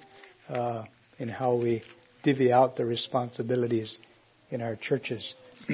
uh, 0.47 0.85
in 1.23 1.29
how 1.29 1.55
we 1.55 1.81
divvy 2.21 2.51
out 2.51 2.75
the 2.75 2.85
responsibilities 2.85 3.97
in 4.51 4.61
our 4.61 4.75
churches. 4.75 5.33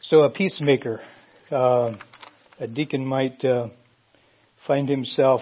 so 0.00 0.22
a 0.22 0.30
peacemaker, 0.30 1.00
uh, 1.50 1.94
a 2.60 2.68
deacon 2.68 3.04
might 3.04 3.44
uh, 3.44 3.68
find 4.64 4.88
himself 4.88 5.40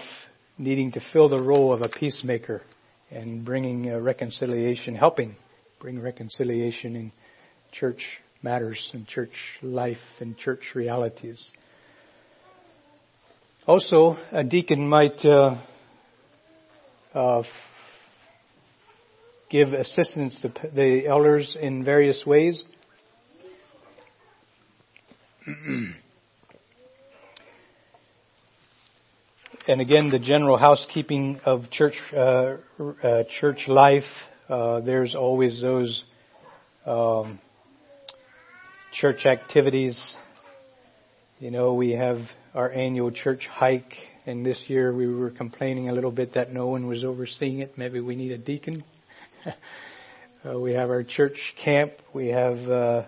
needing 0.57 0.91
to 0.93 0.99
fill 1.13 1.29
the 1.29 1.39
role 1.39 1.71
of 1.73 1.81
a 1.81 1.89
peacemaker 1.89 2.63
and 3.11 3.45
bringing 3.45 3.95
reconciliation, 4.01 4.95
helping 4.95 5.35
bring 5.79 6.01
reconciliation 6.01 6.95
in 6.95 7.11
church 7.71 8.19
matters 8.41 8.89
and 8.95 9.05
church 9.07 9.59
life 9.61 10.01
and 10.19 10.35
church 10.39 10.71
realities. 10.73 11.51
Also, 13.67 14.17
a 14.31 14.43
deacon 14.43 14.89
might 14.89 15.23
uh, 15.23 15.55
uh, 17.13 17.43
give 19.49 19.73
assistance 19.73 20.41
to 20.41 20.51
the 20.73 21.05
elders 21.07 21.57
in 21.59 21.83
various 21.83 22.25
ways. 22.25 22.65
and 29.67 29.81
again, 29.81 30.09
the 30.09 30.19
general 30.19 30.57
housekeeping 30.57 31.39
of 31.45 31.69
church 31.69 31.95
uh, 32.13 32.57
uh, 33.03 33.23
church 33.29 33.67
life. 33.67 34.03
Uh, 34.47 34.79
there's 34.81 35.15
always 35.15 35.61
those 35.61 36.03
um, 36.85 37.39
church 38.91 39.25
activities. 39.25 40.15
You 41.39 41.51
know, 41.51 41.73
we 41.73 41.91
have 41.91 42.19
our 42.53 42.71
annual 42.71 43.11
church 43.11 43.47
hike, 43.47 43.95
and 44.25 44.45
this 44.45 44.65
year 44.67 44.93
we 44.93 45.07
were 45.07 45.31
complaining 45.31 45.89
a 45.89 45.93
little 45.93 46.11
bit 46.11 46.33
that 46.33 46.53
no 46.53 46.67
one 46.67 46.87
was 46.87 47.03
overseeing 47.03 47.59
it. 47.59 47.77
Maybe 47.77 47.99
we 47.99 48.15
need 48.15 48.31
a 48.31 48.37
deacon. 48.37 48.83
uh, 50.45 50.59
we 50.59 50.73
have 50.73 50.89
our 50.89 51.03
church 51.03 51.55
camp. 51.57 51.93
We 52.13 52.27
have 52.27 52.57
uh, 52.69 53.03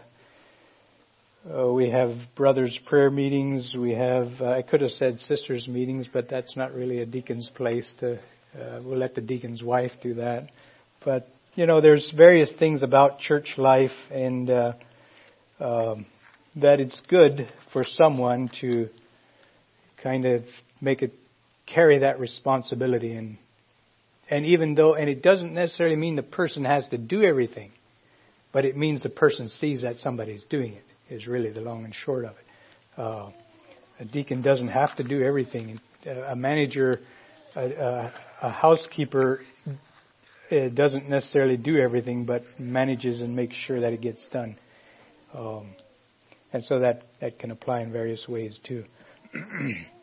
uh, 1.45 1.73
we 1.73 1.89
have 1.89 2.15
brothers' 2.35 2.79
prayer 2.85 3.11
meetings. 3.11 3.75
We 3.77 3.93
have, 3.95 4.27
uh, 4.39 4.51
I 4.51 4.61
could 4.61 4.79
have 4.79 4.91
said 4.91 5.19
sisters' 5.19 5.67
meetings, 5.67 6.07
but 6.11 6.29
that's 6.29 6.55
not 6.55 6.73
really 6.73 7.01
a 7.01 7.05
deacon's 7.05 7.49
place 7.49 7.93
to, 7.99 8.13
uh, 8.13 8.79
we'll 8.81 8.97
let 8.97 9.13
the 9.13 9.19
deacon's 9.21 9.61
wife 9.61 9.91
do 10.01 10.13
that. 10.15 10.51
But, 11.03 11.27
you 11.55 11.65
know, 11.65 11.81
there's 11.81 12.11
various 12.11 12.53
things 12.53 12.81
about 12.81 13.19
church 13.19 13.55
life 13.57 13.91
and, 14.09 14.49
uh, 14.49 14.73
um, 15.59 16.05
that 16.55 16.79
it's 16.79 17.01
good 17.09 17.51
for 17.73 17.83
someone 17.83 18.49
to 18.61 18.87
kind 20.01 20.25
of 20.25 20.45
make 20.83 21.01
it, 21.01 21.13
carry 21.65 21.99
that 21.99 22.19
responsibility 22.19 23.13
and, 23.13 23.37
and 24.29 24.45
even 24.45 24.75
though, 24.75 24.95
and 24.95 25.09
it 25.09 25.21
doesn't 25.21 25.53
necessarily 25.53 25.95
mean 25.95 26.15
the 26.15 26.23
person 26.23 26.65
has 26.65 26.87
to 26.87 26.97
do 26.97 27.23
everything, 27.23 27.71
but 28.51 28.65
it 28.65 28.75
means 28.77 29.03
the 29.03 29.09
person 29.09 29.49
sees 29.49 29.81
that 29.81 29.97
somebody's 29.97 30.43
doing 30.43 30.73
it 30.73 30.83
is 31.13 31.27
really 31.27 31.51
the 31.51 31.61
long 31.61 31.83
and 31.85 31.93
short 31.93 32.25
of 32.25 32.31
it. 32.31 32.99
Uh, 33.01 33.31
a 33.99 34.05
deacon 34.05 34.41
doesn't 34.41 34.69
have 34.69 34.95
to 34.97 35.03
do 35.03 35.21
everything. 35.23 35.79
A 36.05 36.35
manager, 36.35 36.99
a, 37.55 38.11
a 38.41 38.49
housekeeper 38.49 39.41
doesn't 40.49 41.09
necessarily 41.09 41.57
do 41.57 41.77
everything, 41.77 42.25
but 42.25 42.43
manages 42.59 43.21
and 43.21 43.35
makes 43.35 43.55
sure 43.55 43.81
that 43.81 43.93
it 43.93 44.01
gets 44.01 44.27
done. 44.29 44.57
Um, 45.33 45.73
and 46.51 46.63
so 46.63 46.79
that, 46.79 47.03
that 47.21 47.39
can 47.39 47.51
apply 47.51 47.81
in 47.81 47.91
various 47.91 48.27
ways 48.27 48.59
too. 48.63 48.85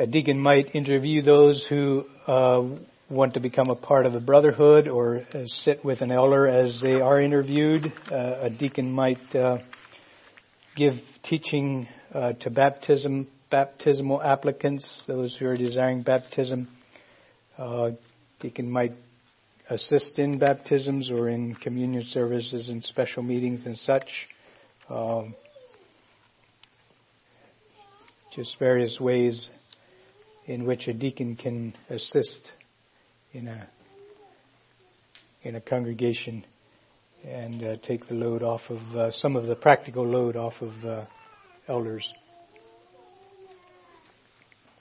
a 0.00 0.06
deacon 0.06 0.38
might 0.38 0.74
interview 0.74 1.20
those 1.20 1.66
who 1.66 2.06
uh, 2.26 2.62
want 3.10 3.34
to 3.34 3.40
become 3.40 3.68
a 3.68 3.74
part 3.74 4.06
of 4.06 4.14
a 4.14 4.20
brotherhood 4.20 4.88
or 4.88 5.26
uh, 5.34 5.44
sit 5.44 5.84
with 5.84 6.00
an 6.00 6.10
elder 6.10 6.48
as 6.48 6.80
they 6.80 7.02
are 7.02 7.20
interviewed. 7.20 7.84
Uh, 8.10 8.38
a 8.40 8.48
deacon 8.48 8.90
might 8.90 9.18
uh, 9.34 9.58
give 10.74 10.94
teaching 11.22 11.86
uh, 12.14 12.32
to 12.32 12.48
baptism, 12.48 13.28
baptismal 13.50 14.22
applicants, 14.22 15.04
those 15.06 15.36
who 15.36 15.44
are 15.44 15.56
desiring 15.58 16.00
baptism. 16.00 16.66
Uh, 17.58 17.90
deacon 18.40 18.70
might 18.70 18.94
assist 19.68 20.18
in 20.18 20.38
baptisms 20.38 21.10
or 21.10 21.28
in 21.28 21.54
communion 21.54 22.04
services 22.06 22.70
and 22.70 22.82
special 22.82 23.22
meetings 23.22 23.66
and 23.66 23.76
such. 23.76 24.28
Um, 24.88 25.34
just 28.32 28.58
various 28.58 28.98
ways 28.98 29.50
in 30.50 30.64
which 30.64 30.88
a 30.88 30.92
deacon 30.92 31.36
can 31.36 31.72
assist 31.88 32.50
in 33.32 33.46
a 33.46 33.68
in 35.44 35.54
a 35.54 35.60
congregation 35.60 36.44
and 37.24 37.62
uh, 37.62 37.76
take 37.76 38.08
the 38.08 38.14
load 38.14 38.42
off 38.42 38.62
of 38.68 38.80
uh, 38.96 39.10
some 39.12 39.36
of 39.36 39.46
the 39.46 39.54
practical 39.54 40.04
load 40.04 40.34
off 40.34 40.54
of 40.60 40.72
uh, 40.84 41.04
elders. 41.68 42.12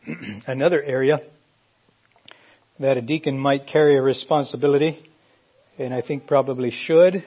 Another 0.48 0.82
area 0.82 1.22
that 2.80 2.98
a 2.98 3.02
deacon 3.02 3.38
might 3.38 3.68
carry 3.68 3.96
a 3.96 4.02
responsibility, 4.02 5.08
and 5.78 5.94
I 5.94 6.02
think 6.02 6.26
probably 6.26 6.72
should, 6.72 7.24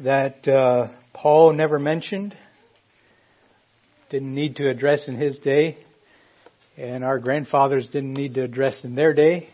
that 0.00 0.46
uh, 0.46 0.88
Paul 1.14 1.54
never 1.54 1.78
mentioned, 1.78 2.36
didn't 4.10 4.34
need 4.34 4.56
to 4.56 4.68
address 4.68 5.08
in 5.08 5.16
his 5.16 5.38
day, 5.38 5.78
and 6.76 7.04
our 7.04 7.18
grandfathers 7.18 7.88
didn't 7.88 8.14
need 8.14 8.34
to 8.34 8.42
address 8.42 8.84
in 8.84 8.94
their 8.94 9.14
day 9.14 9.48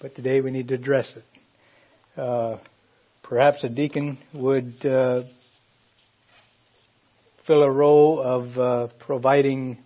but 0.00 0.14
today 0.14 0.40
we 0.40 0.50
need 0.50 0.68
to 0.68 0.74
address 0.74 1.14
it. 1.14 2.20
Uh, 2.20 2.56
perhaps 3.22 3.64
a 3.64 3.68
deacon 3.68 4.16
would 4.32 4.74
uh, 4.84 5.24
fill 7.46 7.62
a 7.62 7.70
role 7.70 8.18
of 8.18 8.58
uh, 8.58 8.88
providing 8.98 9.76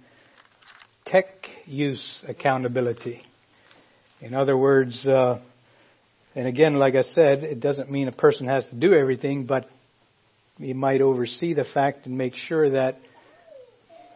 tech 1.04 1.26
use 1.66 2.24
accountability. 2.28 3.22
In 4.20 4.34
other 4.34 4.56
words, 4.56 5.04
uh, 5.04 5.42
and 6.36 6.46
again, 6.46 6.74
like 6.74 6.94
I 6.94 7.02
said, 7.02 7.42
it 7.42 7.58
doesn't 7.58 7.90
mean 7.90 8.06
a 8.06 8.12
person 8.12 8.46
has 8.46 8.64
to 8.66 8.74
do 8.76 8.94
everything, 8.94 9.46
but 9.46 9.68
he 10.58 10.74
might 10.74 11.00
oversee 11.00 11.54
the 11.54 11.64
fact 11.64 12.06
and 12.06 12.16
make 12.16 12.36
sure 12.36 12.70
that 12.70 13.00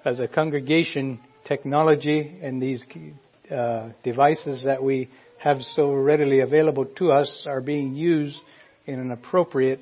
as 0.04 0.20
a 0.20 0.28
congregation, 0.28 1.18
technology 1.48 2.38
and 2.42 2.62
these 2.62 2.84
uh, 3.50 3.88
devices 4.04 4.64
that 4.64 4.82
we 4.82 5.08
have 5.38 5.62
so 5.62 5.92
readily 5.92 6.40
available 6.40 6.84
to 6.84 7.10
us 7.10 7.46
are 7.48 7.62
being 7.62 7.94
used 7.96 8.38
in 8.86 9.00
an 9.00 9.10
appropriate, 9.10 9.80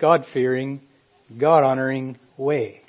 God 0.00 0.24
fearing, 0.32 0.80
God 1.38 1.64
honoring 1.64 2.18
way. 2.36 2.82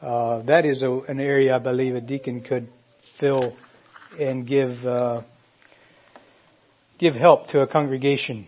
Uh, 0.00 0.42
that 0.42 0.64
is 0.64 0.82
a, 0.82 0.90
an 1.08 1.18
area 1.18 1.56
I 1.56 1.58
believe 1.58 1.96
a 1.96 2.00
deacon 2.00 2.42
could 2.42 2.68
fill 3.18 3.56
and 4.18 4.46
give 4.46 4.86
uh, 4.86 5.22
give 6.98 7.14
help 7.14 7.48
to 7.48 7.60
a 7.60 7.66
congregation 7.66 8.46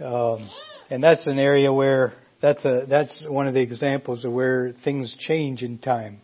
Um, 0.00 0.48
and 0.90 1.02
that's 1.02 1.26
an 1.26 1.38
area 1.38 1.72
where 1.72 2.12
that's 2.40 2.64
a 2.64 2.86
that's 2.88 3.26
one 3.28 3.46
of 3.46 3.54
the 3.54 3.60
examples 3.60 4.24
of 4.24 4.32
where 4.32 4.72
things 4.84 5.14
change 5.18 5.62
in 5.62 5.78
time. 5.78 6.20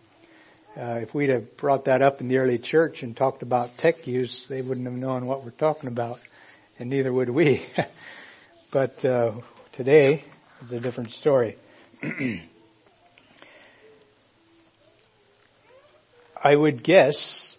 Uh, 0.79 1.01
if 1.03 1.12
we'd 1.12 1.29
have 1.29 1.57
brought 1.57 1.87
that 1.87 2.03
up 2.03 2.20
in 2.20 2.29
the 2.29 2.37
early 2.37 2.57
church 2.57 3.03
and 3.03 3.16
talked 3.16 3.43
about 3.43 3.70
tech 3.79 4.07
use, 4.07 4.47
they 4.49 4.62
wouldn't 4.62 4.87
have 4.87 4.95
known 4.95 5.26
what 5.26 5.43
we're 5.43 5.51
talking 5.51 5.89
about, 5.89 6.20
and 6.79 6.89
neither 6.89 7.12
would 7.12 7.29
we. 7.29 7.66
but 8.72 9.05
uh, 9.05 9.33
today 9.72 10.22
is 10.62 10.70
a 10.70 10.79
different 10.79 11.11
story. 11.11 11.57
I 16.45 16.55
would 16.55 16.85
guess, 16.85 17.57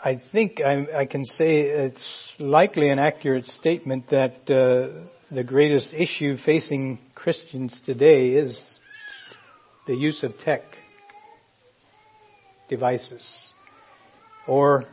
I 0.00 0.22
think 0.30 0.60
I, 0.64 1.00
I, 1.00 1.06
can 1.06 1.24
say 1.24 1.62
it's 1.62 2.32
likely 2.38 2.90
an 2.90 3.00
accurate 3.00 3.46
statement 3.46 4.10
that 4.10 4.48
uh, 4.48 5.08
the 5.34 5.42
greatest 5.42 5.92
issue 5.94 6.36
facing 6.36 7.00
Christians 7.16 7.82
today 7.84 8.36
is 8.36 8.62
the 9.88 9.96
use 9.96 10.22
of 10.22 10.38
tech 10.38 10.62
devices 12.72 13.52
or 14.48 14.86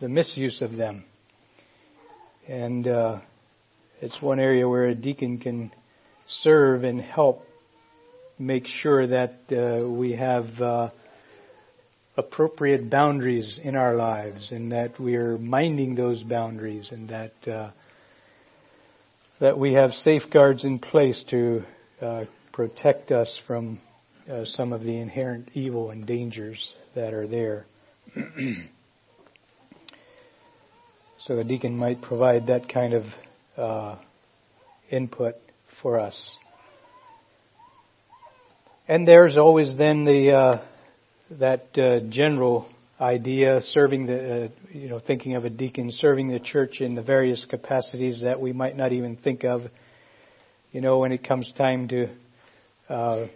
the 0.00 0.08
misuse 0.08 0.62
of 0.62 0.74
them. 0.74 1.04
And 2.48 2.88
uh, 2.88 3.20
it's 4.00 4.20
one 4.20 4.40
area 4.40 4.68
where 4.68 4.86
a 4.86 4.96
deacon 4.96 5.38
can 5.38 5.70
serve 6.26 6.82
and 6.82 7.00
help 7.00 7.46
make 8.36 8.66
sure 8.66 9.06
that 9.06 9.34
uh, 9.52 9.86
we 9.86 10.12
have 10.16 10.46
uh, 10.60 10.90
appropriate 12.16 12.90
boundaries 12.90 13.60
in 13.62 13.76
our 13.76 13.94
lives 13.94 14.50
and 14.50 14.72
that 14.72 14.98
we 14.98 15.14
are 15.14 15.38
minding 15.38 15.94
those 15.94 16.24
boundaries 16.24 16.90
and 16.90 17.10
that 17.10 17.32
uh, 17.46 17.70
that 19.38 19.56
we 19.56 19.74
have 19.74 19.92
safeguards 19.92 20.64
in 20.64 20.80
place 20.80 21.22
to 21.30 21.62
uh, 22.00 22.24
protect 22.52 23.12
us 23.12 23.40
from 23.46 23.78
uh, 24.30 24.44
some 24.44 24.72
of 24.72 24.82
the 24.82 24.96
inherent 24.96 25.48
evil 25.54 25.90
and 25.90 26.06
dangers 26.06 26.74
that 26.94 27.12
are 27.12 27.26
there. 27.26 27.66
so 31.18 31.38
a 31.38 31.44
deacon 31.44 31.76
might 31.76 32.00
provide 32.00 32.46
that 32.46 32.68
kind 32.68 32.94
of 32.94 33.04
uh, 33.56 33.96
input 34.90 35.34
for 35.82 35.98
us. 35.98 36.38
And 38.86 39.06
there's 39.06 39.36
always 39.36 39.76
then 39.76 40.04
the 40.04 40.36
uh, 40.36 40.62
that 41.38 41.78
uh, 41.78 42.00
general 42.08 42.68
idea, 43.00 43.60
serving 43.60 44.06
the, 44.06 44.44
uh, 44.44 44.48
you 44.72 44.88
know, 44.88 44.98
thinking 44.98 45.34
of 45.36 45.44
a 45.44 45.50
deacon 45.50 45.90
serving 45.90 46.28
the 46.28 46.40
church 46.40 46.80
in 46.80 46.94
the 46.94 47.02
various 47.02 47.44
capacities 47.44 48.20
that 48.22 48.40
we 48.40 48.52
might 48.52 48.76
not 48.76 48.92
even 48.92 49.16
think 49.16 49.44
of. 49.44 49.62
You 50.70 50.80
know, 50.80 50.98
when 50.98 51.12
it 51.12 51.24
comes 51.24 51.50
time 51.52 51.88
to 51.88 52.08
uh, 52.88 53.26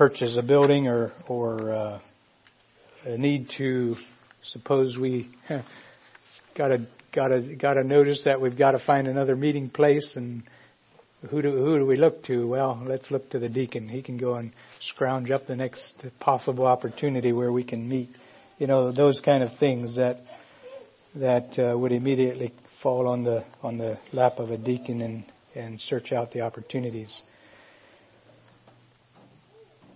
purchase 0.00 0.34
a 0.38 0.42
building 0.42 0.88
or 0.88 1.12
or 1.28 1.70
uh, 1.70 2.00
a 3.04 3.18
need 3.18 3.50
to 3.50 3.94
suppose 4.42 4.96
we 4.96 5.28
got 6.56 6.68
to 6.68 6.86
got 7.12 7.28
to 7.28 7.42
got 7.54 7.74
to 7.74 7.84
notice 7.84 8.24
that 8.24 8.40
we've 8.40 8.56
got 8.56 8.70
to 8.70 8.78
find 8.78 9.06
another 9.06 9.36
meeting 9.36 9.68
place 9.68 10.16
and 10.16 10.42
who 11.28 11.42
do 11.42 11.50
who 11.50 11.78
do 11.80 11.84
we 11.84 11.96
look 11.96 12.24
to? 12.24 12.48
Well, 12.48 12.82
let's 12.82 13.10
look 13.10 13.28
to 13.32 13.38
the 13.38 13.50
deacon. 13.50 13.90
He 13.90 14.00
can 14.00 14.16
go 14.16 14.36
and 14.36 14.52
scrounge 14.80 15.30
up 15.30 15.46
the 15.46 15.54
next 15.54 15.92
possible 16.18 16.66
opportunity 16.66 17.32
where 17.32 17.52
we 17.52 17.62
can 17.62 17.86
meet. 17.86 18.08
You 18.56 18.68
know 18.68 18.92
those 18.92 19.20
kind 19.20 19.42
of 19.42 19.58
things 19.58 19.96
that 19.96 20.22
that 21.16 21.58
uh, 21.58 21.76
would 21.76 21.92
immediately 21.92 22.54
fall 22.82 23.06
on 23.06 23.24
the 23.24 23.44
on 23.62 23.76
the 23.76 23.98
lap 24.14 24.38
of 24.38 24.50
a 24.50 24.56
deacon 24.56 25.02
and 25.02 25.24
and 25.54 25.78
search 25.78 26.10
out 26.10 26.32
the 26.32 26.40
opportunities 26.40 27.20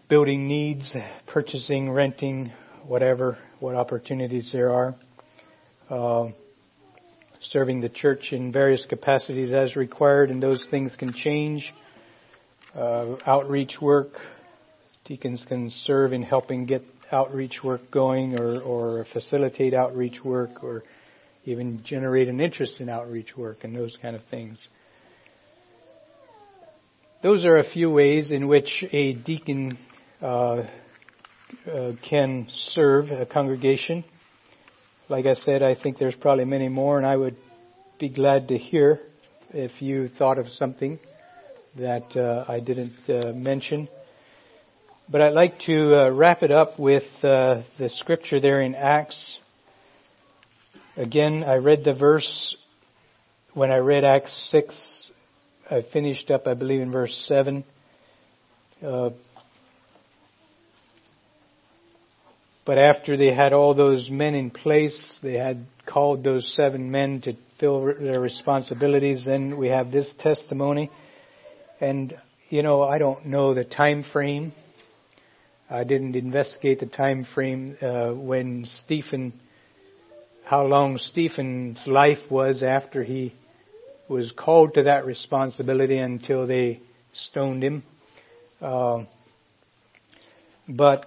building 0.09 0.47
needs, 0.47 0.95
purchasing, 1.27 1.91
renting, 1.91 2.53
whatever, 2.87 3.39
what 3.61 3.75
opportunities 3.75 4.53
there 4.53 4.71
are. 4.71 4.95
Uh, 5.89 6.31
serving 7.41 7.81
the 7.81 7.89
church 7.89 8.33
in 8.33 8.53
various 8.53 8.87
capacities 8.87 9.53
as 9.53 9.77
required, 9.77 10.31
and 10.31 10.43
those 10.43 10.67
things 10.71 10.95
can 10.97 11.13
change. 11.13 11.73
Uh, 12.75 13.17
outreach 13.27 13.81
work, 13.81 14.21
deacons 15.05 15.45
can 15.47 15.71
serve 15.71 16.13
in 16.13 16.23
helping 16.23 16.67
get 16.67 16.83
outreach 17.13 17.63
work 17.63 17.91
going 17.91 18.39
or, 18.41 18.61
or 18.61 19.05
facilitate 19.13 19.75
outreach 19.75 20.25
work 20.25 20.65
or 20.65 20.83
even 21.45 21.83
generate 21.85 22.29
an 22.29 22.41
interest 22.41 22.81
in 22.81 22.89
outreach 22.89 23.37
work 23.37 23.63
and 23.63 23.77
those 23.77 23.97
kind 24.01 24.17
of 24.17 24.25
things. 24.25 24.69
Those 27.23 27.45
are 27.45 27.57
a 27.57 27.65
few 27.65 27.91
ways 27.91 28.31
in 28.31 28.49
which 28.49 28.85
a 28.93 29.13
deacon 29.13 29.79
uh, 30.25 30.67
uh, 31.71 31.93
can 32.03 32.47
serve 32.51 33.11
a 33.11 33.27
congregation. 33.27 34.05
Like 35.11 35.27
I 35.27 35.35
said, 35.35 35.63
I 35.63 35.75
think 35.75 35.99
there's 35.99 36.15
probably 36.15 36.47
many 36.47 36.71
more, 36.71 36.97
and 36.97 37.07
I 37.07 37.15
would 37.15 37.37
be 37.99 38.09
glad 38.09 38.49
to 38.49 38.57
hear 38.57 39.01
if 39.51 39.83
you 39.83 40.09
thought 40.09 40.39
of 40.39 40.49
something 40.49 40.99
that 41.77 42.17
uh, 42.17 42.47
I 42.49 42.61
didn't 42.61 42.95
uh, 43.07 43.35
mention. 43.35 43.91
But 45.11 45.21
I'd 45.21 45.35
like 45.35 45.59
to 45.67 45.95
uh, 45.95 46.11
wrap 46.11 46.43
it 46.43 46.51
up 46.51 46.79
with 46.79 47.05
the 47.21 47.91
scripture 47.93 48.41
there 48.41 48.63
in 48.63 48.75
Acts. 48.75 49.41
Again, 50.97 51.45
I 51.45 51.57
read 51.57 51.85
the 51.85 51.93
verse 51.93 52.57
when 53.53 53.71
I 53.71 53.79
read 53.79 54.05
Acts 54.05 54.49
6. 54.51 55.13
I 55.71 55.83
finished 55.83 56.31
up, 56.31 56.47
I 56.47 56.55
believe, 56.55 56.81
in 56.81 56.91
verse 56.91 57.15
7. 57.29 57.63
Uh, 58.83 59.11
But 62.65 62.79
after 62.79 63.17
they 63.17 63.35
had 63.35 63.53
all 63.53 63.75
those 63.75 64.09
men 64.11 64.35
in 64.35 64.51
place, 64.51 65.19
they 65.23 65.35
had 65.35 65.67
called 65.85 66.25
those 66.25 66.55
seven 66.55 66.91
men 66.91 67.21
to 67.23 67.35
fill 67.61 67.85
their 67.85 68.21
responsibilities. 68.21 69.27
Then 69.27 69.59
we 69.59 69.69
have 69.69 69.93
this 69.93 70.15
testimony. 70.19 70.91
And, 71.81 72.15
you 72.49 72.63
know, 72.63 72.83
I 72.83 72.97
don't 72.97 73.27
know 73.27 73.53
the 73.53 73.65
time 73.65 74.03
frame. 74.03 74.53
I 75.69 75.85
didn't 75.85 76.17
investigate 76.17 76.81
the 76.81 76.87
time 76.87 77.25
frame 77.25 77.77
uh, 77.83 78.13
when 78.13 78.65
Stephen, 78.65 79.35
how 80.45 80.65
long 80.65 80.97
Stephen's 80.97 81.87
life 81.87 82.31
was 82.31 82.63
after 82.63 83.03
he 83.03 83.35
was 84.09 84.33
called 84.33 84.75
to 84.75 84.85
that 84.85 85.05
responsibility 85.05 85.99
until 85.99 86.47
they 86.47 86.81
stoned 87.13 87.63
him. 87.63 87.83
Uh, 88.61 89.05
but 90.69 91.07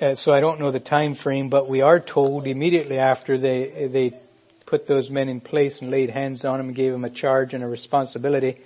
uh, 0.00 0.14
so 0.14 0.32
I 0.32 0.40
don't 0.40 0.60
know 0.60 0.70
the 0.70 0.80
time 0.80 1.14
frame, 1.16 1.48
but 1.48 1.68
we 1.68 1.82
are 1.82 1.98
told 1.98 2.46
immediately 2.46 2.98
after 2.98 3.36
they 3.36 3.88
they 3.92 4.20
put 4.66 4.86
those 4.86 5.10
men 5.10 5.28
in 5.28 5.40
place 5.40 5.80
and 5.80 5.90
laid 5.90 6.10
hands 6.10 6.44
on 6.44 6.58
them 6.58 6.68
and 6.68 6.76
gave 6.76 6.92
them 6.92 7.04
a 7.04 7.10
charge 7.10 7.54
and 7.54 7.64
a 7.64 7.66
responsibility. 7.66 8.60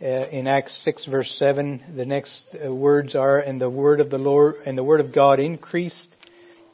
Uh, 0.00 0.04
in 0.04 0.46
Acts 0.46 0.82
6 0.84 1.06
verse 1.06 1.30
7, 1.38 1.94
the 1.94 2.04
next 2.04 2.54
uh, 2.54 2.72
words 2.72 3.14
are, 3.14 3.38
and 3.38 3.60
the 3.60 3.70
word 3.70 4.00
of 4.00 4.10
the 4.10 4.18
Lord, 4.18 4.56
and 4.66 4.76
the 4.76 4.82
word 4.82 5.00
of 5.00 5.12
God 5.14 5.40
increased, 5.40 6.08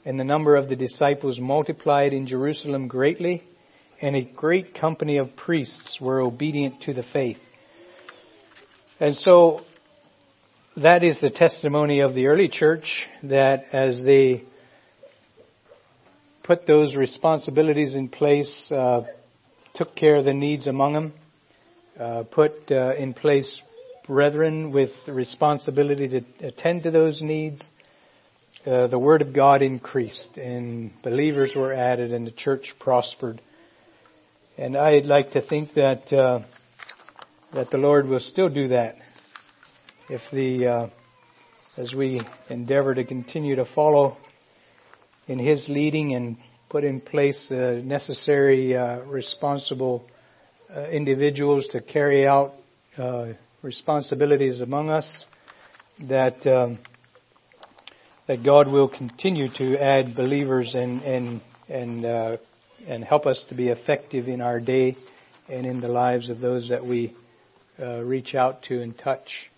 and 0.05 0.19
the 0.19 0.25
number 0.25 0.57
of 0.57 0.69
the 0.69 0.77
disciples 0.77 1.39
multiplied 1.39 2.13
in 2.13 2.27
Jerusalem 2.27 2.89
greatly, 2.89 3.45
and 4.01 4.17
a 4.17 4.23
great 4.23 4.75
company 4.75 5.19
of 5.19 5.37
priests 5.37 6.01
were 6.01 6.21
obedient 6.21 6.83
to 6.83 6.95
the 6.95 7.05
faith. 7.05 7.39
And 8.99 9.15
so, 9.15 9.63
that 10.77 11.05
is 11.05 11.21
the 11.21 11.29
testimony 11.29 12.01
of 12.01 12.15
the 12.15 12.29
early 12.29 12.49
church 12.49 13.07
that 13.25 13.67
as 13.75 14.03
they 14.03 14.45
put 16.45 16.67
those 16.67 16.97
responsibilities 16.97 17.95
in 17.95 18.09
place, 18.09 18.73
uh, 18.73 19.03
took 19.75 19.95
care 19.95 20.17
of 20.17 20.25
the 20.25 20.33
needs 20.33 20.67
among 20.67 20.95
them, 20.95 21.13
uh, 22.01 22.23
put 22.23 22.71
uh, 22.71 22.95
in 22.95 23.13
place 23.13 23.61
brethren 24.07 24.73
with 24.73 24.93
responsibility 25.07 26.09
to 26.09 26.47
attend 26.47 26.85
to 26.85 26.91
those 26.91 27.21
needs. 27.21 27.69
Uh, 28.65 28.87
the 28.87 28.99
word 28.99 29.21
of 29.21 29.35
God 29.35 29.61
increased 29.61 30.39
and 30.39 30.91
believers 31.03 31.55
were 31.55 31.75
added 31.75 32.15
and 32.15 32.27
the 32.27 32.31
church 32.31 32.75
prospered. 32.79 33.43
And 34.57 34.77
I'd 34.77 35.05
like 35.05 35.33
to 35.33 35.43
think 35.43 35.75
that 35.75 36.11
uh, 36.13 36.41
that 37.53 37.71
the 37.71 37.79
Lord 37.79 38.07
will 38.07 38.21
still 38.21 38.49
do 38.49 38.69
that 38.69 38.97
if 40.13 40.21
the 40.31 40.67
uh, 40.67 40.89
as 41.79 41.95
we 41.95 42.21
endeavor 42.51 42.95
to 42.95 43.03
continue 43.03 43.57
to 43.57 43.65
follow 43.65 44.19
in 45.27 45.39
His 45.39 45.71
leading 45.71 46.15
and 46.15 46.37
put 46.69 46.85
in 46.85 47.01
place 47.01 47.47
the 47.49 47.81
necessary 47.83 48.77
uh, 48.77 49.05
responsible 49.05 50.05
uh, 50.71 50.83
individuals 50.89 51.67
to 51.69 51.81
carry 51.81 52.27
out 52.27 52.53
uh, 52.99 53.29
responsibilities 53.63 54.61
among 54.61 54.91
us, 54.91 55.25
that 56.03 56.47
um, 56.47 56.79
that 58.29 58.45
God 58.45 58.71
will 58.71 58.91
continue 58.91 59.49
to 59.57 59.83
add 59.83 60.15
believers 60.15 60.75
and 60.75 61.01
and 61.05 61.41
and 61.71 62.05
uh, 62.05 62.37
and 62.87 63.03
help 63.03 63.25
us 63.25 63.47
to 63.49 63.55
be 63.55 63.69
effective 63.69 64.29
in 64.29 64.43
our 64.43 64.61
day 64.61 64.95
and 65.49 65.65
in 65.65 65.81
the 65.81 65.89
lives 65.89 66.29
of 66.29 66.41
those 66.41 66.69
that 66.69 66.85
we 66.85 67.17
uh, 67.81 68.03
reach 68.05 68.35
out 68.35 68.65
to 68.65 68.83
and 68.83 68.99
touch. 68.99 69.49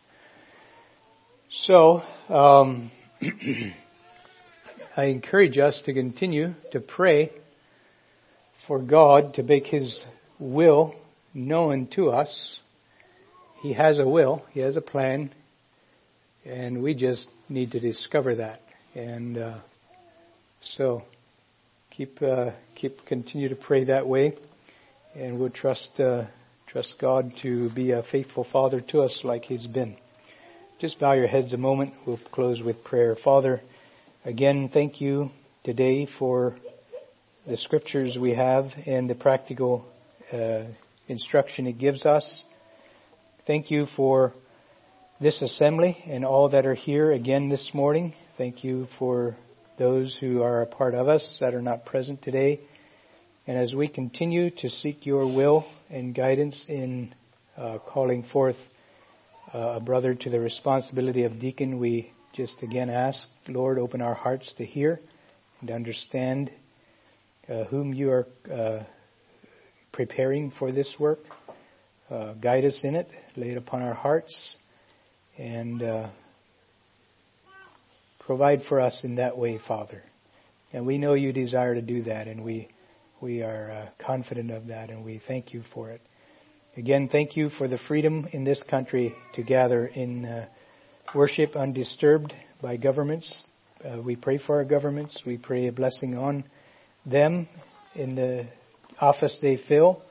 So, 1.57 2.03
um, 2.31 2.91
I 4.97 5.05
encourage 5.05 5.57
us 5.57 5.81
to 5.83 5.95
continue 5.95 6.55
to 6.73 6.81
pray 6.81 7.31
for 8.67 8.81
God 8.81 9.35
to 9.35 9.45
make 9.45 9.69
His 9.69 10.05
will 10.41 10.97
known 11.33 11.87
to 11.93 12.11
us. 12.11 12.59
He 13.63 13.73
has 13.73 14.01
a 14.01 14.05
will, 14.07 14.45
He 14.51 14.61
has 14.61 14.77
a 14.77 14.81
plan, 14.81 15.33
and 16.45 16.83
we 16.83 16.93
just 16.93 17.29
need 17.49 17.71
to 17.71 17.81
discover 17.81 18.35
that. 18.35 18.61
And 18.97 19.39
uh, 19.39 19.59
so, 20.61 21.03
keep 21.93 22.21
uh, 22.21 22.51
keep 22.75 23.07
continue 23.07 23.49
to 23.51 23.57
pray 23.57 23.85
that 23.85 24.09
way, 24.09 24.37
and 25.15 25.39
we'll 25.39 25.51
trust 25.51 26.01
uh, 26.01 26.25
trust 26.67 26.99
God 26.99 27.37
to 27.43 27.71
be 27.71 27.93
a 27.93 28.03
faithful 28.03 28.43
Father 28.43 28.81
to 28.81 29.03
us 29.03 29.21
like 29.23 29.45
He's 29.45 29.69
been. 29.69 29.97
Just 30.81 30.99
bow 30.99 31.12
your 31.12 31.29
heads 31.29 31.53
a 31.53 31.57
moment. 31.57 31.95
We'll 32.05 32.18
close 32.33 32.61
with 32.61 32.83
prayer. 32.83 33.14
Father, 33.14 33.61
again, 34.25 34.68
thank 34.72 35.01
you 35.01 35.31
today 35.62 36.09
for 36.18 36.57
the 37.47 37.57
scriptures 37.57 38.18
we 38.20 38.35
have 38.35 38.72
and 38.85 39.09
the 39.09 39.14
practical 39.14 39.85
uh, 40.33 40.64
instruction 41.07 41.68
it 41.68 41.79
gives 41.79 42.07
us. 42.07 42.45
Thank 43.47 43.70
you 43.70 43.87
for 43.87 44.33
this 45.20 45.43
assembly 45.43 45.97
and 46.07 46.25
all 46.25 46.49
that 46.49 46.66
are 46.66 46.75
here 46.75 47.12
again 47.12 47.51
this 47.51 47.70
morning. 47.72 48.12
Thank 48.37 48.64
you 48.64 48.89
for 48.99 49.37
those 49.79 50.16
who 50.20 50.43
are 50.43 50.62
a 50.62 50.66
part 50.66 50.97
of 50.97 51.07
us 51.07 51.37
that 51.39 51.55
are 51.55 51.62
not 51.62 51.87
present 51.87 52.20
today. 52.20 52.61
And 53.47 53.57
as 53.57 53.77
we 53.77 53.87
continue 53.87 54.51
to 54.51 54.68
seek 54.68 55.07
your 55.07 55.25
will 55.25 55.66
and 55.89 56.16
guidance 56.16 56.66
in 56.68 57.14
uh, 57.57 57.79
calling 57.79 58.25
forth 58.25 58.57
a 59.53 59.80
brother 59.80 60.14
to 60.14 60.30
the 60.30 60.40
responsibility 60.40 61.24
of 61.24 61.38
deacon, 61.38 61.78
we 61.78 62.12
just 62.32 62.62
again 62.62 62.90
ask, 62.90 63.28
Lord, 63.47 63.78
open 63.78 64.01
our 64.01 64.14
hearts 64.14 64.53
to 64.55 64.64
hear 64.64 65.01
and 65.61 65.70
understand 65.70 66.51
uh, 67.49 67.64
whom 67.64 67.95
you 67.95 68.11
are 68.11 68.26
uh, 68.51 68.84
preparing 69.92 70.51
for 70.51 70.72
this 70.72 70.97
work. 70.99 71.20
Uh, 72.11 72.34
guide 72.34 72.64
us 72.64 72.84
in 72.84 72.95
it, 72.95 73.09
lay 73.36 73.51
it 73.51 73.57
upon 73.57 73.82
our 73.82 73.95
hearts, 73.95 74.57
and 75.38 75.82
uh, 75.82 76.11
provide 78.20 78.62
for 78.62 78.80
us 78.80 79.05
in 79.05 79.16
that 79.16 79.38
way, 79.38 79.59
Father. 79.59 80.03
And 80.72 80.86
we 80.86 80.99
know 80.99 81.14
you 81.14 81.32
desire 81.32 81.74
to 81.74 81.82
do 81.82 82.03
that, 82.03 82.28
and 82.28 82.45
we 82.45 82.68
we 83.20 83.42
are 83.42 83.70
uh, 83.70 83.88
confident 84.05 84.51
of 84.51 84.66
that, 84.66 84.90
and 84.90 85.05
we 85.05 85.20
thank 85.26 85.55
you 85.55 85.62
for 85.72 85.90
it. 85.90 86.03
Again, 86.77 87.09
thank 87.09 87.37
you 87.37 87.51
for 87.51 87.68
the 87.68 87.79
freedom 87.79 88.27
in 88.33 88.43
this 88.43 88.61
country 88.64 89.14
to 89.35 89.45
gather 89.45 89.87
in 89.87 90.25
uh, 90.25 90.49
worship 91.14 91.55
undisturbed 91.55 92.35
by 92.61 92.77
governments. 92.79 93.47
Uh, 93.85 94.03
we 94.03 94.16
pray 94.16 94.39
for 94.39 94.57
our 94.57 94.64
governments. 94.64 95.22
We 95.25 95.39
pray 95.39 95.68
a 95.68 95.72
blessing 95.72 96.18
on 96.18 96.43
them 97.07 97.47
in 97.95 98.16
the 98.16 98.49
office 99.01 99.39
they 99.41 99.57
fill. 99.57 100.03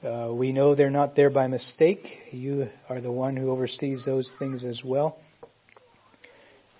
Uh, 0.00 0.30
we 0.32 0.52
know 0.52 0.76
they're 0.76 0.90
not 0.90 1.16
there 1.16 1.28
by 1.28 1.48
mistake. 1.48 2.18
You 2.30 2.68
are 2.88 3.00
the 3.00 3.10
one 3.10 3.36
who 3.36 3.50
oversees 3.50 4.04
those 4.04 4.30
things 4.38 4.64
as 4.64 4.84
well. 4.84 5.18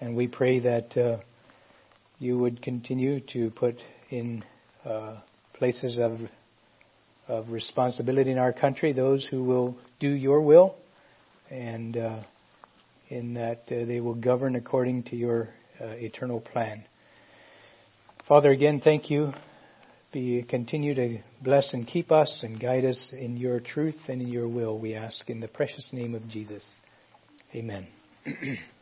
And 0.01 0.15
we 0.15 0.29
pray 0.29 0.61
that 0.61 0.97
uh, 0.97 1.17
you 2.21 2.39
would 2.39 2.63
continue 2.63 3.19
to 3.33 3.51
put 3.51 3.83
in 4.09 4.45
uh, 4.85 5.17
places 5.55 5.99
of, 5.99 6.21
of 7.31 7.51
responsibility 7.51 8.31
in 8.31 8.39
our 8.39 8.53
country 8.53 8.93
those 8.93 9.25
who 9.25 9.45
will 9.45 9.77
do 10.01 10.11
your 10.11 10.41
will, 10.41 10.75
and 11.51 11.97
uh, 11.97 12.21
in 13.09 13.35
that 13.35 13.63
uh, 13.71 13.85
they 13.85 14.01
will 14.01 14.15
govern 14.15 14.57
according 14.57 15.05
to 15.05 15.17
your 15.17 15.49
uh, 15.81 15.87
eternal 15.87 16.41
plan. 16.41 16.85
Father, 18.27 18.51
again, 18.51 18.81
thank 18.81 19.11
you 19.11 19.33
be 20.13 20.43
continue 20.43 20.95
to 20.95 21.19
bless 21.41 21.73
and 21.73 21.87
keep 21.87 22.11
us 22.11 22.43
and 22.43 22.59
guide 22.59 22.85
us 22.85 23.13
in 23.17 23.37
your 23.37 23.61
truth 23.61 23.97
and 24.09 24.21
in 24.21 24.29
your 24.29 24.49
will, 24.49 24.79
we 24.79 24.95
ask 24.95 25.31
in 25.31 25.41
the 25.41 25.49
precious 25.49 25.89
name 25.93 26.15
of 26.15 26.27
Jesus. 26.29 26.81
Amen. 27.55 27.87